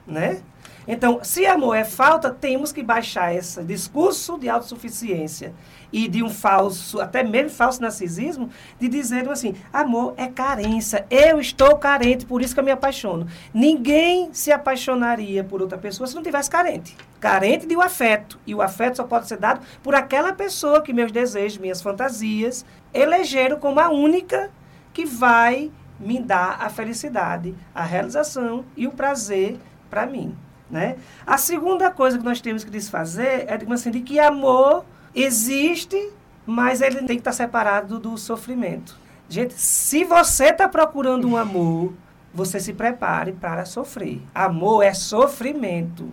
Né? 0.06 0.42
Então, 0.87 1.20
se 1.22 1.47
amor 1.47 1.74
é 1.74 1.85
falta, 1.85 2.30
temos 2.30 2.70
que 2.70 2.82
baixar 2.82 3.35
esse 3.35 3.62
discurso 3.62 4.39
de 4.39 4.49
autossuficiência 4.49 5.55
e 5.91 6.09
de 6.09 6.22
um 6.22 6.28
falso, 6.28 7.01
até 7.01 7.22
mesmo 7.22 7.51
falso 7.51 7.80
narcisismo, 7.80 8.51
de 8.78 8.89
dizer 8.89 9.28
assim: 9.28 9.55
amor 9.72 10.14
é 10.16 10.26
carência, 10.26 11.07
eu 11.11 11.41
estou 11.41 11.76
carente, 11.76 12.26
por 12.26 12.43
isso 12.43 12.53
que 12.53 12.61
eu 12.61 12.64
me 12.64 12.70
apaixono. 12.70 13.26
Ninguém 13.53 14.28
se 14.32 14.53
apaixonaria 14.53 15.43
por 15.43 15.62
outra 15.62 15.78
pessoa 15.78 16.07
se 16.07 16.14
não 16.14 16.22
tivesse 16.22 16.51
carente. 16.51 16.97
Carente 17.18 17.66
de 17.66 17.76
um 17.76 17.80
afeto. 17.80 18.39
E 18.47 18.55
o 18.55 18.61
afeto 18.61 18.97
só 18.97 19.05
pode 19.05 19.26
ser 19.26 19.39
dado 19.39 19.64
por 19.82 19.95
aquela 19.95 20.32
pessoa 20.32 20.82
que 20.82 20.93
meus 20.93 21.11
desejos, 21.11 21.59
minhas 21.59 21.80
fantasias, 21.80 22.66
elegeram 22.93 23.59
como 23.59 23.80
a 23.80 23.89
única 23.89 24.51
que 24.93 25.07
vai 25.07 25.70
me 25.99 26.20
dar 26.20 26.59
a 26.61 26.68
felicidade, 26.68 27.55
a 27.74 27.82
realização 27.82 28.64
e 28.76 28.87
o 28.87 28.93
prazer 28.93 29.57
para 29.89 30.07
mim. 30.07 30.37
Né? 30.74 30.96
A 31.24 31.38
segunda 31.38 31.88
coisa 31.88 32.18
que 32.18 32.24
nós 32.24 32.40
temos 32.40 32.64
que 32.64 32.70
desfazer 32.70 33.46
é 33.46 33.56
assim, 33.72 33.92
de 33.92 34.00
que 34.00 34.18
amor 34.18 34.84
existe, 35.14 36.10
mas 36.44 36.80
ele 36.80 36.96
tem 36.96 37.14
que 37.14 37.20
estar 37.20 37.30
separado 37.30 38.00
do 38.00 38.18
sofrimento. 38.18 38.98
Gente, 39.28 39.54
se 39.54 40.02
você 40.02 40.46
está 40.46 40.68
procurando 40.68 41.28
um 41.28 41.36
amor, 41.36 41.92
você 42.34 42.58
se 42.58 42.72
prepare 42.72 43.30
para 43.30 43.64
sofrer. 43.64 44.20
Amor 44.34 44.82
é 44.82 44.92
sofrimento. 44.92 46.10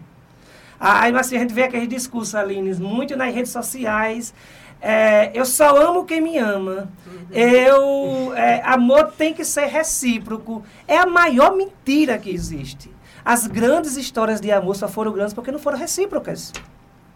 Aí 0.80 1.12
assim, 1.16 1.38
a 1.38 1.40
gente 1.40 1.56
vê 1.56 1.64
aqueles 1.64 1.90
discursos, 1.90 2.36
Aline, 2.36 2.72
muito 2.76 3.18
nas 3.18 3.34
redes 3.34 3.52
sociais. 3.52 4.32
É, 4.80 5.32
eu 5.34 5.44
só 5.44 5.76
amo 5.76 6.06
quem 6.06 6.22
me 6.22 6.38
ama. 6.38 6.88
Eu, 7.32 8.32
é, 8.36 8.62
amor 8.64 9.12
tem 9.14 9.34
que 9.34 9.44
ser 9.44 9.66
recíproco. 9.66 10.64
É 10.88 11.00
a 11.00 11.08
maior 11.08 11.56
mentira 11.56 12.20
que 12.20 12.30
existe. 12.30 12.92
As 13.24 13.46
grandes 13.48 13.98
histórias 13.98 14.42
de 14.42 14.52
amor 14.52 14.76
só 14.76 14.88
foram 14.88 15.12
grandes 15.12 15.34
porque 15.34 15.52
não 15.52 15.60
foram 15.60 15.78
recíprocas. 15.78 16.52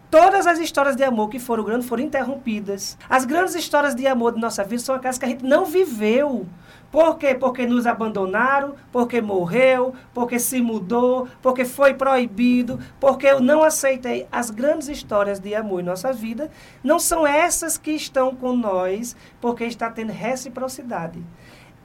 Todas 0.08 0.46
as 0.46 0.60
histórias 0.60 0.94
de 0.94 1.02
amor 1.02 1.28
que 1.28 1.38
foram 1.40 1.64
grandes 1.64 1.88
foram 1.88 2.04
interrompidas. 2.04 2.96
As 3.10 3.24
grandes 3.24 3.56
histórias 3.56 3.94
de 3.94 4.06
amor 4.06 4.34
de 4.34 4.40
nossa 4.40 4.62
vida 4.62 4.80
são 4.80 4.94
aquelas 4.94 5.18
que 5.18 5.24
a 5.24 5.28
gente 5.28 5.44
não 5.44 5.64
viveu. 5.64 6.46
Por 6.92 7.18
quê? 7.18 7.34
Porque 7.34 7.66
nos 7.66 7.86
abandonaram, 7.86 8.76
porque 8.92 9.20
morreu, 9.20 9.94
porque 10.14 10.38
se 10.38 10.62
mudou, 10.62 11.26
porque 11.42 11.64
foi 11.64 11.92
proibido, 11.92 12.78
porque 13.00 13.26
eu 13.26 13.40
não 13.40 13.64
aceitei. 13.64 14.28
As 14.30 14.48
grandes 14.48 14.88
histórias 14.88 15.40
de 15.40 15.54
amor 15.56 15.80
em 15.80 15.84
nossa 15.84 16.12
vida 16.12 16.50
não 16.84 17.00
são 17.00 17.26
essas 17.26 17.76
que 17.76 17.90
estão 17.90 18.34
com 18.34 18.56
nós, 18.56 19.16
porque 19.40 19.64
está 19.64 19.90
tendo 19.90 20.12
reciprocidade. 20.12 21.20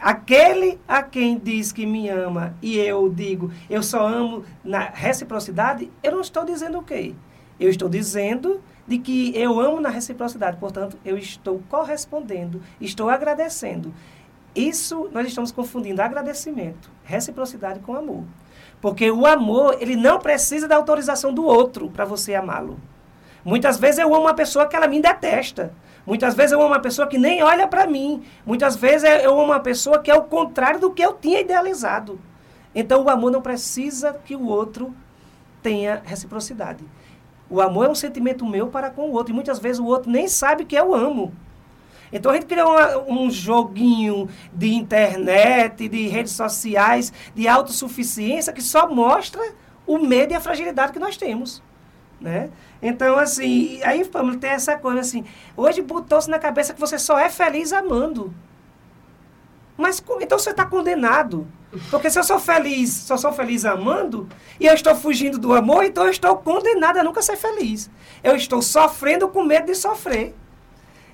Aquele 0.02 0.80
a 0.88 1.04
quem 1.04 1.38
diz 1.38 1.72
que 1.72 1.86
me 1.86 2.10
ama 2.10 2.56
e 2.60 2.80
eu 2.80 3.08
digo, 3.08 3.52
eu 3.70 3.84
só 3.84 4.08
amo 4.08 4.44
na 4.64 4.80
reciprocidade, 4.80 5.92
eu 6.02 6.14
não 6.14 6.22
estou 6.22 6.44
dizendo 6.44 6.80
o 6.80 6.84
quê? 6.84 7.14
Eu 7.60 7.70
estou 7.70 7.88
dizendo 7.88 8.60
de 8.88 8.98
que 8.98 9.32
eu 9.38 9.60
amo 9.60 9.80
na 9.80 9.90
reciprocidade, 9.90 10.58
portanto, 10.58 10.98
eu 11.06 11.20
estou 11.20 11.62
correspondendo, 11.70 12.64
estou 12.82 13.12
agradecendo. 13.12 13.94
Isso 14.56 15.08
nós 15.14 15.28
estamos 15.28 15.52
confundindo 15.52 16.02
agradecimento, 16.02 16.90
reciprocidade 17.04 17.80
com 17.82 17.96
amor. 17.96 18.24
Porque 18.82 19.12
o 19.12 19.28
amor, 19.28 19.78
ele 19.80 19.96
não 19.96 20.18
precisa 20.18 20.68
da 20.68 20.78
autorização 20.78 21.32
do 21.32 21.46
outro 21.46 21.92
para 21.92 22.06
você 22.06 22.34
amá-lo. 22.34 22.80
Muitas 23.46 23.78
vezes 23.78 24.00
eu 24.00 24.08
amo 24.08 24.26
uma 24.26 24.34
pessoa 24.34 24.68
que 24.68 24.76
ela 24.76 24.88
me 24.88 25.00
detesta. 25.00 25.74
Muitas 26.06 26.34
vezes 26.36 26.52
eu 26.52 26.60
amo 26.60 26.70
uma 26.70 26.80
pessoa 26.80 27.08
que 27.08 27.18
nem 27.18 27.44
olha 27.44 27.68
para 27.68 27.86
mim. 27.88 28.24
Muitas 28.46 28.76
vezes 28.76 29.10
eu 29.24 29.34
amo 29.34 29.44
uma 29.44 29.60
pessoa 29.60 30.00
que 30.00 30.10
é 30.10 30.16
o 30.16 30.24
contrário 30.24 30.80
do 30.80 30.92
que 30.92 31.02
eu 31.02 31.14
tinha 31.14 31.42
idealizado. 31.42 32.20
Então 32.74 33.04
o 33.04 33.10
amor 33.10 33.32
não 33.32 33.42
precisa 33.42 34.14
que 34.14 34.36
o 34.36 34.48
outro 34.48 34.94
tenha 35.62 36.02
reciprocidade. 36.04 36.84
O 37.50 37.62
amor 37.62 37.86
é 37.86 37.90
um 37.90 37.96
sentimento 37.96 38.46
meu 38.46 38.68
para 38.68 38.90
com 38.90 39.10
o 39.10 39.12
outro. 39.12 39.32
E 39.32 39.36
muitas 39.36 39.60
vezes 39.60 39.80
o 39.80 39.86
outro 39.86 40.10
nem 40.10 40.28
sabe 40.28 40.66
que 40.66 40.76
eu 40.76 40.96
amo. 40.96 41.34
Então 42.12 42.32
a 42.32 42.36
gente 42.36 42.46
cria 42.46 42.66
uma, 42.66 42.98
um 43.08 43.30
joguinho 43.30 44.28
de 44.54 44.74
internet, 44.74 45.88
de 45.88 46.08
redes 46.08 46.34
sociais, 46.34 47.14
de 47.34 47.48
autossuficiência 47.48 48.52
que 48.52 48.62
só 48.62 48.90
mostra 48.90 49.42
o 49.88 49.98
medo 49.98 50.34
e 50.34 50.36
a 50.36 50.42
fragilidade 50.42 50.92
que 50.92 51.00
nós 51.00 51.16
temos. 51.16 51.62
Né? 52.20 52.50
Então, 52.82 53.18
assim, 53.18 53.80
aí 53.84 54.04
vamos 54.04 54.38
tem 54.38 54.52
essa 54.52 54.78
coisa 54.78 55.02
assim. 55.02 55.24
Hoje 55.56 55.82
botou-se 55.82 56.30
na 56.30 56.40
cabeça 56.40 56.74
que 56.74 56.80
você 56.80 56.98
só 56.98 57.20
é 57.20 57.30
feliz 57.30 57.72
amando. 57.72 58.34
Mas 59.78 60.04
então 60.22 60.40
você 60.40 60.50
está 60.50 60.66
condenado. 60.66 61.48
Porque 61.90 62.10
se 62.10 62.20
eu 62.20 62.24
sou 62.24 62.40
feliz, 62.40 62.92
só 62.92 63.16
sou 63.16 63.32
feliz 63.32 63.64
amando, 63.64 64.28
e 64.60 64.68
eu 64.68 64.74
estou 64.74 64.94
fugindo 64.94 65.40
do 65.40 65.54
amor, 65.54 65.86
então 65.86 66.04
eu 66.04 66.12
estou 66.12 66.36
condenado 66.38 66.98
a 66.98 67.04
nunca 67.04 67.22
ser 67.22 67.38
feliz. 67.38 67.90
Eu 68.22 68.36
estou 68.36 68.62
sofrendo 68.62 69.30
com 69.30 69.44
medo 69.44 69.68
de 69.68 69.76
sofrer. 69.76 70.36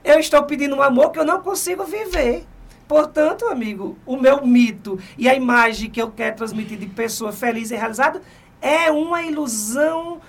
Eu 0.03 0.19
estou 0.19 0.43
pedindo 0.43 0.75
um 0.75 0.81
amor 0.81 1.11
que 1.11 1.19
eu 1.19 1.25
não 1.25 1.41
consigo 1.41 1.83
viver. 1.83 2.45
Portanto, 2.87 3.45
amigo, 3.45 3.97
o 4.05 4.17
meu 4.17 4.45
mito 4.45 4.97
e 5.17 5.29
a 5.29 5.35
imagem 5.35 5.89
que 5.89 6.01
eu 6.01 6.09
quero 6.09 6.37
transmitir 6.37 6.77
de 6.77 6.87
pessoa 6.87 7.31
feliz 7.31 7.69
e 7.69 7.75
realizada 7.75 8.21
é 8.61 8.89
uma 8.89 9.21
ilusão 9.21 10.19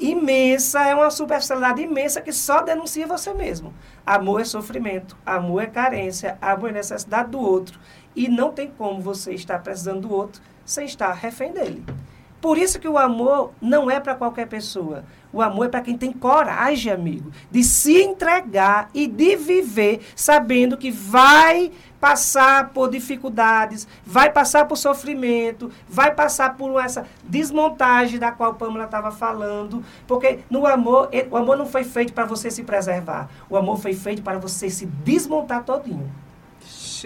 imensa, 0.00 0.86
é 0.86 0.94
uma 0.94 1.10
superficialidade 1.10 1.82
imensa 1.82 2.20
que 2.20 2.32
só 2.32 2.62
denuncia 2.62 3.06
você 3.06 3.34
mesmo. 3.34 3.74
Amor 4.04 4.40
é 4.40 4.44
sofrimento, 4.44 5.16
amor 5.24 5.62
é 5.62 5.66
carência, 5.66 6.38
amor 6.40 6.70
é 6.70 6.72
necessidade 6.72 7.30
do 7.30 7.38
outro. 7.38 7.78
E 8.16 8.26
não 8.26 8.50
tem 8.50 8.70
como 8.70 9.00
você 9.00 9.34
estar 9.34 9.58
precisando 9.60 10.08
do 10.08 10.14
outro 10.14 10.40
sem 10.64 10.86
estar 10.86 11.12
refém 11.12 11.52
dele. 11.52 11.84
Por 12.40 12.56
isso 12.56 12.80
que 12.80 12.88
o 12.88 12.96
amor 12.96 13.52
não 13.60 13.90
é 13.90 14.00
para 14.00 14.14
qualquer 14.14 14.46
pessoa. 14.46 15.04
O 15.32 15.40
amor 15.40 15.66
é 15.66 15.68
para 15.68 15.82
quem 15.82 15.96
tem 15.96 16.12
coragem, 16.12 16.92
amigo, 16.92 17.30
de 17.50 17.62
se 17.62 18.02
entregar 18.02 18.90
e 18.92 19.06
de 19.06 19.36
viver 19.36 20.00
sabendo 20.16 20.76
que 20.76 20.90
vai 20.90 21.70
passar 22.00 22.70
por 22.70 22.90
dificuldades, 22.90 23.86
vai 24.04 24.32
passar 24.32 24.66
por 24.66 24.76
sofrimento, 24.76 25.70
vai 25.88 26.14
passar 26.14 26.56
por 26.56 26.80
essa 26.80 27.06
desmontagem 27.22 28.18
da 28.18 28.32
qual 28.32 28.54
Pamela 28.54 28.86
estava 28.86 29.12
falando, 29.12 29.84
porque 30.06 30.40
no 30.48 30.66
amor, 30.66 31.10
o 31.30 31.36
amor 31.36 31.56
não 31.56 31.66
foi 31.66 31.84
feito 31.84 32.12
para 32.12 32.24
você 32.24 32.50
se 32.50 32.64
preservar. 32.64 33.28
O 33.48 33.56
amor 33.56 33.78
foi 33.78 33.92
feito 33.92 34.22
para 34.22 34.38
você 34.38 34.70
se 34.70 34.86
desmontar 34.86 35.62
todinho. 35.62 36.10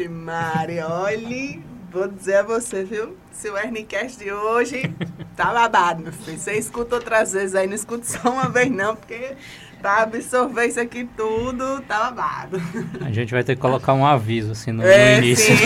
Mari, 0.09 0.80
olhe, 0.80 1.62
vou 1.95 2.09
dizer 2.09 2.38
a 2.38 2.42
você, 2.42 2.82
viu? 2.82 3.16
Se 3.32 3.49
o 3.49 3.57
Ernicast 3.57 4.18
de 4.18 4.32
hoje 4.32 4.92
tá 5.36 5.53
babado, 5.53 6.03
meu 6.03 6.12
filho. 6.12 6.36
Você 6.36 6.55
escuta 6.55 6.97
outras 6.97 7.32
vezes 7.32 7.55
aí, 7.55 7.66
não 7.66 7.74
escuta 7.74 8.05
só 8.05 8.30
uma 8.30 8.49
vez 8.49 8.70
não, 8.70 8.97
porque 8.97 9.36
Pra 9.84 10.05
absorver 10.05 10.64
isso 10.64 10.80
aqui 10.80 11.07
tudo, 11.14 11.82
tá 11.82 12.11
babado. 12.11 12.57
A 13.03 13.12
gente 13.12 13.34
vai 13.34 13.45
ter 13.45 13.55
que 13.55 13.61
colocar 13.61 13.92
um 13.92 14.07
aviso 14.07 14.53
assim 14.53 14.72
no, 14.72 14.82
É, 14.82 15.18
no 15.18 15.22
início. 15.26 15.55
sim. 15.55 15.64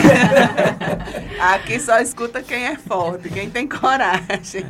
aqui 1.38 1.78
só 1.78 2.00
escuta 2.00 2.42
quem 2.42 2.66
é 2.66 2.76
forte, 2.76 3.28
quem 3.28 3.48
tem 3.48 3.68
coragem. 3.68 4.66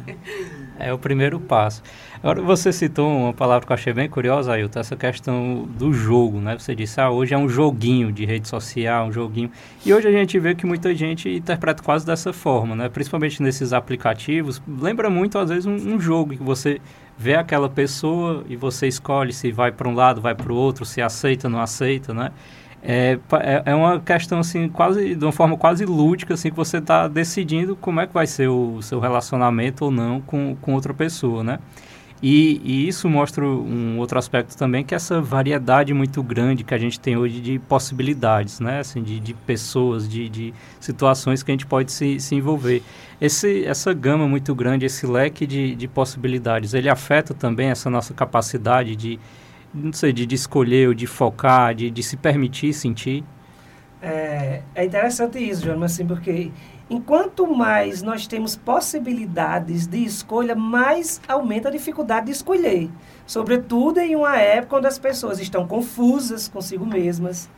É 0.78 0.92
o 0.92 0.98
primeiro 0.98 1.40
passo. 1.40 1.82
Agora, 2.20 2.42
você 2.42 2.72
citou 2.72 3.08
uma 3.08 3.32
palavra 3.32 3.64
que 3.64 3.72
eu 3.72 3.74
achei 3.74 3.92
bem 3.92 4.08
curiosa, 4.08 4.52
Ailton, 4.52 4.80
essa 4.80 4.96
questão 4.96 5.68
do 5.78 5.92
jogo, 5.92 6.40
né? 6.40 6.58
Você 6.58 6.74
disse, 6.74 7.00
ah, 7.00 7.10
hoje 7.10 7.32
é 7.32 7.38
um 7.38 7.48
joguinho 7.48 8.10
de 8.10 8.24
rede 8.24 8.48
social, 8.48 9.06
um 9.06 9.12
joguinho. 9.12 9.52
E 9.86 9.94
hoje 9.94 10.08
a 10.08 10.10
gente 10.10 10.36
vê 10.36 10.52
que 10.52 10.66
muita 10.66 10.92
gente 10.96 11.28
interpreta 11.28 11.80
quase 11.80 12.04
dessa 12.04 12.32
forma, 12.32 12.74
né? 12.74 12.88
Principalmente 12.88 13.40
nesses 13.40 13.72
aplicativos. 13.72 14.60
Lembra 14.66 15.08
muito, 15.08 15.38
às 15.38 15.48
vezes, 15.48 15.64
um, 15.64 15.76
um 15.76 16.00
jogo 16.00 16.36
que 16.36 16.42
você 16.42 16.80
vê 17.16 17.36
aquela 17.36 17.68
pessoa 17.68 18.44
e 18.48 18.56
você 18.56 18.88
escolhe 18.88 19.32
se 19.32 19.52
vai 19.52 19.70
para 19.70 19.88
um 19.88 19.94
lado, 19.94 20.20
vai 20.20 20.34
para 20.34 20.52
o 20.52 20.56
outro, 20.56 20.84
se 20.84 21.00
aceita, 21.00 21.48
não 21.48 21.60
aceita, 21.60 22.12
né? 22.12 22.32
É, 22.82 23.18
é, 23.40 23.62
é 23.66 23.74
uma 23.74 24.00
questão 24.00 24.40
assim, 24.40 24.68
quase 24.68 25.14
de 25.14 25.24
uma 25.24 25.32
forma 25.32 25.56
quase 25.56 25.84
lúdica, 25.84 26.34
assim, 26.34 26.50
que 26.50 26.56
você 26.56 26.78
está 26.78 27.06
decidindo 27.06 27.76
como 27.76 28.00
é 28.00 28.06
que 28.08 28.14
vai 28.14 28.26
ser 28.26 28.48
o 28.48 28.82
seu 28.82 28.98
relacionamento 28.98 29.84
ou 29.84 29.90
não 29.90 30.20
com, 30.20 30.56
com 30.60 30.74
outra 30.74 30.92
pessoa, 30.92 31.44
né? 31.44 31.58
E, 32.20 32.60
e 32.64 32.88
isso 32.88 33.08
mostra 33.08 33.46
um 33.46 33.98
outro 33.98 34.18
aspecto 34.18 34.56
também, 34.56 34.84
que 34.84 34.92
é 34.92 34.96
essa 34.96 35.20
variedade 35.20 35.94
muito 35.94 36.20
grande 36.20 36.64
que 36.64 36.74
a 36.74 36.78
gente 36.78 36.98
tem 36.98 37.16
hoje 37.16 37.40
de 37.40 37.60
possibilidades, 37.60 38.58
né? 38.58 38.80
Assim, 38.80 39.02
de, 39.02 39.20
de 39.20 39.34
pessoas, 39.34 40.08
de, 40.08 40.28
de 40.28 40.54
situações 40.80 41.44
que 41.44 41.50
a 41.50 41.54
gente 41.54 41.66
pode 41.66 41.92
se, 41.92 42.18
se 42.18 42.34
envolver. 42.34 42.82
Esse, 43.20 43.64
essa 43.64 43.92
gama 43.92 44.26
muito 44.26 44.52
grande, 44.52 44.84
esse 44.84 45.06
leque 45.06 45.46
de, 45.46 45.76
de 45.76 45.86
possibilidades, 45.86 46.74
ele 46.74 46.88
afeta 46.88 47.32
também 47.32 47.68
essa 47.68 47.88
nossa 47.88 48.12
capacidade 48.12 48.96
de, 48.96 49.18
não 49.72 49.92
sei, 49.92 50.12
de, 50.12 50.26
de 50.26 50.34
escolher, 50.34 50.88
ou 50.88 50.94
de 50.94 51.06
focar, 51.06 51.72
de, 51.72 51.88
de 51.88 52.02
se 52.02 52.16
permitir 52.16 52.72
sentir. 52.72 53.22
É, 54.02 54.62
é 54.74 54.84
interessante 54.84 55.38
isso, 55.38 55.64
João, 55.64 55.82
assim, 55.84 56.04
porque 56.04 56.50
enquanto 56.90 57.46
mais 57.46 58.02
nós 58.02 58.26
temos 58.26 58.56
possibilidades 58.56 59.86
de 59.86 60.04
escolha, 60.04 60.54
mais 60.54 61.20
aumenta 61.28 61.68
a 61.68 61.72
dificuldade 61.72 62.26
de 62.26 62.32
escolher. 62.32 62.90
Sobretudo 63.26 63.98
em 63.98 64.16
uma 64.16 64.36
época 64.36 64.76
onde 64.76 64.86
as 64.86 64.98
pessoas 64.98 65.38
estão 65.38 65.66
confusas 65.66 66.48
consigo 66.48 66.86
mesmas, 66.86 67.48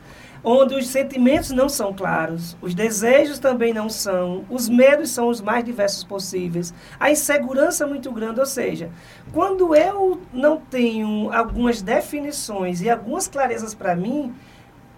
onde 0.43 0.75
os 0.75 0.87
sentimentos 0.87 1.51
não 1.51 1.69
são 1.69 1.93
claros, 1.93 2.57
os 2.61 2.73
desejos 2.73 3.39
também 3.39 3.73
não 3.73 3.89
são, 3.89 4.43
os 4.49 4.67
medos 4.67 5.11
são 5.11 5.27
os 5.27 5.39
mais 5.39 5.63
diversos 5.63 6.03
possíveis, 6.03 6.73
a 6.99 7.11
insegurança 7.11 7.83
é 7.83 7.87
muito 7.87 8.11
grande, 8.11 8.39
ou 8.39 8.45
seja, 8.45 8.89
quando 9.31 9.75
eu 9.75 10.19
não 10.33 10.57
tenho 10.57 11.31
algumas 11.31 11.81
definições 11.81 12.81
e 12.81 12.89
algumas 12.89 13.27
clarezas 13.27 13.75
para 13.75 13.95
mim, 13.95 14.33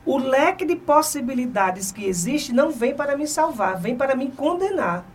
o 0.05 0.17
leque 0.17 0.65
de 0.65 0.75
possibilidades 0.75 1.91
que 1.91 2.05
existe 2.05 2.53
não 2.53 2.71
vem 2.71 2.93
para 2.93 3.15
me 3.15 3.27
salvar, 3.27 3.79
vem 3.79 3.95
para 3.95 4.15
me 4.15 4.29
condenar. 4.31 5.05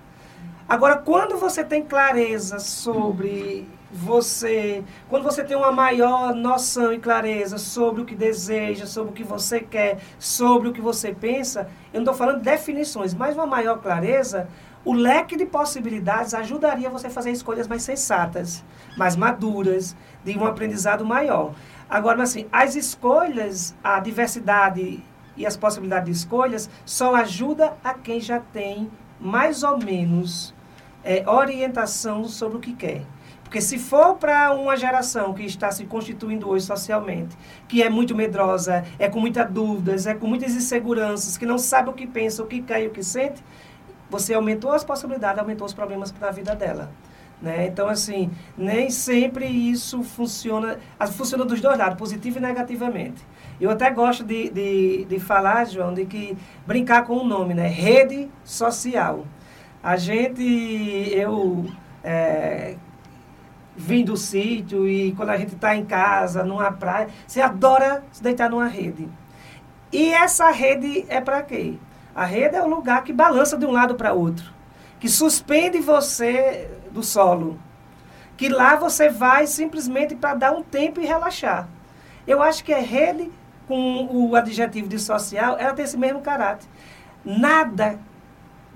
Agora, 0.69 0.97
quando 0.97 1.37
você 1.39 1.65
tem 1.65 1.83
clareza 1.83 2.59
sobre 2.59 3.67
você, 3.91 4.85
quando 5.09 5.23
você 5.23 5.43
tem 5.43 5.57
uma 5.57 5.73
maior 5.73 6.35
noção 6.35 6.93
e 6.93 6.99
clareza 6.99 7.57
sobre 7.57 8.03
o 8.03 8.05
que 8.05 8.15
deseja, 8.15 8.87
sobre 8.87 9.11
o 9.11 9.15
que 9.15 9.25
você 9.25 9.61
quer, 9.61 9.99
sobre 10.19 10.69
o 10.69 10.73
que 10.73 10.81
você 10.81 11.15
pensa, 11.15 11.69
eu 11.93 12.01
não 12.01 12.13
estou 12.13 12.15
falando 12.15 12.39
de 12.39 12.45
definições, 12.45 13.15
mas 13.15 13.35
uma 13.35 13.47
maior 13.47 13.79
clareza, 13.81 14.47
o 14.85 14.93
leque 14.93 15.37
de 15.37 15.47
possibilidades 15.47 16.35
ajudaria 16.35 16.91
você 16.91 17.07
a 17.07 17.11
fazer 17.11 17.31
escolhas 17.31 17.67
mais 17.67 17.83
sensatas, 17.83 18.65
mais 18.97 19.17
maduras, 19.17 19.97
de 20.25 20.39
um 20.39 20.45
aprendizado 20.45 21.05
maior. 21.05 21.55
Agora, 21.89 22.23
assim, 22.23 22.47
as 22.53 22.77
escolhas, 22.77 23.75
a 23.83 23.99
diversidade 24.01 25.03
e 25.37 25.47
as 25.47 25.57
possibilidades 25.57 26.05
de 26.07 26.11
escolhas 26.13 26.69
só 26.85 27.15
ajuda 27.15 27.77
a 27.83 27.95
quem 27.95 28.21
já 28.21 28.41
tem 28.41 28.91
mais 29.21 29.63
ou 29.63 29.79
menos 29.79 30.55
é, 31.03 31.29
orientação 31.29 32.25
sobre 32.25 32.59
o 32.59 32.61
que 32.61 32.75
quer. 32.75 33.03
Porque 33.43 33.63
se 33.63 33.79
for 33.79 34.17
para 34.17 34.53
uma 34.53 34.77
geração 34.77 35.33
que 35.33 35.43
está 35.43 35.71
se 35.71 35.87
constituindo 35.87 36.47
hoje 36.47 36.67
socialmente, 36.67 37.35
que 37.67 37.83
é 37.83 37.89
muito 37.89 38.15
medrosa, 38.15 38.85
é 38.99 39.09
com 39.09 39.19
muitas 39.19 39.51
dúvidas, 39.51 40.07
é 40.07 40.15
com 40.15 40.27
muitas 40.27 40.55
inseguranças, 40.55 41.39
que 41.39 41.47
não 41.47 41.57
sabe 41.57 41.89
o 41.89 41.95
que 41.95 42.07
pensa, 42.07 42.43
o 42.43 42.47
que 42.47 42.61
quer 42.61 42.83
e 42.83 42.89
o 42.89 42.91
que 42.91 43.03
sente, 43.03 43.43
você 44.11 44.35
aumentou 44.35 44.71
as 44.71 44.85
possibilidades, 44.85 45.41
aumentou 45.41 45.67
os 45.67 45.73
problemas 45.73 46.13
para 46.13 46.29
a 46.29 46.31
vida 46.31 46.55
dela. 46.55 46.91
Né? 47.41 47.67
Então, 47.67 47.89
assim, 47.89 48.31
nem 48.57 48.91
sempre 48.91 49.47
isso 49.47 50.03
funciona, 50.03 50.79
ah, 50.99 51.07
funciona 51.07 51.45
dos 51.45 51.61
dois 51.61 51.79
lados, 51.79 51.97
positivo 51.97 52.39
e 52.39 52.41
negativamente. 52.41 53.25
Eu 53.61 53.71
até 53.71 53.91
gosto 53.91 54.25
de, 54.25 54.51
de, 54.51 55.05
de 55.05 55.19
falar, 55.21 55.65
João, 55.67 55.95
de 55.95 56.05
que 56.05 56.37
brincar 56.67 57.05
com 57.05 57.17
o 57.19 57.25
nome, 57.25 57.55
né? 57.55 57.69
Rede 57.69 58.29
social. 58.45 59.25
A 59.83 59.97
gente, 59.97 60.43
eu 61.13 61.67
é, 62.03 62.77
vim 63.77 64.05
do 64.05 64.17
sítio 64.17 64.89
e 64.89 65.13
quando 65.13 65.31
a 65.31 65.37
gente 65.37 65.55
está 65.55 65.77
em 65.77 65.85
casa, 65.85 66.43
numa 66.43 66.73
praia, 66.73 67.09
você 67.27 67.41
adora 67.41 68.03
se 68.13 68.23
deitar 68.23 68.51
numa 68.51 68.67
rede. 68.67 69.09
E 69.93 70.13
essa 70.13 70.51
rede 70.51 71.07
é 71.09 71.21
para 71.21 71.43
quê? 71.43 71.75
A 72.15 72.25
rede 72.25 72.57
é 72.57 72.63
o 72.63 72.69
lugar 72.69 73.05
que 73.05 73.13
balança 73.13 73.57
de 73.57 73.65
um 73.65 73.71
lado 73.71 73.95
para 73.95 74.13
outro, 74.13 74.53
que 74.99 75.09
suspende 75.09 75.79
você 75.79 76.69
do 76.99 77.05
solo, 77.05 77.59
que 78.37 78.49
lá 78.49 78.75
você 78.77 79.09
vai 79.09 79.47
simplesmente 79.47 80.17
para 80.17 80.35
dar 80.35 80.53
um 80.53 80.63
tempo 80.63 81.01
e 81.01 81.07
relaxar. 81.07 81.69
Eu 82.27 82.43
acho 82.43 82.65
que 82.65 82.73
a 82.73 82.81
rede, 82.81 83.31
com 83.67 84.09
o 84.11 84.35
adjetivo 84.35 84.89
de 84.89 84.99
social, 84.99 85.57
ela 85.59 85.73
tem 85.73 85.85
esse 85.85 85.97
mesmo 85.97 86.21
caráter. 86.21 86.69
Nada 87.25 87.99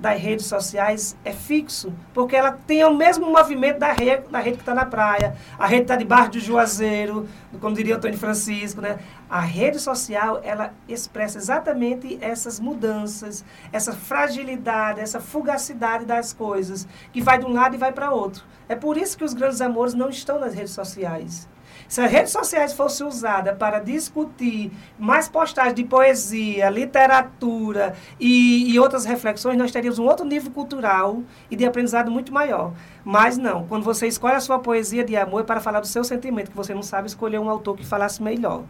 das 0.03 0.20
redes 0.20 0.46
sociais 0.46 1.16
é 1.24 1.32
fixo, 1.32 1.92
porque 2.12 2.34
ela 2.34 2.53
tem 2.53 2.84
o 2.84 2.92
mesmo 2.92 3.30
movimento 3.30 3.78
da 3.78 3.92
rede, 3.92 4.28
da 4.28 4.40
rede 4.40 4.57
que 4.57 4.62
está 4.62 4.74
na 4.74 4.84
praia, 4.84 5.36
a 5.57 5.66
rede 5.66 5.82
está 5.82 5.94
debaixo 5.94 6.32
do 6.32 6.40
juazeiro, 6.40 7.28
como 7.61 7.74
diria 7.74 7.96
Antônio 7.96 8.18
Francisco, 8.18 8.80
né? 8.80 8.98
A 9.30 9.40
rede 9.40 9.78
social, 9.78 10.40
ela 10.42 10.74
expressa 10.88 11.38
exatamente 11.38 12.18
essas 12.20 12.59
mudanças, 12.59 13.44
essa 13.72 13.92
fragilidade, 13.92 15.00
essa 15.00 15.20
fugacidade 15.20 16.05
das 16.05 16.32
coisas, 16.32 16.86
que 17.12 17.22
vai 17.22 17.38
de 17.38 17.46
um 17.46 17.53
lado 17.53 17.76
e 17.76 17.78
vai 17.78 17.92
para 17.92 18.11
outro. 18.11 18.44
É 18.68 18.74
por 18.74 18.96
isso 18.96 19.16
que 19.16 19.24
os 19.24 19.32
grandes 19.32 19.61
amores 19.61 19.94
não 19.94 20.09
estão 20.09 20.40
nas 20.40 20.53
redes 20.53 20.72
sociais. 20.72 21.48
Se 21.88 22.00
as 22.00 22.10
redes 22.10 22.32
sociais 22.32 22.72
fossem 22.72 23.06
usadas 23.06 23.56
para 23.56 23.78
discutir 23.78 24.70
mais 24.98 25.28
postagens 25.28 25.74
de 25.74 25.84
poesia, 25.84 26.70
literatura 26.70 27.94
e, 28.18 28.72
e, 28.72 28.78
outras 28.78 29.04
reflexões, 29.04 29.56
nós 29.56 29.70
teríamos 29.70 29.98
um 29.98 30.04
outro 30.04 30.24
nível 30.24 30.50
cultural 30.50 31.22
e 31.50 31.56
de 31.56 31.64
aprendizado 31.64 32.10
muito 32.10 32.32
maior. 32.32 32.72
Mas 33.04 33.36
não, 33.36 33.66
quando 33.66 33.84
você 33.84 34.06
escolhe 34.06 34.34
a 34.34 34.40
sua 34.40 34.58
poesia 34.58 35.04
de 35.04 35.16
amor 35.16 35.40
é 35.40 35.44
para 35.44 35.60
falar 35.60 35.80
do 35.80 35.86
seu 35.86 36.04
sentimento, 36.04 36.50
que 36.50 36.56
você 36.56 36.74
não 36.74 36.82
sabe 36.82 37.08
escolher 37.08 37.38
um 37.38 37.48
autor 37.48 37.76
que 37.76 37.84
falasse 37.84 38.22
melhor. 38.22 38.64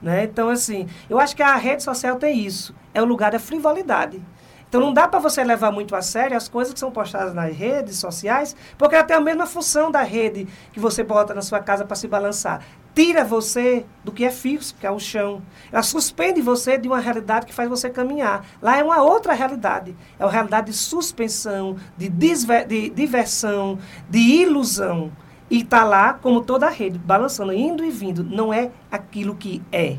Né? 0.00 0.24
Então, 0.24 0.48
assim, 0.48 0.86
eu 1.10 1.18
acho 1.18 1.34
que 1.34 1.42
a 1.42 1.56
rede 1.56 1.82
social 1.82 2.16
tem 2.16 2.46
isso. 2.46 2.74
É 2.94 3.02
o 3.02 3.04
lugar 3.04 3.32
da 3.32 3.38
frivolidade. 3.38 4.22
Então 4.68 4.80
não 4.80 4.92
dá 4.92 5.08
para 5.08 5.18
você 5.18 5.42
levar 5.42 5.72
muito 5.72 5.96
a 5.96 6.02
sério 6.02 6.36
as 6.36 6.46
coisas 6.46 6.74
que 6.74 6.80
são 6.80 6.90
postadas 6.90 7.32
nas 7.32 7.56
redes 7.56 7.96
sociais, 7.96 8.54
porque 8.76 8.94
ela 8.94 9.04
tem 9.04 9.16
a 9.16 9.20
mesma 9.20 9.46
função 9.46 9.90
da 9.90 10.02
rede 10.02 10.46
que 10.72 10.78
você 10.78 11.02
bota 11.02 11.32
na 11.32 11.40
sua 11.40 11.60
casa 11.60 11.84
para 11.86 11.96
se 11.96 12.06
balançar. 12.06 12.62
Tira 12.94 13.24
você 13.24 13.86
do 14.04 14.12
que 14.12 14.24
é 14.24 14.30
fixo, 14.30 14.74
que 14.78 14.86
é 14.86 14.90
o 14.90 14.98
chão. 14.98 15.40
Ela 15.72 15.82
suspende 15.82 16.42
você 16.42 16.76
de 16.76 16.88
uma 16.88 16.98
realidade 16.98 17.46
que 17.46 17.54
faz 17.54 17.68
você 17.68 17.88
caminhar. 17.88 18.44
Lá 18.60 18.76
é 18.76 18.82
uma 18.82 19.02
outra 19.02 19.32
realidade. 19.32 19.96
É 20.18 20.24
uma 20.24 20.32
realidade 20.32 20.70
de 20.70 20.76
suspensão, 20.76 21.76
de, 21.96 22.08
de 22.08 22.90
diversão, 22.90 23.78
de 24.10 24.18
ilusão. 24.18 25.12
E 25.50 25.62
está 25.62 25.84
lá, 25.84 26.12
como 26.12 26.42
toda 26.42 26.66
a 26.66 26.70
rede, 26.70 26.98
balançando, 26.98 27.52
indo 27.52 27.84
e 27.84 27.90
vindo. 27.90 28.22
Não 28.22 28.52
é 28.52 28.70
aquilo 28.90 29.34
que 29.34 29.62
é. 29.72 29.96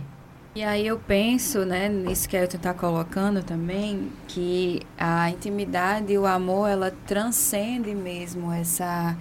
E 0.59 0.63
aí 0.65 0.87
eu 0.87 0.99
penso, 0.99 1.59
né, 1.59 1.87
nisso 1.87 2.27
que 2.27 2.35
a 2.35 2.41
Elton 2.41 2.57
está 2.57 2.73
colocando 2.73 3.41
também, 3.41 4.11
que 4.27 4.81
a 4.97 5.29
intimidade 5.29 6.11
e 6.11 6.17
o 6.17 6.25
amor, 6.25 6.67
ela 6.67 6.93
transcende 7.07 7.95
mesmo 7.95 8.51
essa, 8.51 9.15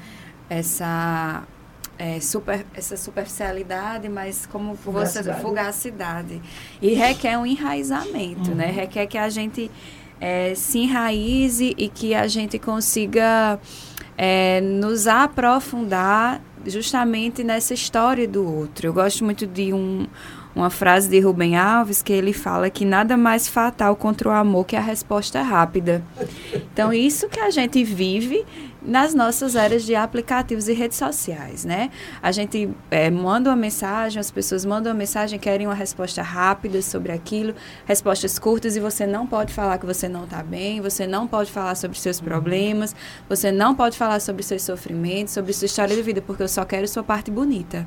essa, 0.51 1.45
é, 1.97 2.19
super, 2.19 2.67
essa 2.75 2.97
superficialidade, 2.97 4.09
mas 4.09 4.47
como 4.47 4.75
fugacidade. 4.75 5.37
você 5.37 5.41
fugacidade. 5.41 6.43
E 6.83 6.95
requer 6.95 7.39
um 7.39 7.47
enraizamento, 7.47 8.51
né? 8.53 8.67
uhum. 8.67 8.73
né? 8.73 8.73
Requer 8.73 9.07
que 9.07 9.17
a 9.17 9.29
gente 9.29 9.71
é, 10.21 10.57
se 10.57 10.81
enraize 10.81 11.73
e 11.79 11.89
que 11.89 12.17
a 12.17 12.27
gente 12.27 12.59
consiga 12.59 13.61
é, 14.17 14.61
nos 14.61 15.07
aprofundar 15.07 16.41
justamente 16.67 17.45
nessa 17.45 17.75
história 17.75 18.27
do 18.27 18.45
outro. 18.45 18.89
Eu 18.89 18.93
gosto 18.93 19.25
muito 19.25 19.47
de 19.47 19.73
um 19.73 20.09
uma 20.55 20.71
frase 20.71 21.09
de 21.09 21.21
Rubem 21.21 21.57
Alves 21.57 22.03
que 22.03 22.13
ele 22.13 22.33
fala 22.33 22.71
que 22.71 22.85
nada 22.85 23.17
mais 23.17 23.49
fatal 23.49 23.95
contra 23.95 24.29
o 24.29 24.33
amor 24.33 24.65
que 24.65 24.77
a 24.77 24.81
resposta 24.81 25.43
rápida. 25.43 26.03
Então, 26.73 26.93
isso 26.93 27.29
que 27.29 27.41
a 27.41 27.51
gente 27.51 27.83
vive 27.85 28.45
nas 28.81 29.13
nossas 29.13 29.57
áreas 29.57 29.85
de 29.85 29.95
aplicativos 29.95 30.69
e 30.69 30.73
redes 30.73 30.97
sociais, 30.97 31.65
né? 31.65 31.91
A 32.23 32.31
gente 32.31 32.71
é, 32.91 33.11
manda 33.11 33.51
uma 33.51 33.57
mensagem, 33.57 34.21
as 34.21 34.31
pessoas 34.31 34.65
mandam 34.65 34.93
uma 34.93 34.99
mensagem, 34.99 35.39
querem 35.39 35.67
uma 35.67 35.75
resposta 35.75 36.23
rápida 36.23 36.81
sobre 36.81 37.13
aquilo, 37.13 37.55
respostas 37.85 38.39
curtas 38.39 38.77
e 38.77 38.81
você 38.81 39.07
não 39.07 39.27
pode 39.27 39.53
falar 39.53 39.79
que 39.79 39.87
você 39.87 40.09
não 40.09 40.25
está 40.25 40.43
bem, 40.43 40.81
você 40.81 41.07
não 41.07 41.27
pode 41.27 41.51
falar 41.51 41.75
sobre 41.75 41.99
seus 41.99 42.21
problemas, 42.21 42.95
você 43.29 43.51
não 43.51 43.75
pode 43.75 43.99
falar 43.99 44.21
sobre 44.21 44.43
seus 44.43 44.63
sofrimentos, 44.63 45.35
sobre 45.35 45.53
sua 45.53 45.67
história 45.67 45.95
de 45.95 46.03
vida, 46.03 46.23
porque 46.23 46.43
eu 46.43 46.49
só 46.49 46.65
quero 46.65 46.87
sua 46.87 47.03
parte 47.03 47.31
bonita. 47.31 47.87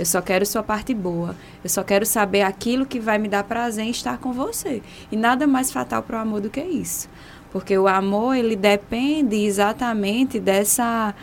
Eu 0.00 0.06
só 0.06 0.22
quero 0.22 0.46
sua 0.46 0.62
parte 0.62 0.94
boa. 0.94 1.36
Eu 1.62 1.68
só 1.68 1.84
quero 1.84 2.06
saber 2.06 2.40
aquilo 2.40 2.86
que 2.86 2.98
vai 2.98 3.18
me 3.18 3.28
dar 3.28 3.44
prazer 3.44 3.84
em 3.84 3.90
estar 3.90 4.16
com 4.16 4.32
você. 4.32 4.80
E 5.12 5.16
nada 5.16 5.46
mais 5.46 5.70
fatal 5.70 6.02
para 6.02 6.16
o 6.16 6.22
amor 6.22 6.40
do 6.40 6.48
que 6.48 6.62
isso. 6.62 7.06
Porque 7.52 7.76
o 7.76 7.86
amor, 7.86 8.34
ele 8.34 8.56
depende 8.56 9.36
exatamente 9.36 10.40
dessa 10.40 11.14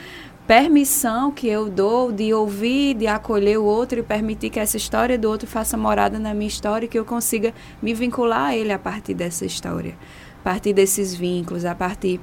permissão 0.45 1.31
que 1.31 1.47
eu 1.47 1.69
dou 1.71 2.11
de 2.11 2.31
ouvir, 2.35 2.93
de 2.93 3.07
acolher 3.07 3.57
o 3.57 3.63
outro 3.63 3.99
e 3.99 4.03
permitir 4.03 4.51
que 4.51 4.59
essa 4.59 4.77
história 4.77 5.17
do 5.17 5.27
outro 5.27 5.47
faça 5.47 5.75
morada 5.75 6.19
na 6.19 6.31
minha 6.35 6.47
história 6.47 6.85
e 6.85 6.87
que 6.87 6.99
eu 6.99 7.03
consiga 7.03 7.55
me 7.81 7.95
vincular 7.95 8.49
a 8.49 8.55
ele 8.55 8.71
a 8.71 8.77
partir 8.77 9.15
dessa 9.15 9.43
história, 9.43 9.95
a 10.39 10.43
partir 10.43 10.71
desses 10.71 11.15
vínculos, 11.15 11.65
a 11.65 11.73
partir 11.73 12.19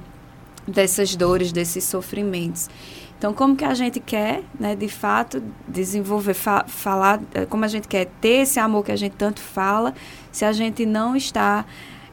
dessas 0.65 1.17
dores, 1.17 1.51
desses 1.51 1.83
sofrimentos. 1.83 2.69
Então, 3.17 3.33
como 3.33 3.55
que 3.55 3.63
a 3.63 3.73
gente 3.73 3.99
quer, 3.99 4.43
né, 4.59 4.75
de 4.75 4.89
fato, 4.89 5.41
desenvolver, 5.67 6.33
fa 6.33 6.65
falar, 6.67 7.21
eh, 7.33 7.45
como 7.45 7.63
a 7.63 7.67
gente 7.67 7.87
quer 7.87 8.05
ter 8.19 8.41
esse 8.41 8.59
amor 8.59 8.83
que 8.83 8.91
a 8.91 8.95
gente 8.95 9.15
tanto 9.15 9.39
fala, 9.39 9.93
se 10.31 10.43
a 10.43 10.51
gente 10.51 10.85
não 10.85 11.15
está 11.15 11.65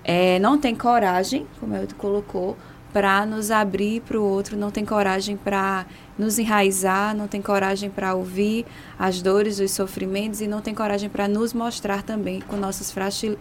é, 0.04 0.38
não 0.38 0.58
tem 0.58 0.74
coragem, 0.74 1.46
como 1.60 1.76
eu 1.76 1.86
colocou, 1.96 2.56
para 2.92 3.24
nos 3.24 3.50
abrir 3.50 4.02
para 4.02 4.20
o 4.20 4.22
outro, 4.22 4.56
não 4.56 4.70
tem 4.70 4.84
coragem 4.84 5.34
para 5.34 5.86
nos 6.18 6.38
enraizar, 6.38 7.16
não 7.16 7.26
tem 7.26 7.40
coragem 7.40 7.88
para 7.88 8.14
ouvir 8.14 8.66
as 8.98 9.22
dores, 9.22 9.58
os 9.60 9.70
sofrimentos 9.70 10.42
e 10.42 10.46
não 10.46 10.60
tem 10.60 10.74
coragem 10.74 11.08
para 11.08 11.26
nos 11.26 11.54
mostrar 11.54 12.02
também 12.02 12.42
com 12.42 12.56
nossas 12.56 12.92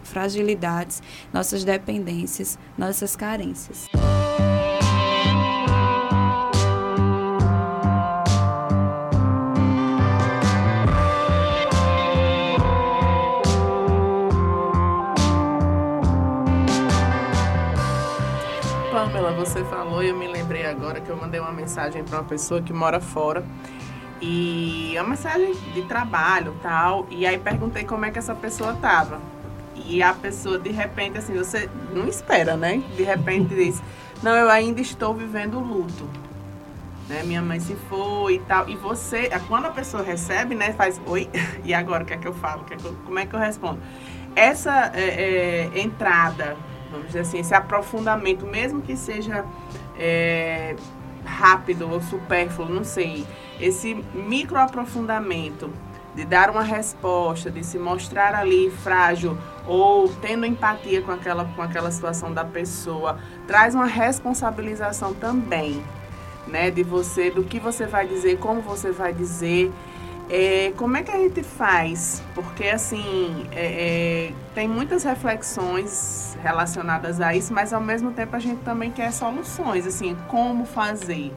fragilidades, 0.02 1.02
nossas 1.32 1.64
dependências, 1.64 2.58
nossas 2.78 3.14
carências. 3.14 3.88
Você 19.52 19.64
falou 19.64 20.02
e 20.02 20.08
eu 20.08 20.16
me 20.16 20.26
lembrei 20.26 20.64
agora 20.64 20.98
que 20.98 21.10
eu 21.10 21.16
mandei 21.16 21.38
uma 21.38 21.52
mensagem 21.52 22.02
para 22.02 22.20
uma 22.20 22.24
pessoa 22.24 22.62
que 22.62 22.72
mora 22.72 22.98
fora. 22.98 23.44
E 24.18 24.96
é 24.96 25.02
uma 25.02 25.10
mensagem 25.10 25.52
de 25.74 25.82
trabalho 25.82 26.56
tal. 26.62 27.06
E 27.10 27.26
aí 27.26 27.36
perguntei 27.36 27.84
como 27.84 28.06
é 28.06 28.10
que 28.10 28.18
essa 28.18 28.34
pessoa 28.34 28.74
tava. 28.80 29.20
E 29.84 30.02
a 30.02 30.14
pessoa 30.14 30.58
de 30.58 30.70
repente 30.70 31.18
assim 31.18 31.34
você 31.34 31.68
não 31.92 32.08
espera 32.08 32.56
né? 32.56 32.82
De 32.96 33.02
repente 33.02 33.54
diz 33.54 33.82
não 34.22 34.34
eu 34.34 34.48
ainda 34.48 34.80
estou 34.80 35.12
vivendo 35.12 35.60
luto. 35.60 36.08
Né? 37.06 37.22
Minha 37.22 37.42
mãe 37.42 37.60
se 37.60 37.76
foi 37.90 38.36
e 38.36 38.38
tal. 38.38 38.66
E 38.70 38.74
você 38.74 39.28
quando 39.48 39.66
a 39.66 39.70
pessoa 39.70 40.02
recebe 40.02 40.54
né 40.54 40.72
faz 40.72 40.98
oi 41.04 41.28
e 41.62 41.74
agora 41.74 42.04
o 42.04 42.06
que 42.06 42.14
é 42.14 42.16
que 42.16 42.26
eu 42.26 42.32
falo? 42.32 42.64
É 42.70 42.76
como 43.04 43.18
é 43.18 43.26
que 43.26 43.34
eu 43.34 43.40
respondo? 43.40 43.80
Essa 44.34 44.90
é, 44.94 45.68
é, 45.74 45.78
entrada 45.78 46.56
vamos 46.92 47.08
dizer 47.08 47.20
assim, 47.20 47.38
esse 47.38 47.54
aprofundamento, 47.54 48.46
mesmo 48.46 48.82
que 48.82 48.96
seja 48.96 49.44
é, 49.98 50.76
rápido 51.24 51.90
ou 51.90 52.00
supérfluo, 52.00 52.68
não 52.68 52.84
sei, 52.84 53.26
esse 53.60 53.94
micro 54.14 54.58
aprofundamento 54.58 55.70
de 56.14 56.24
dar 56.24 56.50
uma 56.50 56.62
resposta, 56.62 57.50
de 57.50 57.64
se 57.64 57.78
mostrar 57.78 58.34
ali 58.34 58.70
frágil 58.70 59.36
ou 59.66 60.08
tendo 60.20 60.44
empatia 60.44 61.00
com 61.00 61.10
aquela, 61.10 61.46
com 61.46 61.62
aquela 61.62 61.90
situação 61.90 62.32
da 62.34 62.44
pessoa, 62.44 63.18
traz 63.46 63.74
uma 63.74 63.86
responsabilização 63.86 65.14
também, 65.14 65.82
né, 66.46 66.70
de 66.70 66.82
você, 66.82 67.30
do 67.30 67.42
que 67.42 67.58
você 67.58 67.86
vai 67.86 68.06
dizer, 68.06 68.38
como 68.38 68.60
você 68.60 68.90
vai 68.92 69.12
dizer 69.14 69.72
é, 70.32 70.72
como 70.76 70.96
é 70.96 71.02
que 71.02 71.10
a 71.10 71.18
gente 71.18 71.42
faz? 71.42 72.22
Porque, 72.34 72.64
assim, 72.64 73.46
é, 73.52 74.30
é, 74.30 74.32
tem 74.54 74.66
muitas 74.66 75.04
reflexões 75.04 76.31
relacionadas 76.42 77.20
a 77.20 77.34
isso, 77.34 77.54
mas 77.54 77.72
ao 77.72 77.80
mesmo 77.80 78.12
tempo 78.12 78.34
a 78.34 78.38
gente 78.38 78.60
também 78.62 78.90
quer 78.90 79.12
soluções, 79.12 79.86
assim, 79.86 80.16
como 80.28 80.64
fazer, 80.64 81.32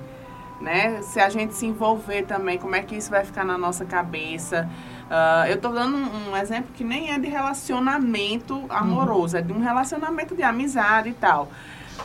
né? 0.59 1.01
Se 1.03 1.19
a 1.19 1.29
gente 1.29 1.53
se 1.53 1.65
envolver 1.65 2.23
também, 2.23 2.57
como 2.57 2.75
é 2.75 2.81
que 2.81 2.95
isso 2.95 3.09
vai 3.11 3.23
ficar 3.23 3.45
na 3.45 3.57
nossa 3.57 3.85
cabeça? 3.85 4.67
Uh, 5.05 5.47
eu 5.47 5.55
estou 5.55 5.71
dando 5.71 5.95
um, 5.95 6.31
um, 6.31 6.37
exemplo 6.37 6.71
que 6.73 6.83
nem 6.83 7.11
é 7.11 7.19
de 7.19 7.27
relacionamento 7.27 8.65
amoroso, 8.69 9.35
uhum. 9.35 9.39
é 9.39 9.45
de 9.45 9.53
um 9.53 9.59
relacionamento 9.59 10.35
de 10.35 10.41
amizade 10.41 11.09
e 11.09 11.13
tal. 11.13 11.49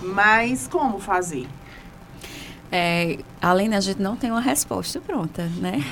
Mas 0.03 0.69
como 0.69 0.99
fazer? 0.99 1.49
É, 2.73 3.19
além 3.43 3.69
da 3.69 3.81
gente 3.81 4.01
não 4.01 4.15
tem 4.15 4.31
uma 4.31 4.41
resposta 4.41 5.01
pronta, 5.01 5.51
né? 5.57 5.85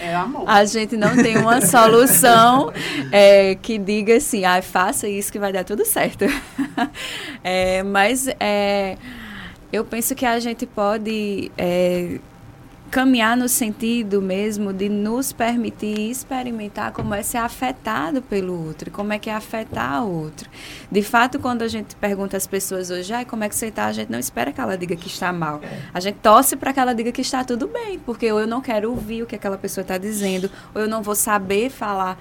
É 0.00 0.14
amor. 0.14 0.48
A 0.48 0.64
gente 0.64 0.96
não 0.96 1.14
tem 1.14 1.36
uma 1.36 1.60
solução 1.60 2.72
é, 3.12 3.54
que 3.54 3.78
diga 3.78 4.16
assim, 4.16 4.44
ah, 4.44 4.62
faça 4.62 5.06
isso 5.06 5.30
que 5.30 5.38
vai 5.38 5.52
dar 5.52 5.64
tudo 5.64 5.84
certo. 5.84 6.24
É, 7.42 7.82
mas 7.82 8.28
é, 8.38 8.98
eu 9.72 9.82
penso 9.82 10.14
que 10.14 10.26
a 10.26 10.38
gente 10.38 10.66
pode 10.66 11.50
é, 11.56 12.18
caminhar 12.90 13.36
no 13.36 13.48
sentido 13.48 14.20
mesmo 14.20 14.72
de 14.72 14.88
nos 14.88 15.32
permitir 15.32 16.10
experimentar 16.10 16.92
como 16.92 17.14
é 17.14 17.22
ser 17.22 17.38
afetado 17.38 18.20
pelo 18.20 18.66
outro, 18.66 18.90
como 18.90 19.12
é 19.12 19.18
que 19.18 19.30
é 19.30 19.34
afetar 19.34 20.04
o 20.04 20.22
outro. 20.22 20.50
De 20.90 21.00
fato, 21.00 21.38
quando 21.38 21.62
a 21.62 21.68
gente 21.68 21.94
pergunta 21.94 22.36
às 22.36 22.46
pessoas 22.46 22.90
hoje, 22.90 23.12
ah, 23.12 23.24
como 23.24 23.44
é 23.44 23.48
que 23.48 23.54
você 23.54 23.66
está, 23.66 23.86
a 23.86 23.92
gente 23.92 24.10
não 24.10 24.18
espera 24.18 24.52
que 24.52 24.60
ela 24.60 24.76
diga 24.76 24.96
que 24.96 25.06
está 25.06 25.32
mal. 25.32 25.60
A 25.94 26.00
gente 26.00 26.16
torce 26.16 26.56
para 26.56 26.72
que 26.72 26.80
ela 26.80 26.92
diga 26.92 27.12
que 27.12 27.20
está 27.20 27.44
tudo 27.44 27.68
bem, 27.68 27.98
porque 28.00 28.30
ou 28.32 28.40
eu 28.40 28.46
não 28.46 28.60
quero 28.60 28.90
ouvir 28.90 29.22
o 29.22 29.26
que 29.26 29.36
aquela 29.36 29.56
pessoa 29.56 29.82
está 29.82 29.96
dizendo, 29.96 30.50
ou 30.74 30.82
eu 30.82 30.88
não 30.88 31.00
vou 31.00 31.14
saber 31.14 31.70
falar 31.70 32.18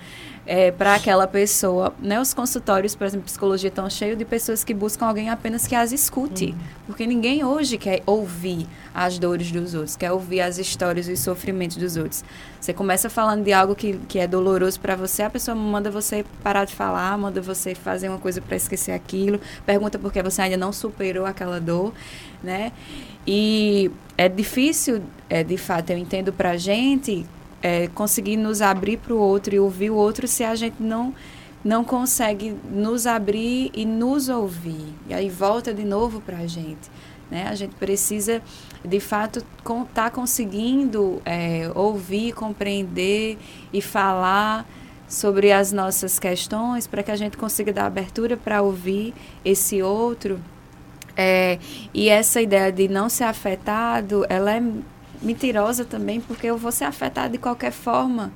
é, 0.49 0.71
para 0.71 0.95
aquela 0.95 1.27
pessoa. 1.27 1.93
Né? 1.99 2.19
Os 2.19 2.33
consultórios, 2.33 2.95
por 2.95 3.05
exemplo, 3.05 3.25
psicologia 3.25 3.67
estão 3.67 3.87
cheios 3.87 4.17
de 4.17 4.25
pessoas 4.25 4.63
que 4.63 4.73
buscam 4.73 5.05
alguém 5.05 5.29
apenas 5.29 5.67
que 5.67 5.75
as 5.75 5.91
escute. 5.91 6.45
Uhum. 6.45 6.57
Porque 6.87 7.05
ninguém 7.05 7.45
hoje 7.45 7.77
quer 7.77 8.01
ouvir 8.03 8.65
as 8.91 9.19
dores 9.19 9.51
dos 9.51 9.75
outros, 9.75 9.95
quer 9.95 10.11
ouvir 10.11 10.41
as 10.41 10.57
histórias 10.57 11.07
e 11.07 11.11
os 11.13 11.19
sofrimentos 11.19 11.77
dos 11.77 11.95
outros. 11.95 12.23
Você 12.59 12.73
começa 12.73 13.11
falando 13.11 13.43
de 13.43 13.53
algo 13.53 13.75
que, 13.75 13.99
que 14.07 14.17
é 14.17 14.25
doloroso 14.25 14.79
para 14.79 14.95
você, 14.95 15.21
a 15.21 15.29
pessoa 15.29 15.53
manda 15.53 15.91
você 15.91 16.25
parar 16.41 16.65
de 16.65 16.73
falar, 16.73 17.15
manda 17.15 17.39
você 17.39 17.75
fazer 17.75 18.09
uma 18.09 18.17
coisa 18.17 18.41
para 18.41 18.57
esquecer 18.57 18.91
aquilo, 18.91 19.39
pergunta 19.67 19.99
por 19.99 20.11
que 20.11 20.23
você 20.23 20.41
ainda 20.41 20.57
não 20.57 20.73
superou 20.73 21.27
aquela 21.27 21.59
dor, 21.59 21.93
né? 22.41 22.71
E 23.27 23.91
é 24.17 24.27
difícil, 24.27 25.03
é, 25.29 25.43
de 25.43 25.57
fato, 25.57 25.91
eu 25.91 25.97
entendo 25.99 26.33
para 26.33 26.51
a 26.51 26.57
gente 26.57 27.23
é, 27.61 27.87
conseguir 27.87 28.37
nos 28.37 28.61
abrir 28.61 28.97
para 28.97 29.13
o 29.13 29.17
outro 29.17 29.53
e 29.53 29.59
ouvir 29.59 29.89
o 29.89 29.95
outro 29.95 30.27
se 30.27 30.43
a 30.43 30.55
gente 30.55 30.81
não 30.81 31.13
não 31.63 31.83
consegue 31.83 32.55
nos 32.71 33.05
abrir 33.05 33.69
e 33.73 33.85
nos 33.85 34.29
ouvir. 34.29 34.93
E 35.09 35.13
aí 35.13 35.29
volta 35.29 35.73
de 35.73 35.83
novo 35.83 36.21
para 36.21 36.37
a 36.37 36.47
gente. 36.47 36.89
Né? 37.29 37.47
A 37.47 37.55
gente 37.55 37.75
precisa, 37.75 38.41
de 38.83 38.99
fato, 38.99 39.39
estar 39.39 39.85
tá 39.93 40.09
conseguindo 40.09 41.21
é, 41.25 41.69
ouvir, 41.75 42.31
compreender 42.31 43.37
e 43.73 43.81
falar 43.81 44.65
sobre 45.07 45.51
as 45.51 45.71
nossas 45.71 46.19
questões 46.19 46.87
para 46.87 47.03
que 47.03 47.11
a 47.11 47.15
gente 47.15 47.35
consiga 47.35 47.73
dar 47.73 47.87
abertura 47.87 48.37
para 48.37 48.61
ouvir 48.61 49.13
esse 49.43 49.81
outro. 49.81 50.39
É, 51.17 51.59
e 51.93 52.07
essa 52.07 52.41
ideia 52.41 52.71
de 52.71 52.87
não 52.87 53.09
ser 53.09 53.25
afetado, 53.25 54.25
ela 54.29 54.55
é 54.55 54.63
mentirosa 55.21 55.85
também, 55.85 56.21
porque 56.21 56.47
eu 56.47 56.57
vou 56.57 56.71
ser 56.71 56.85
afetado 56.85 57.33
de 57.33 57.37
qualquer 57.37 57.71
forma. 57.71 58.31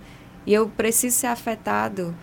E 0.45 0.53
eu 0.53 0.67
preciso 0.67 1.17
ser 1.17 1.27
afetado 1.27 2.13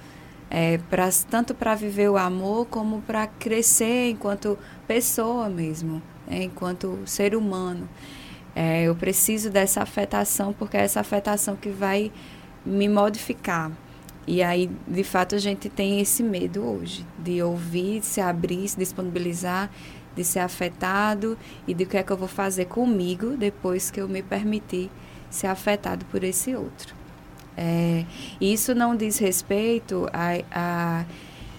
é, 0.50 0.78
pra, 0.90 1.08
tanto 1.30 1.54
para 1.54 1.74
viver 1.74 2.10
o 2.10 2.16
amor 2.16 2.66
como 2.66 3.00
para 3.02 3.26
crescer 3.26 4.10
enquanto 4.10 4.58
pessoa 4.86 5.48
mesmo, 5.48 6.02
é, 6.28 6.42
enquanto 6.42 6.98
ser 7.06 7.34
humano. 7.34 7.88
É, 8.54 8.82
eu 8.82 8.96
preciso 8.96 9.48
dessa 9.48 9.82
afetação 9.82 10.52
porque 10.52 10.76
é 10.76 10.80
essa 10.80 11.00
afetação 11.00 11.56
que 11.56 11.70
vai 11.70 12.10
me 12.66 12.88
modificar. 12.88 13.70
E 14.26 14.42
aí, 14.42 14.70
de 14.86 15.02
fato, 15.02 15.34
a 15.34 15.38
gente 15.38 15.68
tem 15.68 16.00
esse 16.00 16.22
medo 16.22 16.62
hoje 16.62 17.06
de 17.18 17.42
ouvir, 17.42 18.02
se 18.02 18.20
abrir, 18.20 18.68
se 18.68 18.78
disponibilizar 18.78 19.70
de 20.14 20.24
ser 20.24 20.40
afetado 20.40 21.38
e 21.66 21.74
de 21.74 21.84
o 21.84 21.86
que 21.86 21.96
é 21.96 22.02
que 22.02 22.10
eu 22.10 22.16
vou 22.16 22.28
fazer 22.28 22.66
comigo 22.66 23.36
depois 23.36 23.90
que 23.90 24.00
eu 24.00 24.08
me 24.08 24.22
permitir 24.22 24.90
ser 25.30 25.46
afetado 25.46 26.04
por 26.06 26.24
esse 26.24 26.54
outro. 26.54 26.94
É, 27.56 28.04
isso 28.40 28.74
não 28.74 28.96
diz 28.96 29.18
respeito 29.18 30.08
a, 30.12 30.42
a 30.50 31.04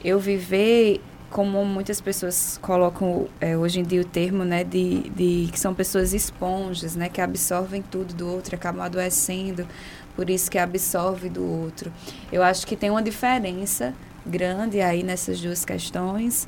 eu 0.03 0.19
viver 0.19 1.01
como 1.29 1.63
muitas 1.63 2.01
pessoas 2.01 2.59
colocam 2.61 3.27
é, 3.39 3.55
hoje 3.57 3.79
em 3.79 3.83
dia 3.83 4.01
o 4.01 4.05
termo, 4.05 4.43
né, 4.43 4.65
de, 4.65 5.09
de 5.11 5.49
que 5.49 5.57
são 5.57 5.73
pessoas 5.73 6.13
esponjas, 6.13 6.95
né, 6.95 7.07
que 7.07 7.21
absorvem 7.21 7.81
tudo 7.81 8.13
do 8.13 8.27
outro, 8.27 8.55
acabam 8.55 8.83
adoecendo, 8.83 9.65
por 10.13 10.29
isso 10.29 10.51
que 10.51 10.57
absorve 10.57 11.29
do 11.29 11.43
outro. 11.43 11.91
Eu 12.31 12.43
acho 12.43 12.67
que 12.67 12.75
tem 12.75 12.89
uma 12.89 13.01
diferença 13.01 13.93
grande 14.25 14.81
aí 14.81 15.03
nessas 15.03 15.39
duas 15.39 15.63
questões. 15.63 16.47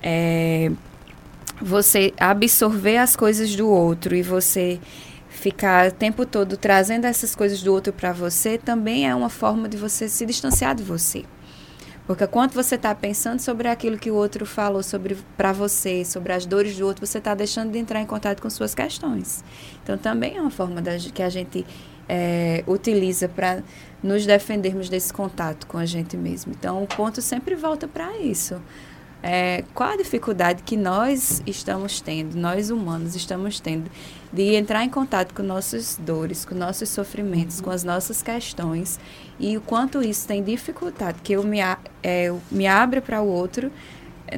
É, 0.00 0.70
você 1.60 2.12
absorver 2.18 2.98
as 2.98 3.16
coisas 3.16 3.54
do 3.54 3.68
outro 3.68 4.14
e 4.14 4.22
você 4.22 4.80
ficar 5.28 5.88
o 5.88 5.92
tempo 5.92 6.26
todo 6.26 6.56
trazendo 6.56 7.06
essas 7.06 7.34
coisas 7.34 7.62
do 7.62 7.72
outro 7.72 7.92
para 7.92 8.12
você 8.12 8.58
também 8.58 9.08
é 9.08 9.14
uma 9.14 9.30
forma 9.30 9.68
de 9.68 9.76
você 9.76 10.08
se 10.08 10.26
distanciar 10.26 10.74
de 10.74 10.82
você. 10.82 11.24
Porque 12.06 12.26
quando 12.26 12.52
você 12.52 12.74
está 12.74 12.92
pensando 12.92 13.38
sobre 13.38 13.68
aquilo 13.68 13.96
que 13.96 14.10
o 14.10 14.14
outro 14.14 14.44
falou 14.44 14.82
sobre 14.82 15.16
para 15.36 15.52
você, 15.52 16.04
sobre 16.04 16.32
as 16.32 16.44
dores 16.44 16.76
do 16.76 16.84
outro, 16.84 17.06
você 17.06 17.18
está 17.18 17.34
deixando 17.34 17.70
de 17.70 17.78
entrar 17.78 18.00
em 18.00 18.06
contato 18.06 18.42
com 18.42 18.50
suas 18.50 18.74
questões. 18.74 19.44
Então 19.82 19.96
também 19.96 20.36
é 20.36 20.40
uma 20.40 20.50
forma 20.50 20.82
da, 20.82 20.96
que 20.96 21.22
a 21.22 21.28
gente 21.28 21.64
é, 22.08 22.64
utiliza 22.66 23.28
para 23.28 23.62
nos 24.02 24.26
defendermos 24.26 24.88
desse 24.88 25.12
contato 25.12 25.68
com 25.68 25.78
a 25.78 25.86
gente 25.86 26.16
mesmo. 26.16 26.52
Então 26.52 26.82
o 26.82 26.86
ponto 26.88 27.22
sempre 27.22 27.54
volta 27.54 27.86
para 27.86 28.18
isso. 28.18 28.60
É, 29.22 29.64
qual 29.74 29.90
a 29.90 29.96
dificuldade 29.96 30.62
que 30.62 30.76
nós 30.76 31.42
estamos 31.46 32.00
tendo, 32.00 32.36
nós 32.36 32.70
humanos 32.70 33.14
estamos 33.14 33.60
tendo, 33.60 33.90
de 34.32 34.54
entrar 34.54 34.82
em 34.82 34.88
contato 34.88 35.34
com 35.34 35.42
nossas 35.42 36.00
dores, 36.02 36.44
com 36.44 36.54
nossos 36.54 36.88
sofrimentos, 36.88 37.58
uhum. 37.58 37.64
com 37.64 37.70
as 37.70 37.84
nossas 37.84 38.22
questões 38.22 38.98
e 39.38 39.56
o 39.56 39.60
quanto 39.60 40.02
isso 40.02 40.26
tem 40.26 40.42
dificultado 40.42 41.18
que 41.22 41.34
eu 41.34 41.42
me, 41.42 41.58
é, 41.60 41.76
eu 42.02 42.40
me 42.50 42.66
abra 42.66 43.02
para 43.02 43.20
o 43.20 43.26
outro 43.26 43.70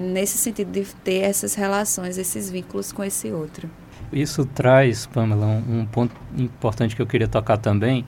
nesse 0.00 0.38
sentido 0.38 0.72
de 0.72 0.84
ter 1.04 1.20
essas 1.20 1.54
relações, 1.54 2.18
esses 2.18 2.50
vínculos 2.50 2.90
com 2.92 3.04
esse 3.04 3.30
outro. 3.30 3.70
Isso 4.12 4.44
traz, 4.44 5.06
Pamela, 5.06 5.46
um, 5.46 5.80
um 5.80 5.86
ponto 5.86 6.14
importante 6.36 6.96
que 6.96 7.02
eu 7.02 7.06
queria 7.06 7.28
tocar 7.28 7.56
também. 7.56 8.04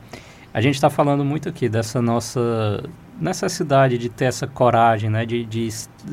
A 0.52 0.60
gente 0.60 0.74
está 0.74 0.90
falando 0.90 1.24
muito 1.24 1.48
aqui 1.48 1.68
dessa 1.68 2.00
nossa 2.00 2.82
necessidade 3.20 3.98
de 3.98 4.08
ter 4.08 4.26
essa 4.26 4.46
coragem, 4.46 5.10
né, 5.10 5.24
de, 5.24 5.44
de 5.44 5.68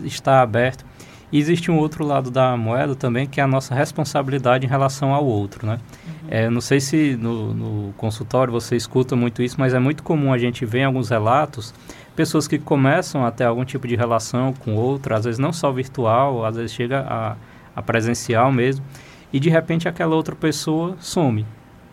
estar 0.05 0.41
aberto. 0.41 0.85
E 1.31 1.39
existe 1.39 1.71
um 1.71 1.77
outro 1.77 2.05
lado 2.05 2.29
da 2.29 2.57
moeda 2.57 2.93
também, 2.93 3.25
que 3.25 3.39
é 3.39 3.43
a 3.43 3.47
nossa 3.47 3.73
responsabilidade 3.73 4.65
em 4.65 4.69
relação 4.69 5.13
ao 5.13 5.25
outro, 5.25 5.65
né? 5.65 5.79
Uhum. 6.05 6.27
É, 6.29 6.49
não 6.49 6.59
sei 6.59 6.81
se 6.81 7.15
no, 7.15 7.53
no, 7.53 7.93
consultório 7.93 8.51
você 8.51 8.75
escuta 8.75 9.15
muito 9.15 9.41
isso, 9.41 9.55
mas 9.57 9.73
é 9.73 9.79
muito 9.79 10.03
comum 10.03 10.33
a 10.33 10.37
gente 10.37 10.65
ver 10.65 10.79
em 10.79 10.83
alguns 10.83 11.09
relatos 11.09 11.73
pessoas 12.15 12.49
que 12.49 12.59
começam 12.59 13.25
a 13.25 13.31
ter 13.31 13.45
algum 13.45 13.63
tipo 13.63 13.87
de 13.87 13.95
relação 13.95 14.53
com 14.53 14.75
outro, 14.75 15.15
às 15.15 15.23
vezes 15.23 15.39
não 15.39 15.53
só 15.53 15.71
virtual, 15.71 16.45
às 16.45 16.57
vezes 16.57 16.73
chega 16.73 17.05
a, 17.07 17.37
a 17.73 17.81
presencial 17.81 18.51
mesmo, 18.51 18.83
e 19.31 19.39
de 19.39 19.49
repente 19.49 19.87
aquela 19.87 20.13
outra 20.13 20.35
pessoa 20.35 20.97
some, 20.99 21.45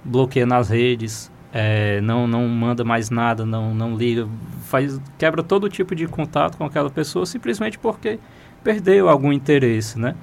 bloqueia 0.05 0.45
nas 0.45 0.69
redes, 0.69 1.31
é, 1.53 2.01
não, 2.01 2.27
não 2.27 2.47
manda 2.47 2.85
mais 2.85 3.11
nada, 3.11 3.47
não, 3.47 3.75
não 3.75 3.97
liga, 3.97 4.29
faz, 4.65 5.01
quebra 5.17 5.43
todo 5.43 5.69
tipo 5.69 5.95
de 5.95 6.07
contato 6.07 6.57
com 6.59 6.65
aquela 6.65 6.91
pessoa 6.91 7.25
simplesmente 7.25 7.79
porque 7.79 8.19
perdeu 8.63 9.09
algum 9.09 9.33
interesse, 9.33 9.99
né? 9.99 10.15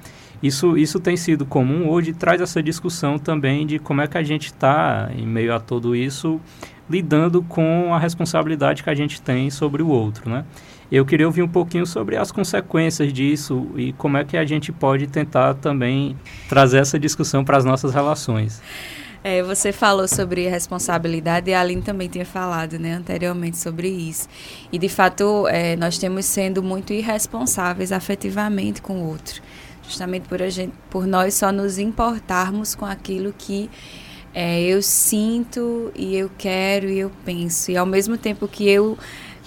Isso, 0.42 0.76
isso 0.76 1.00
tem 1.00 1.16
sido 1.16 1.46
comum 1.46 1.88
hoje, 1.88 2.12
traz 2.12 2.40
essa 2.40 2.62
discussão 2.62 3.18
também 3.18 3.66
de 3.66 3.78
como 3.78 4.02
é 4.02 4.06
que 4.06 4.18
a 4.18 4.22
gente 4.22 4.46
está, 4.46 5.10
em 5.16 5.26
meio 5.26 5.54
a 5.54 5.58
tudo 5.58 5.96
isso, 5.96 6.40
lidando 6.88 7.42
com 7.42 7.92
a 7.92 7.98
responsabilidade 7.98 8.82
que 8.82 8.90
a 8.90 8.94
gente 8.94 9.20
tem 9.20 9.50
sobre 9.50 9.82
o 9.82 9.88
outro, 9.88 10.28
né? 10.30 10.44
Eu 10.92 11.04
queria 11.04 11.26
ouvir 11.26 11.42
um 11.42 11.48
pouquinho 11.48 11.84
sobre 11.84 12.16
as 12.16 12.30
consequências 12.30 13.12
disso 13.12 13.66
e 13.76 13.92
como 13.94 14.18
é 14.18 14.24
que 14.24 14.36
a 14.36 14.44
gente 14.44 14.70
pode 14.70 15.08
tentar 15.08 15.54
também 15.54 16.16
trazer 16.48 16.78
essa 16.78 16.96
discussão 16.96 17.44
para 17.44 17.56
as 17.56 17.64
nossas 17.64 17.92
relações. 17.92 18.62
É, 19.28 19.42
você 19.42 19.72
falou 19.72 20.06
sobre 20.06 20.46
responsabilidade 20.46 21.50
e 21.50 21.54
a 21.54 21.60
Aline 21.60 21.82
também 21.82 22.08
tinha 22.08 22.24
falado 22.24 22.78
né, 22.78 22.94
anteriormente 22.94 23.56
sobre 23.56 23.88
isso. 23.88 24.28
E, 24.70 24.78
de 24.78 24.88
fato, 24.88 25.48
é, 25.48 25.74
nós 25.74 25.98
temos 25.98 26.26
sendo 26.26 26.62
muito 26.62 26.92
irresponsáveis 26.92 27.90
afetivamente 27.90 28.80
com 28.80 29.00
o 29.00 29.08
outro. 29.08 29.42
Justamente 29.82 30.28
por, 30.28 30.40
a 30.40 30.48
gente, 30.48 30.72
por 30.88 31.08
nós 31.08 31.34
só 31.34 31.50
nos 31.50 31.76
importarmos 31.76 32.76
com 32.76 32.86
aquilo 32.86 33.34
que 33.36 33.68
é, 34.32 34.62
eu 34.62 34.80
sinto 34.80 35.90
e 35.96 36.16
eu 36.16 36.30
quero 36.38 36.88
e 36.88 37.00
eu 37.00 37.10
penso. 37.24 37.72
E, 37.72 37.76
ao 37.76 37.84
mesmo 37.84 38.16
tempo 38.16 38.46
que 38.46 38.68
eu 38.68 38.96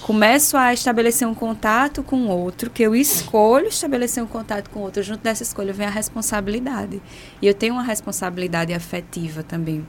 começo 0.02 0.58
a 0.58 0.74
estabelecer 0.74 1.28
um 1.28 1.34
contato 1.34 2.02
com 2.02 2.28
outro, 2.28 2.70
que 2.70 2.84
eu 2.84 2.95
escolho 2.95 3.68
estabelecer 3.68 4.24
um 4.24 4.28
contato 4.28 4.70
com 4.70 4.80
outro, 4.80 5.04
junto 5.04 5.22
dessa 5.22 5.43
escolha 5.43 5.74
vem 5.74 5.86
a 5.86 5.89
responsabilidade. 5.89 7.02
E 7.41 7.47
eu 7.47 7.54
tenho 7.54 7.74
uma 7.74 7.84
responsabilidade 7.84 8.74
afetiva 8.74 9.43
também 9.43 9.86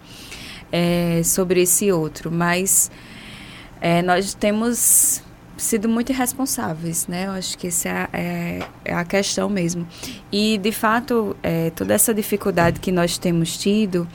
é, 0.73 1.23
sobre 1.25 1.63
esse 1.63 1.91
outro, 1.91 2.31
mas 2.31 2.91
é, 3.81 4.03
nós 4.03 4.35
temos 4.35 5.23
sido 5.57 5.89
muito 5.89 6.11
irresponsáveis, 6.11 7.07
né? 7.07 7.27
Eu 7.27 7.33
acho 7.33 7.57
que 7.57 7.67
essa 7.67 7.89
é, 7.89 8.09
é, 8.13 8.69
é 8.87 8.95
a 8.95 9.05
questão 9.05 9.49
mesmo. 9.49 9.87
E, 10.33 10.59
de 10.59 10.73
fato, 10.73 11.37
é, 11.43 11.71
toda 11.71 11.93
essa 11.93 12.15
dificuldade 12.15 12.81
que 12.81 12.91
nós 12.91 13.19
temos 13.19 13.59
tido 13.59 14.09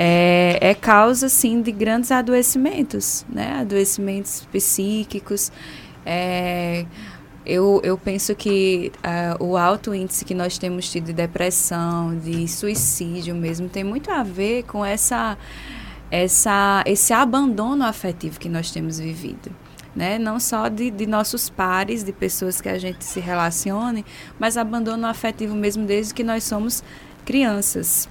é, 0.00 0.58
é 0.60 0.74
causa, 0.74 1.28
sim, 1.28 1.60
de 1.60 1.72
grandes 1.72 2.12
adoecimentos, 2.12 3.26
né? 3.28 3.56
Adoecimentos 3.60 4.46
psíquicos. 4.52 5.50
É, 6.06 6.86
eu, 7.44 7.80
eu 7.82 7.98
penso 7.98 8.32
que 8.36 8.92
uh, 8.98 9.44
o 9.44 9.56
alto 9.56 9.92
índice 9.92 10.24
que 10.24 10.34
nós 10.34 10.56
temos 10.56 10.88
tido 10.88 11.06
de 11.06 11.12
depressão, 11.12 12.16
de 12.16 12.46
suicídio 12.46 13.34
mesmo, 13.34 13.68
tem 13.68 13.82
muito 13.82 14.12
a 14.12 14.22
ver 14.22 14.62
com 14.64 14.84
essa, 14.84 15.36
essa, 16.12 16.84
esse 16.86 17.12
abandono 17.12 17.84
afetivo 17.84 18.38
que 18.38 18.48
nós 18.48 18.70
temos 18.70 19.00
vivido. 19.00 19.50
Né? 19.96 20.16
Não 20.16 20.38
só 20.38 20.68
de, 20.68 20.92
de 20.92 21.06
nossos 21.06 21.50
pares, 21.50 22.04
de 22.04 22.12
pessoas 22.12 22.60
que 22.60 22.68
a 22.68 22.78
gente 22.78 23.04
se 23.04 23.18
relacione, 23.18 24.04
mas 24.38 24.56
abandono 24.56 25.08
afetivo 25.08 25.56
mesmo 25.56 25.84
desde 25.86 26.14
que 26.14 26.22
nós 26.22 26.44
somos 26.44 26.84
crianças. 27.24 28.08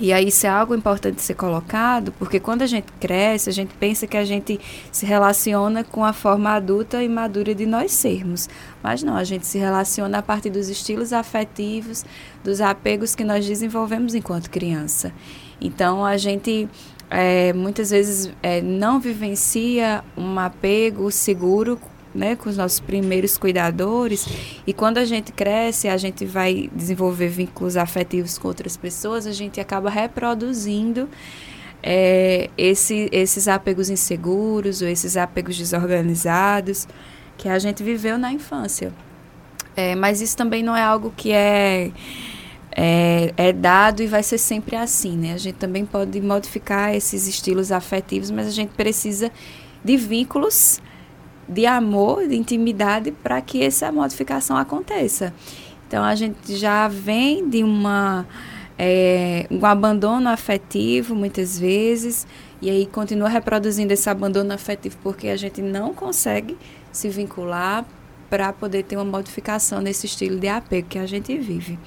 E 0.00 0.12
aí 0.12 0.28
isso 0.28 0.46
é 0.46 0.48
algo 0.48 0.76
importante 0.76 1.20
ser 1.20 1.34
colocado, 1.34 2.12
porque 2.12 2.38
quando 2.38 2.62
a 2.62 2.66
gente 2.66 2.86
cresce, 3.00 3.50
a 3.50 3.52
gente 3.52 3.74
pensa 3.74 4.06
que 4.06 4.16
a 4.16 4.24
gente 4.24 4.60
se 4.92 5.04
relaciona 5.04 5.82
com 5.82 6.04
a 6.04 6.12
forma 6.12 6.50
adulta 6.50 7.02
e 7.02 7.08
madura 7.08 7.52
de 7.52 7.66
nós 7.66 7.90
sermos. 7.90 8.48
Mas 8.80 9.02
não, 9.02 9.16
a 9.16 9.24
gente 9.24 9.44
se 9.44 9.58
relaciona 9.58 10.18
a 10.18 10.22
partir 10.22 10.50
dos 10.50 10.68
estilos 10.68 11.12
afetivos, 11.12 12.04
dos 12.44 12.60
apegos 12.60 13.16
que 13.16 13.24
nós 13.24 13.44
desenvolvemos 13.44 14.14
enquanto 14.14 14.48
criança. 14.50 15.12
Então 15.60 16.06
a 16.06 16.16
gente 16.16 16.68
é, 17.10 17.52
muitas 17.52 17.90
vezes 17.90 18.30
é, 18.42 18.60
não 18.60 19.00
vivencia 19.00 20.04
um 20.16 20.38
apego 20.38 21.10
seguro 21.10 21.78
né, 22.14 22.36
com 22.36 22.48
os 22.48 22.56
nossos 22.56 22.80
primeiros 22.80 23.36
cuidadores. 23.36 24.26
E 24.66 24.72
quando 24.72 24.98
a 24.98 25.04
gente 25.04 25.32
cresce, 25.32 25.88
a 25.88 25.96
gente 25.96 26.24
vai 26.24 26.70
desenvolver 26.74 27.28
vínculos 27.28 27.76
afetivos 27.76 28.38
com 28.38 28.48
outras 28.48 28.76
pessoas, 28.76 29.26
a 29.26 29.32
gente 29.32 29.60
acaba 29.60 29.90
reproduzindo 29.90 31.08
é, 31.82 32.50
esse, 32.56 33.08
esses 33.12 33.48
apegos 33.48 33.90
inseguros 33.90 34.82
ou 34.82 34.88
esses 34.88 35.16
apegos 35.16 35.56
desorganizados 35.56 36.88
que 37.36 37.48
a 37.48 37.58
gente 37.58 37.82
viveu 37.82 38.18
na 38.18 38.32
infância. 38.32 38.92
É, 39.76 39.94
mas 39.94 40.20
isso 40.20 40.36
também 40.36 40.62
não 40.62 40.76
é 40.76 40.82
algo 40.82 41.12
que 41.16 41.30
é, 41.30 41.92
é, 42.72 43.32
é, 43.36 43.52
dado 43.52 44.02
e 44.02 44.08
vai 44.08 44.24
ser 44.24 44.38
sempre 44.38 44.74
assim, 44.74 45.16
né? 45.16 45.34
A 45.34 45.38
gente 45.38 45.54
também 45.54 45.86
pode 45.86 46.20
modificar 46.20 46.92
esses 46.94 47.28
estilos 47.28 47.70
afetivos, 47.70 48.30
mas 48.30 48.48
a 48.48 48.50
gente 48.50 48.70
precisa 48.70 49.30
de 49.84 49.96
vínculos 49.96 50.80
de 51.48 51.66
amor, 51.66 52.26
de 52.28 52.36
intimidade, 52.36 53.10
para 53.10 53.40
que 53.40 53.62
essa 53.62 53.90
modificação 53.90 54.56
aconteça. 54.56 55.32
Então, 55.86 56.04
a 56.04 56.14
gente 56.14 56.54
já 56.56 56.86
vem 56.86 57.48
de 57.48 57.64
uma, 57.64 58.26
é, 58.78 59.46
um 59.50 59.64
abandono 59.64 60.28
afetivo, 60.28 61.14
muitas 61.14 61.58
vezes, 61.58 62.26
e 62.60 62.68
aí 62.68 62.86
continua 62.86 63.28
reproduzindo 63.28 63.92
esse 63.92 64.10
abandono 64.10 64.52
afetivo 64.52 64.98
porque 65.02 65.28
a 65.28 65.36
gente 65.36 65.62
não 65.62 65.94
consegue 65.94 66.56
se 66.92 67.08
vincular 67.08 67.86
para 68.28 68.52
poder 68.52 68.82
ter 68.82 68.96
uma 68.96 69.04
modificação 69.04 69.80
nesse 69.80 70.06
estilo 70.06 70.38
de 70.38 70.48
apego 70.48 70.88
que 70.88 70.98
a 70.98 71.06
gente 71.06 71.36
vive. 71.38 71.78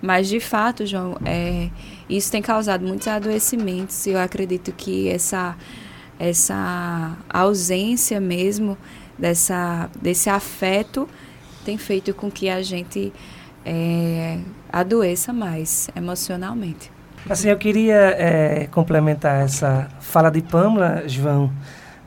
Mas, 0.00 0.28
de 0.28 0.38
fato, 0.38 0.86
João, 0.86 1.16
é, 1.24 1.68
isso 2.08 2.30
tem 2.30 2.40
causado 2.40 2.86
muitos 2.86 3.08
adoecimentos 3.08 4.06
e 4.06 4.10
eu 4.10 4.18
acredito 4.20 4.72
que 4.72 5.08
essa, 5.08 5.56
essa 6.18 7.16
ausência 7.28 8.20
mesmo 8.20 8.78
dessa, 9.20 9.90
desse 10.00 10.30
afeto 10.30 11.08
tem 11.64 11.76
feito 11.76 12.14
com 12.14 12.30
que 12.30 12.48
a 12.48 12.62
gente 12.62 13.12
é, 13.64 14.38
adoeça 14.72 15.32
mais 15.32 15.90
emocionalmente. 15.94 16.90
Assim, 17.28 17.50
eu 17.50 17.58
queria 17.58 18.14
é, 18.16 18.66
complementar 18.68 19.44
essa 19.44 19.88
fala 20.00 20.30
de 20.30 20.40
Pamela, 20.40 21.06
João, 21.06 21.52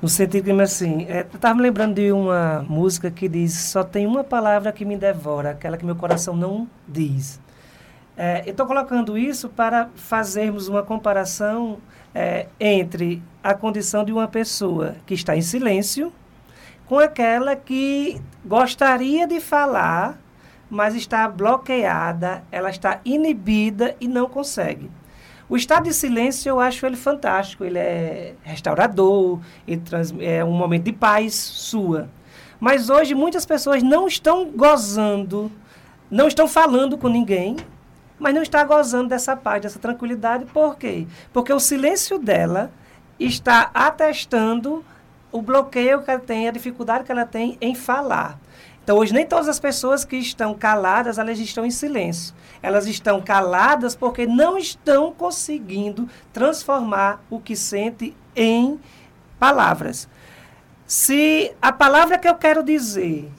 No 0.01 0.09
sentido 0.09 0.45
que, 0.45 0.61
assim, 0.61 1.05
é, 1.07 1.22
eu 1.22 1.36
estava 1.36 1.53
me 1.55 1.61
lembrando 1.61 1.93
de 1.95 2.11
uma 2.11 2.66
música 2.68 3.11
que 3.11 3.30
diz: 3.30 3.53
Só 3.53 3.84
tem 3.84 4.07
uma 4.07 4.24
palavra 4.24 4.72
que 4.72 4.84
me 4.84 4.97
devora, 4.97 5.51
aquela 5.51 5.78
que 5.78 5.86
meu 5.86 5.95
coração 5.95 6.36
não 6.36 6.68
diz. 6.88 7.39
É, 8.18 8.41
eu 8.45 8.51
estou 8.51 8.66
colocando 8.66 9.18
isso 9.18 9.49
para 9.49 9.89
fazermos 9.95 10.68
uma 10.68 10.84
comparação 10.84 11.78
é, 12.14 12.47
entre 12.59 13.22
a 13.43 13.53
condição 13.53 14.03
de 14.03 14.11
uma 14.11 14.28
pessoa 14.28 14.95
que 15.05 15.14
está 15.14 15.36
em 15.36 15.41
silêncio 15.41 16.11
com 16.94 17.00
aquela 17.00 17.56
que 17.56 18.22
gostaria 18.46 19.26
de 19.26 19.39
falar, 19.39 20.16
mas 20.70 20.94
está 20.94 21.28
bloqueada, 21.28 22.44
ela 22.52 22.70
está 22.70 23.00
inibida 23.04 23.96
e 24.00 24.08
não 24.08 24.30
consegue. 24.30 24.91
O 25.50 25.58
estado 25.58 25.86
de 25.86 25.94
silêncio 25.96 26.52
eu 26.52 26.60
acho 26.60 26.86
ele 26.86 26.96
fantástico, 26.96 27.66
ele 27.66 27.80
é 27.80 28.36
restaurador, 28.44 29.39
ele 29.68 29.82
trans, 29.82 30.14
é 30.20 30.46
um 30.46 30.52
momento 30.52 30.84
de 30.84 30.94
paz 30.94 31.34
sua. 31.34 32.10
Mas 32.60 32.91
hoje 32.91 33.16
muitas 33.16 33.44
pessoas 33.44 33.82
não 33.82 34.08
estão 34.08 34.52
gozando, 34.52 35.52
não 36.12 36.28
estão 36.28 36.48
falando 36.48 36.96
com 36.96 37.08
ninguém, 37.08 37.58
mas 38.20 38.36
não 38.36 38.44
está 38.44 38.64
gozando 38.64 39.10
dessa 39.10 39.36
paz, 39.36 39.64
dessa 39.64 39.80
tranquilidade. 39.80 40.46
Por 40.46 40.78
quê? 40.78 41.08
Porque 41.34 41.52
o 41.52 41.60
silêncio 41.60 42.20
dela 42.20 42.72
está 43.20 43.72
atestando 43.74 44.86
o 45.34 45.42
bloqueio 45.42 46.02
que 46.04 46.12
ela 46.12 46.20
tem, 46.20 46.48
a 46.48 46.52
dificuldade 46.52 47.04
que 47.04 47.12
ela 47.12 47.26
tem 47.26 47.58
em 47.60 47.76
falar. 47.76 48.40
Então, 48.84 48.98
hoje, 48.98 49.14
nem 49.14 49.26
todas 49.26 49.48
as 49.48 49.60
pessoas 49.60 50.06
que 50.06 50.16
estão 50.16 50.54
caladas, 50.54 51.18
elas 51.18 51.40
estão 51.40 51.66
em 51.66 51.72
silêncio. 51.72 52.36
Elas 52.62 52.86
estão 52.86 53.20
caladas 53.22 53.96
porque 53.96 54.28
não 54.28 54.58
estão 54.58 55.12
conseguindo 55.12 56.08
transformar 56.32 57.24
o 57.30 57.40
que 57.40 57.56
sente 57.56 58.16
em 58.36 58.80
palavras. 59.40 60.08
Se 60.86 61.52
a 61.62 61.72
palavra 61.72 62.20
que 62.20 62.28
eu 62.28 62.36
quero 62.36 62.62
dizer 62.62 63.32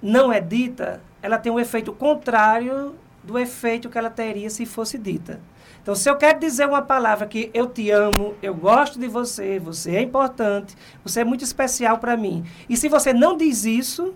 não 0.00 0.32
é 0.32 0.40
dita, 0.40 1.02
ela 1.20 1.38
tem 1.38 1.50
um 1.50 1.58
efeito 1.58 1.92
contrário 1.92 2.94
do 3.24 3.38
efeito 3.38 3.88
que 3.88 3.98
ela 3.98 4.10
teria 4.10 4.50
se 4.50 4.64
fosse 4.64 4.96
dita. 4.96 5.40
Então, 5.82 5.94
se 5.94 6.08
eu 6.08 6.16
quero 6.16 6.38
dizer 6.38 6.66
uma 6.66 6.82
palavra 6.82 7.26
que 7.26 7.50
eu 7.54 7.66
te 7.66 7.90
amo, 7.90 8.34
eu 8.42 8.54
gosto 8.54 8.98
de 8.98 9.08
você, 9.08 9.58
você 9.58 9.96
é 9.96 10.02
importante, 10.02 10.76
você 11.02 11.20
é 11.20 11.24
muito 11.24 11.44
especial 11.44 11.98
para 11.98 12.16
mim. 12.16 12.44
E 12.68 12.76
se 12.76 12.88
você 12.88 13.12
não 13.12 13.36
diz 13.36 13.64
isso, 13.64 14.14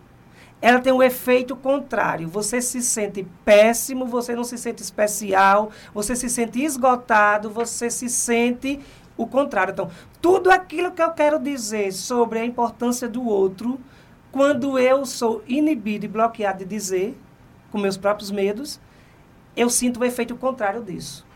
ela 0.60 0.78
tem 0.80 0.92
um 0.92 1.02
efeito 1.02 1.56
contrário. 1.56 2.28
Você 2.28 2.60
se 2.60 2.80
sente 2.80 3.26
péssimo, 3.44 4.06
você 4.06 4.34
não 4.36 4.44
se 4.44 4.56
sente 4.56 4.82
especial, 4.82 5.70
você 5.92 6.14
se 6.14 6.28
sente 6.28 6.62
esgotado, 6.62 7.50
você 7.50 7.90
se 7.90 8.08
sente 8.08 8.78
o 9.16 9.26
contrário. 9.26 9.72
Então, 9.72 9.90
tudo 10.20 10.50
aquilo 10.50 10.92
que 10.92 11.02
eu 11.02 11.10
quero 11.10 11.38
dizer 11.38 11.92
sobre 11.92 12.38
a 12.38 12.44
importância 12.44 13.08
do 13.08 13.26
outro, 13.26 13.80
quando 14.30 14.78
eu 14.78 15.04
sou 15.04 15.42
inibido 15.48 16.04
e 16.04 16.08
bloqueado 16.08 16.60
de 16.60 16.64
dizer, 16.64 17.18
com 17.70 17.78
meus 17.78 17.96
próprios 17.96 18.30
medos, 18.30 18.80
eu 19.56 19.68
sinto 19.68 20.00
o 20.00 20.04
efeito 20.04 20.36
contrário 20.36 20.82
disso. 20.82 21.26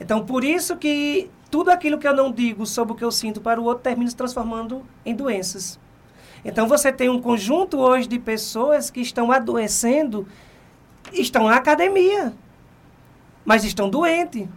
Então, 0.00 0.24
por 0.24 0.42
isso 0.42 0.76
que 0.76 1.30
tudo 1.50 1.70
aquilo 1.70 1.98
que 1.98 2.08
eu 2.08 2.14
não 2.14 2.32
digo 2.32 2.64
sobre 2.64 2.94
o 2.94 2.96
que 2.96 3.04
eu 3.04 3.10
sinto 3.12 3.40
para 3.40 3.60
o 3.60 3.64
outro 3.64 3.82
termina 3.84 4.10
se 4.10 4.16
transformando 4.16 4.82
em 5.04 5.14
doenças. 5.14 5.78
Então, 6.44 6.66
você 6.66 6.90
tem 6.90 7.10
um 7.10 7.20
conjunto 7.20 7.78
hoje 7.78 8.08
de 8.08 8.18
pessoas 8.18 8.88
que 8.90 9.00
estão 9.00 9.30
adoecendo, 9.30 10.26
estão 11.12 11.44
na 11.48 11.56
academia, 11.56 12.32
mas 13.44 13.64
estão 13.64 13.90
doentes. 13.90 14.48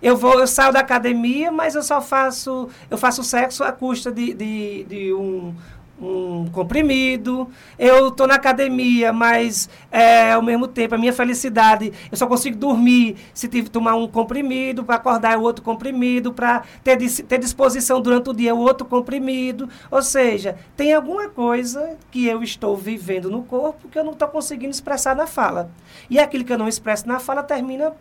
Eu 0.00 0.16
vou, 0.16 0.38
eu 0.38 0.46
saio 0.46 0.72
da 0.72 0.80
academia, 0.80 1.50
mas 1.50 1.74
eu 1.74 1.82
só 1.82 2.00
faço, 2.00 2.68
eu 2.90 2.96
faço 2.96 3.22
sexo 3.22 3.64
à 3.64 3.72
custa 3.72 4.10
de, 4.10 4.32
de, 4.32 4.84
de 4.84 5.12
um, 5.12 5.54
um 6.00 6.46
comprimido. 6.50 7.48
Eu 7.78 8.08
estou 8.08 8.26
na 8.26 8.34
academia, 8.34 9.12
mas 9.12 9.68
é, 9.90 10.32
ao 10.32 10.42
mesmo 10.42 10.68
tempo, 10.68 10.94
a 10.94 10.98
minha 10.98 11.12
felicidade, 11.12 11.92
eu 12.10 12.16
só 12.16 12.26
consigo 12.26 12.56
dormir 12.56 13.16
se 13.34 13.48
tive, 13.48 13.68
tomar 13.68 13.94
um 13.94 14.06
comprimido, 14.06 14.84
para 14.84 14.96
acordar 14.96 15.34
é 15.34 15.36
outro 15.36 15.64
comprimido, 15.64 16.32
para 16.32 16.62
ter, 16.82 16.96
ter 17.24 17.38
disposição 17.38 18.00
durante 18.00 18.30
o 18.30 18.34
dia 18.34 18.50
é 18.50 18.54
outro 18.54 18.86
comprimido. 18.86 19.68
Ou 19.90 20.02
seja, 20.02 20.56
tem 20.76 20.92
alguma 20.92 21.28
coisa 21.28 21.96
que 22.10 22.26
eu 22.26 22.42
estou 22.42 22.76
vivendo 22.76 23.30
no 23.30 23.42
corpo 23.42 23.88
que 23.88 23.98
eu 23.98 24.04
não 24.04 24.12
estou 24.12 24.28
conseguindo 24.28 24.70
expressar 24.70 25.14
na 25.16 25.26
fala. 25.26 25.70
E 26.08 26.18
aquilo 26.18 26.44
que 26.44 26.52
eu 26.52 26.58
não 26.58 26.68
expresso 26.68 27.08
na 27.08 27.18
fala 27.18 27.42
termina 27.42 27.92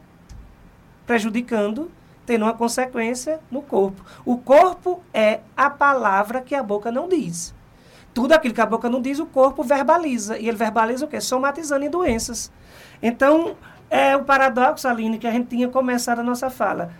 prejudicando 1.06 1.90
tendo 2.28 2.44
uma 2.44 2.54
consequência 2.54 3.40
no 3.50 3.62
corpo. 3.62 4.04
O 4.26 4.38
corpo 4.38 5.02
é 5.14 5.40
a 5.56 5.70
palavra 5.70 6.42
que 6.42 6.54
a 6.54 6.62
boca 6.62 6.92
não 6.92 7.08
diz. 7.08 7.56
Tudo 8.18 8.32
aquilo 8.32 8.52
que 8.52 8.62
a 8.62 8.66
boca 8.66 8.90
não 8.90 9.00
diz, 9.00 9.20
o 9.20 9.28
corpo 9.28 9.62
verbaliza. 9.62 10.40
E 10.40 10.48
ele 10.48 10.58
verbaliza 10.58 11.06
o 11.06 11.08
quê? 11.08 11.22
Somatizando 11.22 11.86
em 11.86 11.90
doenças. 11.90 12.52
Então, 13.00 13.56
é 13.92 14.18
o 14.18 14.24
paradoxo, 14.24 14.88
Aline, 14.88 15.20
que 15.20 15.28
a 15.28 15.32
gente 15.32 15.50
tinha 15.50 15.68
começado 15.68 16.18
a 16.18 16.24
nossa 16.24 16.50
fala 16.50 16.92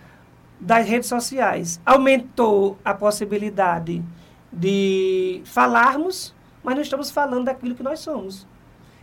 das 0.60 0.86
redes 0.86 1.08
sociais. 1.08 1.80
Aumentou 1.84 2.78
a 2.84 2.94
possibilidade 2.94 4.00
de 4.52 5.42
falarmos, 5.44 6.32
mas 6.62 6.76
não 6.76 6.82
estamos 6.82 7.10
falando 7.10 7.46
daquilo 7.46 7.74
que 7.74 7.82
nós 7.82 7.98
somos. 7.98 8.46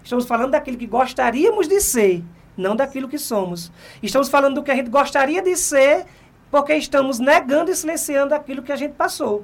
Estamos 0.02 0.26
falando 0.26 0.52
daquilo 0.52 0.78
que 0.78 0.88
gostaríamos 0.88 1.68
de 1.68 1.82
ser, 1.82 2.24
não 2.56 2.78
daquilo 2.78 3.10
que 3.10 3.18
somos. 3.18 3.74
Estamos 4.02 4.30
falando 4.30 4.56
do 4.56 4.64
que 4.64 4.72
a 4.72 4.76
gente 4.76 4.90
gostaria 4.90 5.42
de 5.42 5.58
ser, 5.58 6.06
porque 6.50 6.76
estamos 6.76 7.20
negando 7.20 7.70
e 7.70 7.76
silenciando 7.76 8.34
aquilo 8.34 8.64
que 8.64 8.72
a 8.72 8.78
gente 8.78 8.94
passou. 8.94 9.44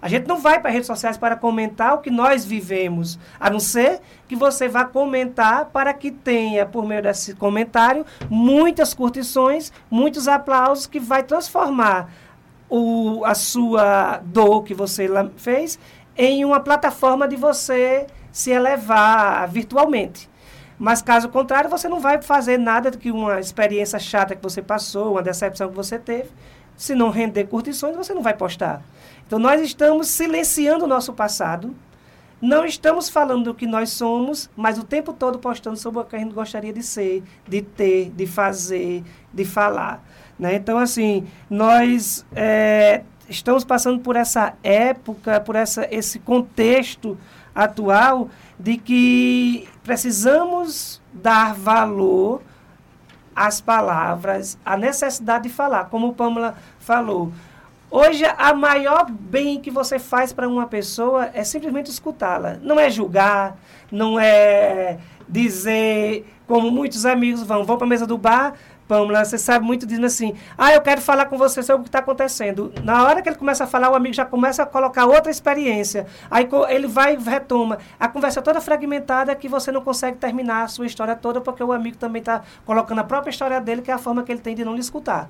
A 0.00 0.08
gente 0.08 0.26
não 0.26 0.38
vai 0.38 0.60
para 0.60 0.70
redes 0.70 0.86
sociais 0.86 1.16
para 1.16 1.36
comentar 1.36 1.94
o 1.94 1.98
que 1.98 2.10
nós 2.10 2.44
vivemos, 2.44 3.18
a 3.38 3.50
não 3.50 3.58
ser 3.58 4.00
que 4.28 4.36
você 4.36 4.68
vá 4.68 4.84
comentar 4.84 5.66
para 5.66 5.92
que 5.92 6.10
tenha, 6.10 6.64
por 6.64 6.86
meio 6.86 7.02
desse 7.02 7.34
comentário, 7.34 8.06
muitas 8.30 8.94
curtições, 8.94 9.72
muitos 9.90 10.28
aplausos 10.28 10.86
que 10.86 11.00
vai 11.00 11.22
transformar 11.22 12.10
o, 12.68 13.24
a 13.24 13.34
sua 13.34 14.20
dor 14.24 14.62
que 14.62 14.74
você 14.74 15.08
fez 15.36 15.78
em 16.16 16.44
uma 16.44 16.60
plataforma 16.60 17.26
de 17.26 17.36
você 17.36 18.06
se 18.30 18.50
elevar 18.50 19.48
virtualmente. 19.48 20.28
Mas 20.78 21.02
caso 21.02 21.28
contrário, 21.28 21.68
você 21.68 21.88
não 21.88 21.98
vai 21.98 22.22
fazer 22.22 22.56
nada 22.56 22.90
que 22.92 23.10
uma 23.10 23.40
experiência 23.40 23.98
chata 23.98 24.36
que 24.36 24.42
você 24.42 24.62
passou, 24.62 25.12
uma 25.12 25.22
decepção 25.22 25.68
que 25.68 25.74
você 25.74 25.98
teve. 25.98 26.30
Se 26.76 26.94
não 26.94 27.10
render 27.10 27.44
curtições, 27.44 27.96
você 27.96 28.14
não 28.14 28.22
vai 28.22 28.34
postar. 28.34 28.80
Então, 29.28 29.38
nós 29.38 29.60
estamos 29.60 30.08
silenciando 30.08 30.86
o 30.86 30.88
nosso 30.88 31.12
passado, 31.12 31.76
não 32.40 32.64
estamos 32.64 33.10
falando 33.10 33.44
do 33.44 33.54
que 33.54 33.66
nós 33.66 33.90
somos, 33.90 34.48
mas 34.56 34.78
o 34.78 34.82
tempo 34.82 35.12
todo 35.12 35.38
postando 35.38 35.76
sobre 35.76 36.00
o 36.00 36.04
que 36.04 36.16
a 36.16 36.18
gente 36.18 36.32
gostaria 36.32 36.72
de 36.72 36.82
ser, 36.82 37.22
de 37.46 37.60
ter, 37.60 38.10
de 38.10 38.26
fazer, 38.26 39.04
de 39.30 39.44
falar. 39.44 40.02
Né? 40.38 40.54
Então, 40.54 40.78
assim, 40.78 41.26
nós 41.50 42.24
é, 42.34 43.02
estamos 43.28 43.64
passando 43.64 44.00
por 44.00 44.16
essa 44.16 44.54
época, 44.62 45.42
por 45.42 45.56
essa, 45.56 45.86
esse 45.90 46.18
contexto 46.20 47.18
atual 47.54 48.30
de 48.58 48.78
que 48.78 49.68
precisamos 49.84 51.02
dar 51.12 51.52
valor 51.52 52.40
às 53.36 53.60
palavras, 53.60 54.56
à 54.64 54.74
necessidade 54.74 55.50
de 55.50 55.50
falar. 55.50 55.90
Como 55.90 56.14
Pamela 56.14 56.56
falou, 56.78 57.30
Hoje, 57.90 58.24
a 58.36 58.52
maior 58.52 59.10
bem 59.10 59.58
que 59.60 59.70
você 59.70 59.98
faz 59.98 60.30
para 60.30 60.46
uma 60.46 60.66
pessoa 60.66 61.30
é 61.32 61.42
simplesmente 61.42 61.90
escutá-la. 61.90 62.58
Não 62.62 62.78
é 62.78 62.90
julgar, 62.90 63.56
não 63.90 64.20
é 64.20 64.98
dizer, 65.26 66.26
como 66.46 66.70
muitos 66.70 67.06
amigos 67.06 67.42
vão, 67.42 67.64
vão 67.64 67.78
para 67.78 67.86
a 67.86 67.88
mesa 67.88 68.06
do 68.06 68.18
bar, 68.18 68.54
Pamela, 68.88 69.22
você 69.22 69.36
sabe 69.36 69.66
muito 69.66 69.86
dizendo 69.86 70.06
assim, 70.06 70.34
ah, 70.56 70.72
eu 70.72 70.80
quero 70.80 71.02
falar 71.02 71.26
com 71.26 71.36
você 71.36 71.62
sobre 71.62 71.80
o 71.80 71.82
que 71.82 71.88
está 71.88 71.98
acontecendo. 71.98 72.72
Na 72.82 73.04
hora 73.04 73.20
que 73.20 73.28
ele 73.28 73.36
começa 73.36 73.64
a 73.64 73.66
falar, 73.66 73.90
o 73.90 73.94
amigo 73.94 74.14
já 74.14 74.24
começa 74.24 74.62
a 74.62 74.66
colocar 74.66 75.04
outra 75.04 75.30
experiência. 75.30 76.06
Aí 76.30 76.48
ele 76.70 76.86
vai 76.86 77.14
e 77.14 77.18
retoma. 77.18 77.78
A 78.00 78.08
conversa 78.08 78.40
é 78.40 78.42
toda 78.42 78.62
fragmentada 78.62 79.34
que 79.34 79.46
você 79.46 79.70
não 79.70 79.82
consegue 79.82 80.16
terminar 80.16 80.62
a 80.62 80.68
sua 80.68 80.86
história 80.86 81.14
toda, 81.14 81.38
porque 81.38 81.62
o 81.62 81.70
amigo 81.70 81.98
também 81.98 82.20
está 82.20 82.40
colocando 82.64 83.00
a 83.00 83.04
própria 83.04 83.30
história 83.30 83.60
dele, 83.60 83.82
que 83.82 83.90
é 83.90 83.94
a 83.94 83.98
forma 83.98 84.22
que 84.22 84.32
ele 84.32 84.40
tem 84.40 84.54
de 84.54 84.64
não 84.64 84.72
lhe 84.72 84.80
escutar. 84.80 85.28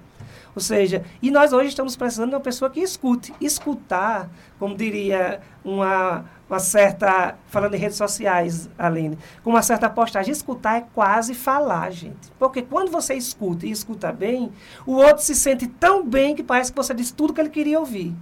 Ou 0.54 0.60
seja, 0.60 1.04
e 1.22 1.30
nós 1.30 1.52
hoje 1.52 1.68
estamos 1.68 1.96
precisando 1.96 2.30
de 2.30 2.34
uma 2.34 2.40
pessoa 2.40 2.70
que 2.70 2.80
escute. 2.80 3.34
Escutar, 3.40 4.28
como 4.58 4.76
diria 4.76 5.40
uma, 5.64 6.24
uma 6.48 6.58
certa, 6.58 7.36
falando 7.46 7.74
em 7.74 7.78
redes 7.78 7.96
sociais, 7.96 8.68
Aline, 8.78 9.18
com 9.44 9.50
uma 9.50 9.62
certa 9.62 9.88
postagem, 9.88 10.32
escutar 10.32 10.78
é 10.78 10.84
quase 10.94 11.34
falar, 11.34 11.90
gente. 11.90 12.30
Porque 12.38 12.62
quando 12.62 12.90
você 12.90 13.14
escuta 13.14 13.66
e 13.66 13.70
escuta 13.70 14.12
bem, 14.12 14.50
o 14.86 14.94
outro 14.94 15.22
se 15.22 15.34
sente 15.34 15.66
tão 15.66 16.04
bem 16.04 16.34
que 16.34 16.42
parece 16.42 16.72
que 16.72 16.76
você 16.76 16.94
disse 16.94 17.14
tudo 17.14 17.32
que 17.32 17.40
ele 17.40 17.50
queria 17.50 17.78
ouvir. 17.78 18.14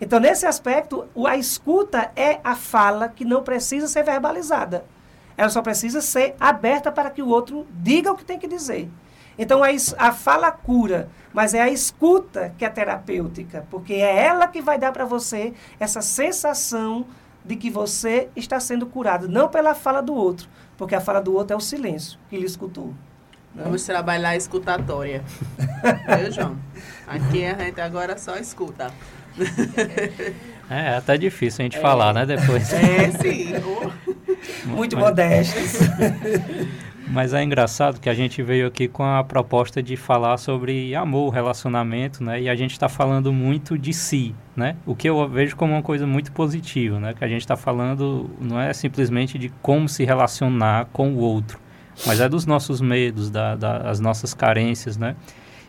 Então, 0.00 0.18
nesse 0.18 0.44
aspecto, 0.46 1.06
a 1.26 1.36
escuta 1.36 2.10
é 2.16 2.40
a 2.42 2.56
fala 2.56 3.08
que 3.08 3.24
não 3.24 3.42
precisa 3.42 3.86
ser 3.86 4.02
verbalizada. 4.02 4.84
Ela 5.36 5.48
só 5.48 5.62
precisa 5.62 6.00
ser 6.00 6.34
aberta 6.40 6.90
para 6.90 7.08
que 7.08 7.22
o 7.22 7.28
outro 7.28 7.66
diga 7.70 8.12
o 8.12 8.16
que 8.16 8.24
tem 8.24 8.38
que 8.38 8.48
dizer. 8.48 8.90
Então 9.38 9.62
a, 9.62 9.68
a 9.98 10.12
fala 10.12 10.50
cura, 10.50 11.08
mas 11.32 11.54
é 11.54 11.60
a 11.60 11.68
escuta 11.68 12.54
que 12.58 12.64
é 12.64 12.68
terapêutica, 12.68 13.66
porque 13.70 13.94
é 13.94 14.26
ela 14.26 14.46
que 14.46 14.60
vai 14.60 14.78
dar 14.78 14.92
para 14.92 15.04
você 15.04 15.52
essa 15.80 16.02
sensação 16.02 17.06
de 17.44 17.56
que 17.56 17.70
você 17.70 18.28
está 18.36 18.60
sendo 18.60 18.86
curado, 18.86 19.28
não 19.28 19.48
pela 19.48 19.74
fala 19.74 20.00
do 20.00 20.14
outro, 20.14 20.48
porque 20.76 20.94
a 20.94 21.00
fala 21.00 21.20
do 21.20 21.34
outro 21.34 21.54
é 21.54 21.56
o 21.56 21.60
silêncio 21.60 22.18
que 22.28 22.36
ele 22.36 22.46
escutou. 22.46 22.94
Né? 23.54 23.64
Vamos 23.64 23.84
trabalhar 23.84 24.30
a 24.30 24.36
escutatória. 24.36 25.22
Viu, 26.18 26.32
João? 26.32 26.56
Aqui 27.06 27.44
a 27.44 27.58
gente 27.58 27.80
agora 27.80 28.16
só 28.16 28.36
escuta. 28.36 28.92
É, 30.70 30.96
até 30.96 31.18
difícil 31.18 31.62
a 31.62 31.64
gente 31.64 31.76
é. 31.76 31.80
falar, 31.80 32.14
né, 32.14 32.24
depois. 32.24 32.72
É, 32.72 33.10
sim. 33.10 33.52
Muito 34.64 34.96
Mas... 34.96 35.04
modestos. 35.04 35.80
Mas 37.08 37.34
é 37.34 37.42
engraçado 37.42 38.00
que 38.00 38.08
a 38.08 38.14
gente 38.14 38.42
veio 38.42 38.66
aqui 38.66 38.86
com 38.86 39.02
a 39.02 39.22
proposta 39.24 39.82
de 39.82 39.96
falar 39.96 40.36
sobre 40.36 40.94
amor, 40.94 41.32
relacionamento, 41.32 42.22
né? 42.22 42.40
E 42.40 42.48
a 42.48 42.54
gente 42.54 42.72
está 42.72 42.88
falando 42.88 43.32
muito 43.32 43.76
de 43.76 43.92
si, 43.92 44.34
né? 44.56 44.76
O 44.86 44.94
que 44.94 45.08
eu 45.08 45.28
vejo 45.28 45.56
como 45.56 45.72
uma 45.72 45.82
coisa 45.82 46.06
muito 46.06 46.32
positiva, 46.32 47.00
né? 47.00 47.12
Que 47.12 47.24
a 47.24 47.28
gente 47.28 47.42
está 47.42 47.56
falando 47.56 48.30
não 48.40 48.60
é 48.60 48.72
simplesmente 48.72 49.38
de 49.38 49.48
como 49.60 49.88
se 49.88 50.04
relacionar 50.04 50.86
com 50.92 51.12
o 51.12 51.18
outro, 51.18 51.58
mas 52.06 52.20
é 52.20 52.28
dos 52.28 52.46
nossos 52.46 52.80
medos, 52.80 53.30
da, 53.30 53.56
das 53.56 54.00
nossas 54.00 54.32
carências, 54.32 54.96
né? 54.96 55.16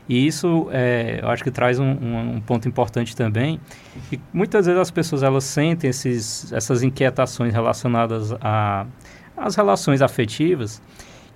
E 0.07 0.27
isso, 0.27 0.67
é, 0.71 1.19
eu 1.21 1.29
acho 1.29 1.43
que 1.43 1.51
traz 1.51 1.79
um, 1.79 1.85
um, 1.85 2.35
um, 2.35 2.41
ponto 2.41 2.67
importante 2.67 3.15
também, 3.15 3.59
que 4.09 4.19
muitas 4.33 4.65
vezes 4.65 4.81
as 4.81 4.91
pessoas 4.91 5.23
elas 5.23 5.45
sentem 5.45 5.89
esses, 5.89 6.51
essas 6.51 6.83
inquietações 6.83 7.53
relacionadas 7.53 8.33
às 9.37 9.55
relações 9.55 10.01
afetivas 10.01 10.81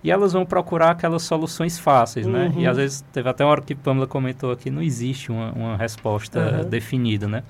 e 0.07 0.11
elas 0.11 0.31
vão 0.31 0.45
procurar 0.45 0.91
aquelas 0.91 1.23
soluções 1.23 1.77
fáceis, 1.77 2.25
uhum. 2.25 2.31
né? 2.31 2.53
E 2.55 2.63
uhum. 2.63 2.69
às 2.69 2.77
vezes, 2.77 3.05
teve 3.11 3.27
até 3.27 3.43
uma 3.43 3.51
hora 3.51 3.61
que 3.61 3.75
Pamela 3.75 4.07
comentou 4.07 4.53
aqui, 4.53 4.69
não 4.69 4.81
existe 4.81 5.29
uma, 5.29 5.51
uma 5.51 5.75
resposta 5.75 6.61
uhum. 6.61 6.69
definida, 6.69 7.27
né? 7.27 7.43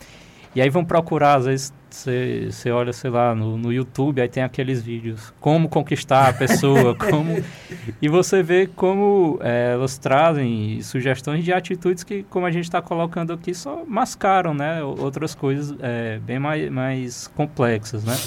E 0.56 0.62
aí 0.62 0.68
vão 0.68 0.84
procurar, 0.84 1.36
às 1.36 1.46
vezes, 1.46 1.74
você 1.92 2.72
olha, 2.72 2.92
sei 2.92 3.12
lá, 3.12 3.36
no, 3.36 3.60
no 3.60 3.72
YouTube, 3.72 4.20
aí 4.20 4.28
tem 4.28 4.42
aqueles 4.42 4.82
vídeos, 4.82 5.32
como 5.40 5.70
conquistar 5.70 6.30
a 6.30 6.34
pessoa, 6.34 6.96
como... 7.12 7.44
E 8.02 8.10
você 8.10 8.42
vê 8.42 8.66
como 8.66 9.38
é, 9.44 9.74
elas 9.74 10.00
trazem 10.00 10.82
sugestões 10.82 11.46
de 11.46 11.54
atitudes 11.54 12.04
que, 12.04 12.24
como 12.24 12.48
a 12.48 12.50
gente 12.50 12.64
está 12.64 12.82
colocando 12.82 13.34
aqui, 13.34 13.54
só 13.54 13.84
mascaram, 13.86 14.56
né? 14.56 14.82
Outras 14.84 15.36
coisas 15.36 15.78
é, 15.80 16.18
bem 16.26 16.40
mais, 16.40 16.72
mais 16.72 17.28
complexas, 17.28 18.04
né? 18.04 18.18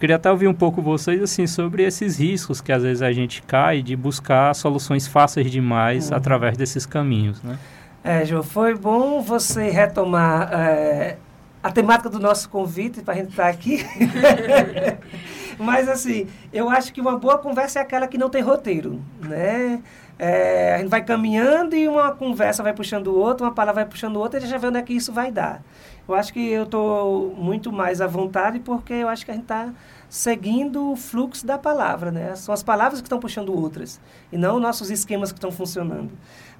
Eu 0.00 0.08
queria 0.08 0.16
até 0.16 0.30
ouvir 0.30 0.48
um 0.48 0.54
pouco 0.54 0.80
vocês, 0.80 1.22
assim, 1.22 1.46
sobre 1.46 1.82
esses 1.82 2.18
riscos 2.18 2.62
que 2.62 2.72
às 2.72 2.82
vezes 2.82 3.02
a 3.02 3.12
gente 3.12 3.42
cai 3.42 3.82
de 3.82 3.94
buscar 3.94 4.54
soluções 4.54 5.06
fáceis 5.06 5.50
demais 5.50 6.10
uhum. 6.10 6.16
através 6.16 6.56
desses 6.56 6.86
caminhos, 6.86 7.42
né? 7.42 7.58
É, 8.02 8.24
João, 8.24 8.42
foi 8.42 8.74
bom 8.74 9.20
você 9.20 9.68
retomar... 9.68 10.48
É 10.52 11.16
a 11.62 11.70
temática 11.70 12.08
do 12.08 12.18
nosso 12.18 12.48
convite 12.48 13.02
para 13.02 13.14
a 13.14 13.16
gente 13.18 13.30
estar 13.30 13.44
tá 13.44 13.48
aqui. 13.50 13.84
Mas, 15.58 15.88
assim, 15.88 16.26
eu 16.52 16.70
acho 16.70 16.92
que 16.92 17.00
uma 17.00 17.18
boa 17.18 17.36
conversa 17.36 17.80
é 17.80 17.82
aquela 17.82 18.08
que 18.08 18.16
não 18.16 18.30
tem 18.30 18.40
roteiro, 18.40 19.00
né? 19.20 19.82
É, 20.18 20.74
a 20.74 20.78
gente 20.78 20.88
vai 20.88 21.04
caminhando 21.04 21.76
e 21.76 21.86
uma 21.86 22.12
conversa 22.12 22.62
vai 22.62 22.72
puxando 22.72 23.08
o 23.08 23.18
outro, 23.18 23.44
uma 23.44 23.52
palavra 23.52 23.82
vai 23.82 23.90
puxando 23.90 24.16
o 24.16 24.20
outro 24.20 24.36
e 24.36 24.38
a 24.38 24.40
gente 24.40 24.50
já 24.50 24.58
vê 24.58 24.68
onde 24.68 24.78
é 24.78 24.82
que 24.82 24.94
isso 24.94 25.12
vai 25.12 25.30
dar. 25.30 25.62
Eu 26.08 26.14
acho 26.14 26.32
que 26.32 26.48
eu 26.50 26.64
estou 26.64 27.34
muito 27.36 27.72
mais 27.72 28.00
à 28.00 28.06
vontade 28.06 28.58
porque 28.60 28.92
eu 28.92 29.08
acho 29.08 29.24
que 29.24 29.30
a 29.30 29.34
gente 29.34 29.44
está 29.44 29.72
seguindo 30.08 30.90
o 30.92 30.96
fluxo 30.96 31.46
da 31.46 31.56
palavra, 31.56 32.10
né? 32.10 32.34
São 32.34 32.52
as 32.52 32.62
palavras 32.62 33.00
que 33.00 33.06
estão 33.06 33.20
puxando 33.20 33.56
outras 33.56 34.00
e 34.32 34.36
não 34.36 34.58
nossos 34.58 34.90
esquemas 34.90 35.30
que 35.30 35.38
estão 35.38 35.52
funcionando. 35.52 36.10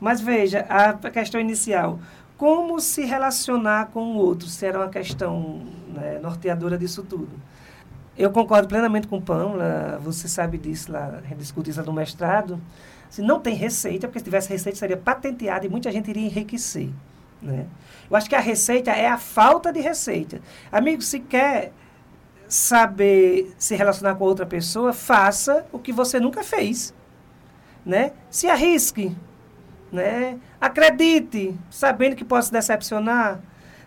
Mas 0.00 0.20
veja, 0.20 0.64
a 0.68 0.92
questão 1.10 1.40
inicial 1.40 1.98
como 2.40 2.80
se 2.80 3.04
relacionar 3.04 3.88
com 3.88 4.14
o 4.14 4.16
outro 4.16 4.48
será 4.48 4.78
uma 4.78 4.88
questão 4.88 5.60
né, 5.88 6.18
norteadora 6.22 6.78
disso 6.78 7.02
tudo. 7.02 7.28
Eu 8.16 8.30
concordo 8.30 8.66
plenamente 8.66 9.06
com 9.06 9.20
Pamela, 9.20 10.00
você 10.02 10.26
sabe 10.26 10.56
disso 10.56 10.90
lá, 10.90 11.20
discute 11.36 11.68
isso 11.68 11.82
no 11.82 11.92
mestrado. 11.92 12.58
Se 13.10 13.20
não 13.20 13.40
tem 13.40 13.54
receita, 13.54 14.06
porque 14.08 14.20
se 14.20 14.24
tivesse 14.24 14.48
receita 14.48 14.78
seria 14.78 14.96
patenteada 14.96 15.66
e 15.66 15.68
muita 15.68 15.92
gente 15.92 16.08
iria 16.08 16.24
enriquecer. 16.24 16.88
Né? 17.42 17.66
Eu 18.10 18.16
acho 18.16 18.28
que 18.28 18.34
a 18.34 18.40
receita 18.40 18.90
é 18.90 19.06
a 19.06 19.18
falta 19.18 19.72
de 19.72 19.80
receita. 19.80 20.40
Amigo, 20.70 21.02
se 21.02 21.20
quer 21.20 21.72
saber 22.48 23.54
se 23.56 23.76
relacionar 23.76 24.16
com 24.16 24.24
outra 24.24 24.44
pessoa, 24.44 24.92
faça 24.92 25.64
o 25.72 25.78
que 25.78 25.92
você 25.92 26.18
nunca 26.18 26.42
fez. 26.42 26.92
Né? 27.86 28.12
Se 28.28 28.48
arrisque. 28.48 29.16
Né? 29.90 30.38
Acredite, 30.60 31.56
sabendo 31.70 32.16
que 32.16 32.24
pode 32.24 32.46
se 32.46 32.52
decepcionar. 32.52 33.40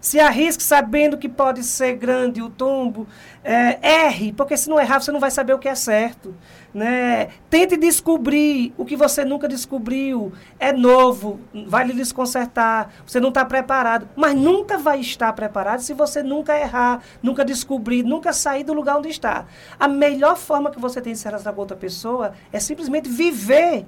Se 0.04 0.20
arrisque 0.20 0.62
sabendo 0.62 1.18
que 1.18 1.30
pode 1.30 1.64
ser 1.64 1.96
grande 1.96 2.42
o 2.42 2.50
tombo. 2.50 3.08
É, 3.42 3.80
erre, 4.06 4.34
porque 4.34 4.58
se 4.58 4.70
não 4.70 4.78
errar, 4.78 5.00
você 5.00 5.14
não 5.14 5.20
vai 5.20 5.32
saber 5.32 5.54
o 5.54 5.58
que 5.58 5.70
é 5.70 5.76
certo. 5.76 6.36
Né? 6.74 7.30
Tente 7.50 7.78
descobrir 7.78 8.74
o 8.78 8.84
que 8.84 8.98
você 8.98 9.24
nunca 9.24 9.48
descobriu. 9.48 10.34
É 10.60 10.74
novo, 10.74 11.40
vai 11.68 11.88
lhe 11.88 11.94
desconcertar. 11.94 12.90
Você 13.08 13.22
não 13.22 13.30
está 13.30 13.46
preparado. 13.46 14.10
Mas 14.14 14.36
nunca 14.36 14.78
vai 14.78 15.00
estar 15.00 15.32
preparado 15.32 15.80
se 15.80 15.94
você 15.94 16.22
nunca 16.22 16.60
errar, 16.60 17.02
nunca 17.22 17.46
descobrir, 17.46 18.04
nunca 18.04 18.34
sair 18.34 18.66
do 18.66 18.74
lugar 18.74 18.98
onde 18.98 19.08
está. 19.08 19.46
A 19.80 19.88
melhor 19.88 20.36
forma 20.36 20.70
que 20.70 20.82
você 20.82 21.00
tem 21.00 21.14
de 21.14 21.20
se 21.20 21.24
relacionar 21.24 21.54
com 21.54 21.62
outra 21.62 21.78
pessoa 21.78 22.34
é 22.52 22.60
simplesmente 22.60 23.08
viver 23.08 23.86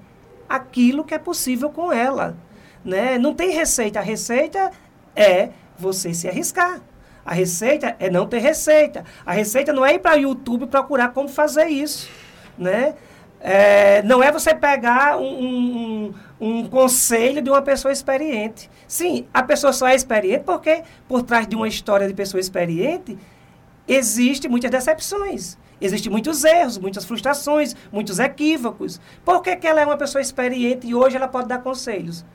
aquilo 0.48 1.04
que 1.04 1.14
é 1.14 1.20
possível 1.20 1.70
com 1.70 1.92
ela. 1.92 2.38
Né? 2.86 3.18
Não 3.18 3.34
tem 3.34 3.50
receita. 3.50 4.00
A 4.00 4.02
receita 4.02 4.72
é 5.14 5.50
você 5.78 6.14
se 6.14 6.28
arriscar. 6.28 6.82
A 7.26 7.34
receita 7.34 7.96
é 8.00 8.10
não 8.10 8.28
ter 8.28 8.40
receita. 8.40 9.04
A 9.26 9.34
receita 9.34 9.74
não 9.74 9.86
é 9.86 9.96
ir 9.96 10.00
para 10.00 10.16
o 10.16 10.20
YouTube 10.20 10.68
procurar 10.68 11.10
como 11.10 11.28
fazer 11.28 11.66
isso. 11.66 12.08
Né? 12.58 12.94
É, 13.42 14.02
não 14.04 14.24
é 14.24 14.32
você 14.32 14.54
pegar 14.54 15.18
um, 15.18 15.24
um, 15.24 16.14
um, 16.40 16.68
conselho 16.68 17.42
de 17.42 17.50
uma 17.50 17.62
pessoa 17.62 17.92
experiente. 17.92 18.70
Sim, 18.88 19.28
a 19.34 19.44
pessoa 19.44 19.74
só 19.74 19.88
é 19.88 19.96
experiente 19.96 20.44
porque 20.46 20.84
por 21.08 21.24
trás 21.24 21.48
de 21.48 21.56
uma 21.56 21.68
história 21.68 22.08
de 22.08 22.14
pessoa 22.14 22.40
experiente 22.40 23.18
existe 23.88 24.48
muitas 24.48 24.72
decepções. 24.72 25.58
Existem 25.80 26.12
muitos 26.12 26.44
erros, 26.44 26.78
muitas 26.78 27.06
frustrações, 27.06 27.76
muitos 27.92 28.20
equívocos. 28.20 29.00
Por 29.24 29.42
que, 29.42 29.56
que 29.56 29.68
ela 29.68 29.82
é 29.82 29.86
uma 29.86 29.98
pessoa 29.98 30.22
experiente 30.22 30.88
e 30.88 30.96
hoje 30.96 31.16
ela 31.16 31.28
pode 31.28 31.48
dar 31.48 31.60
conselhos? 31.60 32.26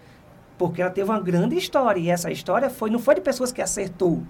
Porque 0.61 0.83
ela 0.83 0.91
teve 0.91 1.09
uma 1.09 1.19
grande 1.19 1.57
história. 1.57 1.99
E 1.99 2.11
essa 2.11 2.31
história 2.31 2.69
foi, 2.69 2.91
não 2.91 2.99
foi 2.99 3.15
de 3.15 3.23
pessoas 3.23 3.51
que 3.51 3.63
acertou. 3.63 4.23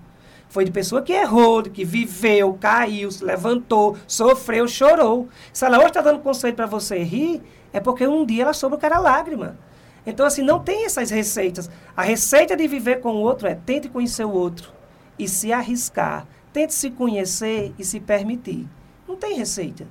Foi 0.48 0.64
de 0.64 0.70
pessoa 0.70 1.02
que 1.02 1.12
errou, 1.12 1.60
que 1.64 1.84
viveu, 1.84 2.54
caiu, 2.54 3.10
se 3.10 3.24
levantou, 3.24 3.96
sofreu, 4.06 4.68
chorou. 4.68 5.28
Se 5.52 5.64
ela 5.64 5.78
hoje 5.78 5.88
está 5.88 6.00
dando 6.00 6.20
conselho 6.20 6.54
para 6.54 6.66
você 6.66 7.02
rir, 7.02 7.42
é 7.72 7.80
porque 7.80 8.06
um 8.06 8.24
dia 8.24 8.44
ela 8.44 8.52
soube 8.52 8.76
que 8.76 8.86
era 8.86 9.00
lágrima. 9.00 9.58
Então, 10.06 10.24
assim, 10.24 10.42
não 10.42 10.60
tem 10.60 10.84
essas 10.84 11.10
receitas. 11.10 11.68
A 11.96 12.02
receita 12.02 12.56
de 12.56 12.68
viver 12.68 13.00
com 13.00 13.10
o 13.10 13.22
outro 13.22 13.48
é 13.48 13.56
tente 13.56 13.88
conhecer 13.88 14.24
o 14.24 14.30
outro 14.32 14.72
e 15.18 15.26
se 15.26 15.52
arriscar. 15.52 16.28
Tente 16.52 16.74
se 16.74 16.92
conhecer 16.92 17.74
e 17.76 17.84
se 17.84 17.98
permitir. 17.98 18.68
Não 19.08 19.16
tem 19.16 19.34
receita. 19.34 19.84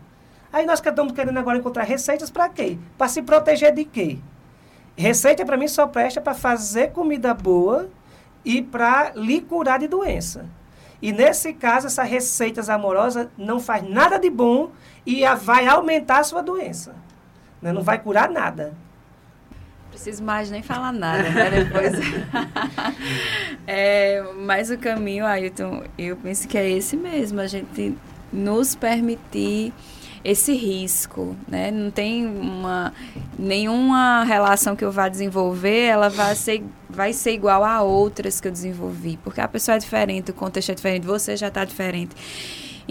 Aí 0.53 0.65
nós 0.65 0.79
estamos 0.79 1.11
querendo 1.11 1.37
agora 1.37 1.57
encontrar 1.57 1.83
receitas 1.83 2.29
para 2.29 2.47
quê? 2.47 2.77
Para 2.97 3.09
se 3.09 3.21
proteger 3.21 3.73
de 3.73 3.83
quê? 3.83 4.19
Receita 4.99 5.45
para 5.45 5.55
mim 5.55 5.69
só 5.69 5.87
presta 5.87 6.19
para 6.19 6.33
fazer 6.33 6.91
comida 6.91 7.33
boa 7.33 7.89
e 8.43 8.61
para 8.61 9.13
lhe 9.15 9.39
curar 9.39 9.79
de 9.79 9.87
doença. 9.87 10.45
E 11.01 11.13
nesse 11.13 11.53
caso, 11.53 11.87
essas 11.87 12.05
receitas 12.05 12.69
amorosas 12.69 13.29
não 13.37 13.61
faz 13.61 13.81
nada 13.89 14.19
de 14.19 14.29
bom 14.29 14.71
e 15.05 15.23
vai 15.37 15.65
aumentar 15.67 16.19
a 16.19 16.23
sua 16.25 16.43
doença. 16.43 16.93
Né? 17.61 17.71
Não 17.71 17.81
vai 17.81 17.97
curar 17.97 18.29
nada. 18.29 18.73
Preciso 19.89 20.21
mais 20.21 20.51
nem 20.51 20.61
falar 20.61 20.91
nada, 20.91 21.29
né? 21.29 21.49
Depois. 21.49 21.93
é, 23.65 24.21
mas 24.35 24.69
o 24.69 24.77
caminho, 24.77 25.25
Ailton, 25.25 25.85
eu 25.97 26.17
penso 26.17 26.45
que 26.45 26.57
é 26.57 26.69
esse 26.69 26.97
mesmo. 26.97 27.39
A 27.39 27.47
gente 27.47 27.97
nos 28.33 28.75
permitir 28.75 29.73
esse 30.23 30.53
risco, 30.53 31.35
né? 31.47 31.71
Não 31.71 31.91
tem 31.91 32.25
uma 32.27 32.93
nenhuma 33.37 34.23
relação 34.23 34.75
que 34.75 34.83
eu 34.83 34.91
vá 34.91 35.07
desenvolver, 35.07 35.85
ela 35.85 36.09
vai 36.09 36.35
ser 36.35 36.63
vai 36.89 37.13
ser 37.13 37.33
igual 37.33 37.63
a 37.63 37.81
outras 37.81 38.41
que 38.41 38.47
eu 38.47 38.51
desenvolvi, 38.51 39.17
porque 39.23 39.39
a 39.39 39.47
pessoa 39.47 39.75
é 39.75 39.79
diferente, 39.79 40.31
o 40.31 40.33
contexto 40.33 40.71
é 40.71 40.75
diferente, 40.75 41.05
você 41.05 41.37
já 41.37 41.47
está 41.47 41.63
diferente. 41.63 42.15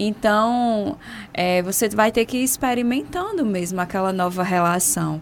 Então, 0.01 0.97
é, 1.33 1.61
você 1.61 1.89
vai 1.89 2.09
ter 2.09 2.25
que 2.25 2.37
ir 2.37 2.43
experimentando 2.43 3.45
mesmo 3.45 3.81
aquela 3.81 4.13
nova 4.13 4.43
relação. 4.43 5.21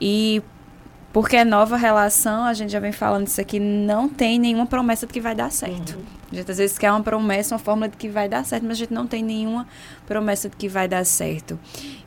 E 0.00 0.42
porque 1.14 1.36
é 1.36 1.44
nova 1.44 1.76
relação, 1.76 2.42
a 2.42 2.52
gente 2.52 2.72
já 2.72 2.80
vem 2.80 2.90
falando 2.90 3.28
isso 3.28 3.40
aqui, 3.40 3.60
não 3.60 4.08
tem 4.08 4.36
nenhuma 4.36 4.66
promessa 4.66 5.06
de 5.06 5.12
que 5.12 5.20
vai 5.20 5.32
dar 5.32 5.48
certo. 5.48 5.94
Uhum. 5.94 6.04
A 6.32 6.34
gente 6.34 6.50
às 6.50 6.58
vezes 6.58 6.76
quer 6.76 6.90
uma 6.90 7.04
promessa, 7.04 7.54
uma 7.54 7.60
fórmula 7.60 7.88
de 7.88 7.96
que 7.96 8.08
vai 8.08 8.28
dar 8.28 8.44
certo, 8.44 8.64
mas 8.64 8.72
a 8.72 8.74
gente 8.80 8.92
não 8.92 9.06
tem 9.06 9.22
nenhuma 9.22 9.64
promessa 10.08 10.48
de 10.48 10.56
que 10.56 10.68
vai 10.68 10.88
dar 10.88 11.06
certo. 11.06 11.56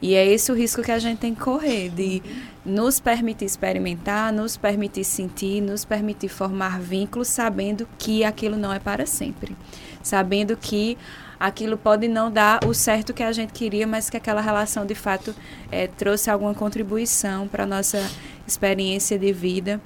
E 0.02 0.14
é 0.14 0.28
esse 0.28 0.52
o 0.52 0.56
risco 0.56 0.82
que 0.82 0.92
a 0.92 1.00
gente 1.00 1.20
tem 1.20 1.34
que 1.34 1.40
correr, 1.40 1.88
de 1.88 2.22
nos 2.66 3.00
permitir 3.00 3.46
experimentar, 3.46 4.34
nos 4.34 4.58
permitir 4.58 5.06
sentir, 5.06 5.62
nos 5.62 5.86
permitir 5.86 6.28
formar 6.28 6.78
vínculos, 6.78 7.30
sabendo 7.30 7.88
que 7.98 8.26
aquilo 8.26 8.58
não 8.58 8.74
é 8.74 8.80
para 8.80 9.06
sempre. 9.06 9.56
Sabendo 10.04 10.58
que 10.58 10.98
aquilo 11.40 11.78
pode 11.78 12.10
não 12.10 12.30
dar 12.30 12.60
o 12.66 12.74
certo 12.74 13.14
que 13.14 13.24
a 13.24 13.32
gente 13.32 13.54
queria, 13.54 13.88
mas 13.88 14.10
que 14.10 14.18
aquela 14.18 14.42
relação 14.42 14.86
de 14.86 14.96
fato 14.96 15.34
é, 15.72 15.88
trouxe 15.88 16.30
alguma 16.30 16.54
contribuição 16.54 17.48
para 17.48 17.64
a 17.64 17.68
nossa 17.68 18.00
experiência 18.48 19.20
de 19.20 19.34
vida. 19.34 19.82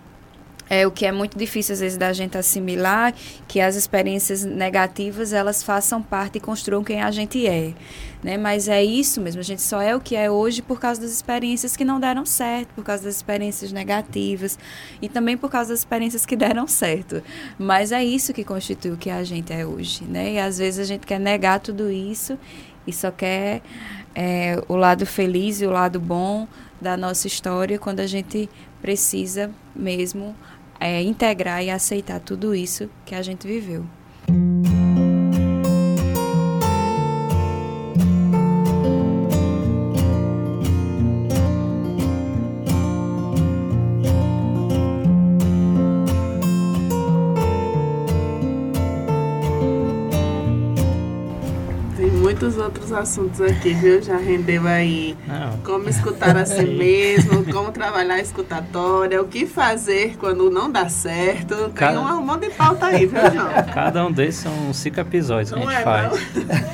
É, 0.69 0.87
o 0.87 0.91
que 0.91 1.05
é 1.05 1.11
muito 1.11 1.37
difícil 1.37 1.73
às 1.73 1.81
vezes 1.81 1.97
da 1.97 2.13
gente 2.13 2.37
assimilar 2.37 3.13
que 3.45 3.59
as 3.59 3.75
experiências 3.75 4.45
negativas 4.45 5.33
elas 5.33 5.61
façam 5.61 6.01
parte 6.01 6.37
e 6.37 6.39
construam 6.39 6.81
quem 6.81 7.01
a 7.01 7.11
gente 7.11 7.45
é, 7.45 7.73
né? 8.23 8.37
Mas 8.37 8.69
é 8.69 8.81
isso 8.81 9.19
mesmo, 9.19 9.41
a 9.41 9.43
gente 9.43 9.61
só 9.61 9.81
é 9.81 9.93
o 9.93 9.99
que 9.99 10.15
é 10.15 10.31
hoje 10.31 10.61
por 10.61 10.79
causa 10.79 11.01
das 11.01 11.11
experiências 11.11 11.75
que 11.75 11.83
não 11.83 11.99
deram 11.99 12.25
certo, 12.25 12.69
por 12.73 12.85
causa 12.85 13.03
das 13.03 13.17
experiências 13.17 13.73
negativas 13.73 14.57
e 15.01 15.09
também 15.09 15.35
por 15.35 15.51
causa 15.51 15.71
das 15.71 15.79
experiências 15.79 16.25
que 16.25 16.37
deram 16.37 16.65
certo. 16.65 17.21
Mas 17.59 17.91
é 17.91 18.01
isso 18.01 18.31
que 18.31 18.45
constitui 18.45 18.91
o 18.91 18.97
que 18.97 19.09
a 19.09 19.25
gente 19.25 19.51
é 19.51 19.65
hoje, 19.65 20.05
né? 20.05 20.35
E 20.35 20.39
às 20.39 20.57
vezes 20.57 20.79
a 20.79 20.85
gente 20.85 21.05
quer 21.05 21.19
negar 21.19 21.59
tudo 21.59 21.91
isso 21.91 22.39
e 22.87 22.93
só 22.93 23.11
quer 23.11 23.61
é, 24.15 24.63
o 24.69 24.77
lado 24.77 25.05
feliz 25.05 25.59
e 25.59 25.65
o 25.65 25.69
lado 25.69 25.99
bom 25.99 26.47
da 26.81 26.97
nossa 26.97 27.27
história 27.27 27.77
quando 27.77 27.99
a 27.99 28.07
gente 28.07 28.49
precisa 28.81 29.51
mesmo 29.75 30.35
é, 30.79 31.01
integrar 31.01 31.63
e 31.63 31.69
aceitar 31.69 32.19
tudo 32.19 32.55
isso 32.55 32.89
que 33.05 33.13
a 33.13 33.21
gente 33.21 33.45
viveu. 33.45 33.85
Outros 52.91 52.93
assuntos 52.93 53.41
aqui, 53.41 53.73
viu? 53.73 54.01
Já 54.01 54.17
rendeu 54.17 54.67
aí 54.67 55.17
Não. 55.25 55.57
como 55.63 55.89
escutar 55.89 56.35
a 56.35 56.45
si 56.45 56.63
mesmo, 56.65 57.45
como 57.51 57.71
trabalhar 57.71 58.15
a 58.15 58.19
escutatória, 58.19 59.21
o 59.21 59.27
que 59.27 59.45
fazer 59.45 60.17
quando 60.17 60.49
não 60.51 60.69
dá 60.69 60.89
certo. 60.89 61.71
Cada... 61.73 61.99
Tem 61.99 62.13
um 62.13 62.25
monte 62.25 62.49
de 62.49 62.53
pauta 62.53 62.87
aí, 62.87 63.05
viu, 63.05 63.21
João? 63.31 63.49
Cada 63.73 64.05
um 64.05 64.11
desses 64.11 64.41
são 64.41 64.73
cinco 64.73 64.99
episódios 64.99 65.51
não 65.51 65.61
que 65.61 65.67
a 65.67 65.69
gente 65.69 65.79
é, 65.79 65.83
faz. 65.83 66.19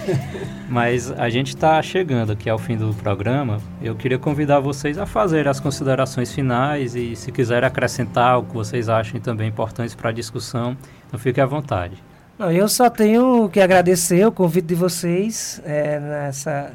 Mas 0.70 1.12
a 1.12 1.30
gente 1.30 1.50
está 1.50 1.82
chegando 1.82 2.34
aqui 2.34 2.50
ao 2.50 2.58
fim 2.58 2.76
do 2.76 2.94
programa. 2.96 3.60
Eu 3.82 3.96
queria 3.96 4.20
convidar 4.20 4.60
vocês 4.60 4.98
a 4.98 5.06
fazer 5.06 5.48
as 5.48 5.60
considerações 5.60 6.34
finais 6.34 6.94
e 6.94 7.16
se 7.16 7.32
quiserem 7.32 7.66
acrescentar 7.66 8.40
o 8.40 8.44
que 8.44 8.54
vocês 8.54 8.90
achem 8.90 9.22
também 9.22 9.48
importantes 9.48 9.96
para 9.96 10.10
a 10.10 10.14
discussão, 10.14 10.76
então 11.08 11.18
fique 11.18 11.40
à 11.40 11.46
vontade. 11.46 12.04
Não, 12.38 12.52
eu 12.52 12.70
só 12.70 12.88
tenho 12.88 13.50
que 13.50 13.60
agradecer 13.60 14.24
o 14.28 14.32
convite 14.32 14.66
de 14.66 14.76
vocês 14.76 15.60
é, 15.66 16.00
nessa, 16.00 16.72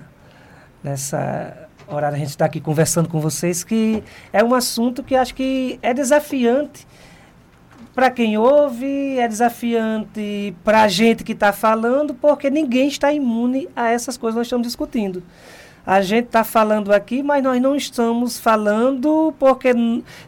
nessa 0.82 1.68
hora 1.86 2.08
a 2.08 2.16
gente 2.16 2.30
está 2.30 2.46
aqui 2.46 2.60
conversando 2.60 3.08
com 3.08 3.20
vocês, 3.20 3.62
que 3.62 4.02
é 4.32 4.42
um 4.42 4.56
assunto 4.56 5.04
que 5.04 5.14
acho 5.14 5.32
que 5.36 5.78
é 5.80 5.94
desafiante 5.94 6.84
para 7.94 8.10
quem 8.10 8.36
ouve, 8.36 9.18
é 9.18 9.28
desafiante 9.28 10.52
para 10.64 10.82
a 10.82 10.88
gente 10.88 11.22
que 11.22 11.30
está 11.30 11.52
falando, 11.52 12.12
porque 12.12 12.50
ninguém 12.50 12.88
está 12.88 13.12
imune 13.12 13.68
a 13.76 13.88
essas 13.88 14.16
coisas 14.16 14.34
que 14.34 14.38
nós 14.38 14.46
estamos 14.48 14.66
discutindo. 14.66 15.22
A 15.84 16.00
gente 16.00 16.26
está 16.26 16.44
falando 16.44 16.92
aqui, 16.92 17.22
mas 17.22 17.42
nós 17.42 17.60
não 17.60 17.74
estamos 17.74 18.38
falando 18.38 19.34
porque 19.38 19.72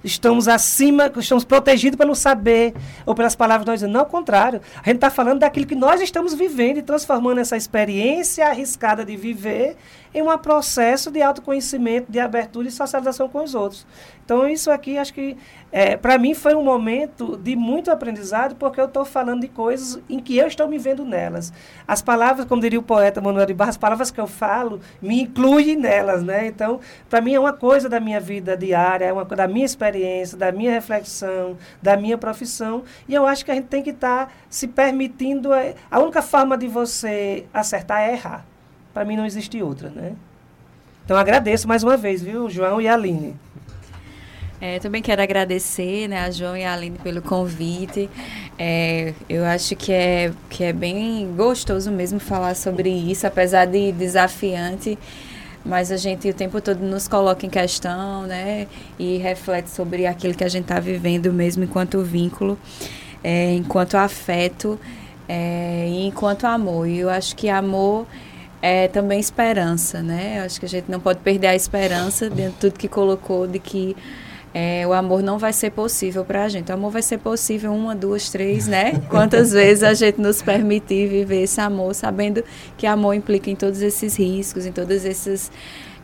estamos 0.03 0.49
acima, 0.49 1.13
estamos 1.17 1.45
protegidos 1.45 1.97
pelo 1.97 2.15
saber 2.15 2.75
ou 3.07 3.15
pelas 3.15 3.37
palavras 3.37 3.67
nós. 3.67 3.83
Não, 3.83 4.01
ao 4.01 4.07
contrário. 4.07 4.61
A 4.83 4.89
gente 4.89 4.97
está 4.97 5.11
falando 5.11 5.41
daquilo 5.41 5.67
que 5.67 5.77
nós 5.77 6.01
estamos 6.01 6.35
vivendo 6.35 6.79
e 6.79 6.83
transformando 6.83 7.39
essa 7.39 7.57
experiência 7.57 8.49
arriscada 8.49 9.05
de 9.05 9.17
viver 9.17 9.77
em 10.13 10.23
um 10.23 10.39
processo 10.39 11.11
de 11.11 11.21
autoconhecimento, 11.21 12.11
de 12.11 12.21
abertura 12.21 12.69
e 12.69 12.71
socialização 12.71 13.29
com 13.29 13.43
os 13.43 13.55
outros. 13.55 13.87
Então, 14.25 14.49
isso 14.49 14.70
aqui, 14.70 14.97
acho 14.97 15.12
que, 15.12 15.37
é, 15.70 15.99
para 15.99 16.16
mim, 16.16 16.33
foi 16.33 16.55
um 16.55 16.64
momento 16.64 17.37
de 17.37 17.55
muito 17.55 17.91
aprendizado, 17.91 18.57
porque 18.57 18.81
eu 18.81 18.87
estou 18.87 19.05
falando 19.05 19.43
de 19.43 19.49
coisas 19.49 20.01
em 20.09 20.18
que 20.18 20.39
eu 20.39 20.47
estou 20.47 20.66
me 20.66 20.79
vendo 20.79 21.05
nelas. 21.05 21.53
As 21.87 22.01
palavras, 22.01 22.47
como 22.47 22.62
diria 22.62 22.79
o 22.79 22.83
poeta 22.83 23.20
Manuel 23.20 23.45
de 23.45 23.53
Barra, 23.53 23.68
as 23.70 23.77
palavras 23.77 24.11
que 24.11 24.18
eu 24.18 24.27
falo 24.27 24.81
me 25.03 25.20
incluem 25.20 25.77
nelas, 25.77 26.22
né? 26.22 26.47
Então, 26.47 26.81
para 27.11 27.20
mim, 27.20 27.35
é 27.35 27.41
uma 27.41 27.53
coisa 27.53 27.87
da 27.87 28.01
minha 28.01 28.18
vida 28.18 28.57
diária, 28.57 29.05
é 29.05 29.12
uma 29.12 29.27
coisa 29.27 29.47
da 29.47 29.49
minha 29.49 29.66
experiência, 29.66 30.39
da 30.39 30.51
minha 30.51 30.72
reflexão, 30.72 31.59
da 31.83 31.95
minha 31.95 32.16
profissão, 32.16 32.83
e 33.07 33.14
eu 33.14 33.27
acho 33.27 33.45
que 33.45 33.51
a 33.51 33.55
gente 33.55 33.66
tem 33.66 33.83
que 33.83 33.91
estar 33.91 34.27
tá 34.27 34.33
se 34.49 34.66
permitindo. 34.66 35.53
É, 35.53 35.75
a 35.91 36.01
única 36.01 36.22
forma 36.22 36.57
de 36.57 36.66
você 36.66 37.45
acertar 37.53 38.01
é 38.01 38.12
errar. 38.12 38.47
Para 38.95 39.05
mim, 39.05 39.16
não 39.16 39.27
existe 39.27 39.62
outra, 39.62 39.91
né? 39.91 40.14
Então, 41.05 41.18
agradeço 41.18 41.68
mais 41.68 41.83
uma 41.83 41.99
vez, 41.99 42.22
viu, 42.22 42.49
João 42.49 42.81
e 42.81 42.89
Aline. 42.89 43.37
É, 44.67 44.79
também 44.79 45.03
quero 45.03 45.21
agradecer 45.21 46.09
né, 46.09 46.25
a 46.25 46.31
João 46.31 46.57
e 46.57 46.65
a 46.65 46.73
Aline 46.73 46.97
pelo 46.97 47.21
convite. 47.21 48.09
É, 48.59 49.12
eu 49.29 49.45
acho 49.45 49.77
que 49.77 49.93
é, 49.93 50.33
que 50.49 50.65
é 50.65 50.73
bem 50.73 51.31
gostoso 51.37 51.91
mesmo 51.91 52.19
falar 52.19 52.57
sobre 52.57 52.89
isso, 52.89 53.27
apesar 53.27 53.67
de 53.67 53.93
desafiante, 53.93 54.99
mas 55.62 55.93
a 55.93 55.99
gente 55.99 56.31
o 56.31 56.33
tempo 56.33 56.62
todo 56.62 56.79
nos 56.79 57.07
coloca 57.07 57.45
em 57.45 57.51
questão 57.51 58.23
né, 58.23 58.67
e 58.99 59.19
reflete 59.19 59.69
sobre 59.69 60.07
aquilo 60.07 60.33
que 60.33 60.45
a 60.45 60.49
gente 60.49 60.62
está 60.62 60.81
vivendo 60.81 61.31
mesmo 61.31 61.65
enquanto 61.65 62.01
vínculo, 62.01 62.59
é, 63.23 63.53
enquanto 63.53 63.97
afeto 63.97 64.81
é, 65.29 65.87
e 65.91 66.07
enquanto 66.07 66.47
amor. 66.47 66.89
E 66.89 67.01
eu 67.01 67.11
acho 67.11 67.37
que 67.37 67.51
amor 67.51 68.07
é 68.62 68.89
também 68.89 69.21
esperança, 69.21 70.03
né? 70.03 70.39
Eu 70.39 70.45
acho 70.47 70.59
que 70.59 70.65
a 70.65 70.69
gente 70.71 70.91
não 70.91 71.01
pode 71.01 71.19
perder 71.21 71.49
a 71.49 71.55
esperança 71.55 72.31
dentro 72.31 72.53
de 72.53 72.59
tudo 72.61 72.79
que 72.79 72.89
colocou 72.89 73.47
de 73.47 73.59
que 73.59 73.95
é, 74.57 74.87
o 74.87 74.93
amor 74.93 75.21
não 75.21 75.37
vai 75.37 75.53
ser 75.53 75.71
possível 75.71 76.25
para 76.25 76.45
a 76.45 76.49
gente. 76.49 76.71
O 76.71 76.75
amor 76.75 76.93
vai 76.93 77.03
ser 77.03 77.19
possível 77.19 77.75
uma, 77.75 77.93
duas, 77.93 78.31
três, 78.31 78.69
né? 78.69 79.03
Quantas 79.11 79.51
vezes 79.51 79.83
a 79.83 79.93
gente 79.95 80.21
nos 80.21 80.41
permitir 80.41 81.09
viver 81.09 81.43
esse 81.43 81.61
amor, 81.61 81.93
sabendo 81.93 82.45
que 82.79 82.87
amor 82.87 83.15
implica 83.15 83.51
em 83.51 83.57
todos 83.57 83.83
esses 83.83 84.17
riscos, 84.17 84.65
em 84.65 84.71
todas 84.71 85.05
essas 85.05 85.51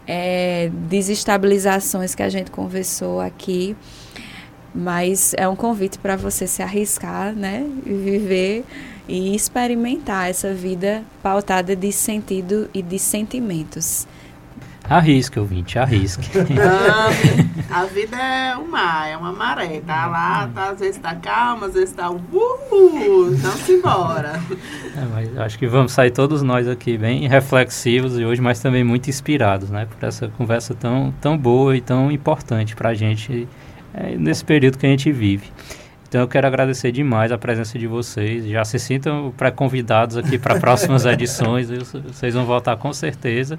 é, 0.04 0.68
desestabilizações 0.88 2.16
que 2.16 2.24
a 2.24 2.28
gente 2.28 2.50
conversou 2.50 3.20
aqui. 3.20 3.76
Mas 4.74 5.32
é 5.36 5.48
um 5.48 5.54
convite 5.54 5.98
para 5.98 6.16
você 6.16 6.48
se 6.48 6.60
arriscar, 6.60 7.32
né? 7.32 7.64
E 7.86 7.92
viver 7.92 8.64
e 9.06 9.34
experimentar 9.34 10.28
essa 10.28 10.52
vida 10.52 11.04
pautada 11.22 11.76
de 11.76 11.92
sentido 11.92 12.68
e 12.74 12.82
de 12.82 12.98
sentimentos. 12.98 14.06
Arrisque, 14.90 15.38
ouvinte, 15.38 15.78
arrisque. 15.78 16.28
a 17.70 17.84
vida 17.84 18.16
é 18.16 18.56
um 18.56 18.66
mar, 18.66 19.08
é 19.08 19.16
uma 19.16 19.32
maré. 19.32 19.80
Tá 19.86 20.06
lá, 20.08 20.50
tá, 20.52 20.70
às 20.70 20.80
vezes 20.80 21.00
tá 21.00 21.14
calma, 21.14 21.68
às 21.68 21.74
vezes 21.74 21.94
tá 21.94 22.10
uhul, 22.10 23.30
não 23.30 23.52
se 23.52 23.74
embora. 23.74 24.42
É, 24.96 25.04
mas 25.14 25.38
acho 25.38 25.56
que 25.60 25.68
vamos 25.68 25.92
sair 25.92 26.10
todos 26.10 26.42
nós 26.42 26.66
aqui 26.66 26.98
bem 26.98 27.28
reflexivos 27.28 28.18
e 28.18 28.24
hoje, 28.24 28.40
mas 28.40 28.58
também 28.58 28.82
muito 28.82 29.08
inspirados, 29.08 29.70
né? 29.70 29.86
Por 29.86 30.04
essa 30.08 30.26
conversa 30.26 30.74
tão, 30.74 31.14
tão 31.20 31.38
boa 31.38 31.76
e 31.76 31.80
tão 31.80 32.10
importante 32.10 32.74
para 32.74 32.88
a 32.88 32.94
gente 32.94 33.46
é, 33.94 34.16
nesse 34.16 34.44
período 34.44 34.76
que 34.76 34.86
a 34.86 34.90
gente 34.90 35.12
vive. 35.12 35.52
Então 36.08 36.22
eu 36.22 36.26
quero 36.26 36.48
agradecer 36.48 36.90
demais 36.90 37.30
a 37.30 37.38
presença 37.38 37.78
de 37.78 37.86
vocês. 37.86 38.44
Já 38.44 38.64
se 38.64 38.80
sintam 38.80 39.32
pré-convidados 39.36 40.16
aqui 40.16 40.36
para 40.36 40.58
próximas 40.58 41.06
edições. 41.06 41.70
Vocês 41.70 42.34
vão 42.34 42.44
voltar 42.44 42.76
com 42.76 42.92
certeza. 42.92 43.56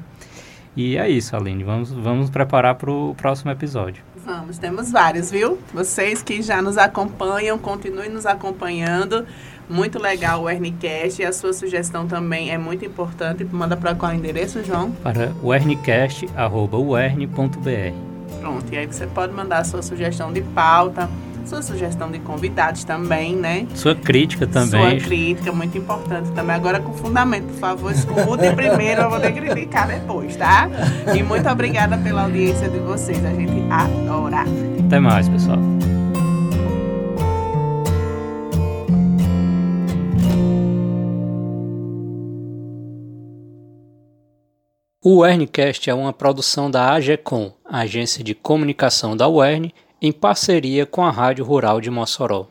E 0.76 0.98
é 0.98 1.10
isso, 1.10 1.36
Aline. 1.36 1.64
Vamos, 1.64 1.92
vamos 1.92 2.30
preparar 2.30 2.76
para 2.76 2.90
o 2.90 3.14
próximo 3.16 3.52
episódio. 3.52 4.04
Vamos, 4.26 4.58
temos 4.58 4.92
vários, 4.92 5.30
viu? 5.30 5.58
Vocês 5.74 6.22
que 6.22 6.42
já 6.42 6.62
nos 6.62 6.78
acompanham, 6.78 7.58
continuem 7.58 8.10
nos 8.10 8.26
acompanhando. 8.26 9.26
Muito 9.70 10.00
legal 10.00 10.44
o 10.44 10.50
Ernicast 10.50 11.22
e 11.22 11.26
a 11.26 11.32
sua 11.32 11.54
sugestão 11.54 12.08
também 12.08 12.52
é 12.52 12.58
muito 12.58 12.86
importante. 12.86 13.44
Manda 13.46 13.76
para 13.76 13.96
qual 13.96 14.14
endereço, 14.14 14.64
João? 14.64 14.92
Para 14.92 15.34
o 15.42 15.54
ernicast.ern.br. 15.54 18.40
Pronto, 18.40 18.74
e 18.74 18.78
aí 18.78 18.86
você 18.86 19.08
pode 19.08 19.34
mandar 19.34 19.60
a 19.60 19.64
sua 19.64 19.82
sugestão 19.82 20.32
de 20.32 20.42
pauta 20.42 21.10
sua 21.50 21.62
sugestão 21.62 22.12
de 22.12 22.20
convidados 22.20 22.84
também, 22.84 23.36
né? 23.36 23.68
Sua 23.76 23.96
crítica 23.96 24.48
também. 24.48 25.00
Sua 25.00 25.08
crítica, 25.08 25.52
muito 25.52 25.78
importante 25.78 26.32
também. 26.32 26.56
Agora 26.56 26.80
com 26.80 26.94
fundamento, 26.94 27.48
por 27.48 27.60
favor, 27.60 27.92
escutem 27.92 28.54
primeiro, 28.56 29.02
eu 29.02 29.10
vou 29.10 29.20
ter 29.20 29.32
criticar 29.32 29.88
depois, 29.88 30.36
tá? 30.36 30.70
E 31.16 31.24
muito 31.24 31.48
obrigada 31.50 31.98
pela 31.98 32.24
audiência 32.24 32.70
de 32.70 32.80
vocês, 32.80 33.24
a 33.26 33.34
gente 33.34 33.62
adora. 33.70 34.46
Até 34.86 35.00
mais, 35.00 35.28
pessoal. 35.28 35.60
O 45.04 45.22
Werncast 45.22 45.90
é 45.90 45.94
uma 45.96 46.14
produção 46.14 46.70
da 46.70 46.92
AGECOM, 46.94 47.52
Agência 47.66 48.24
de 48.24 48.36
Comunicação 48.36 49.18
da 49.18 49.28
Wern, 49.28 49.74
em 50.04 50.12
parceria 50.12 50.84
com 50.84 51.04
a 51.04 51.12
Rádio 51.12 51.46
Rural 51.46 51.80
de 51.80 51.92
Mossoró. 51.92 52.48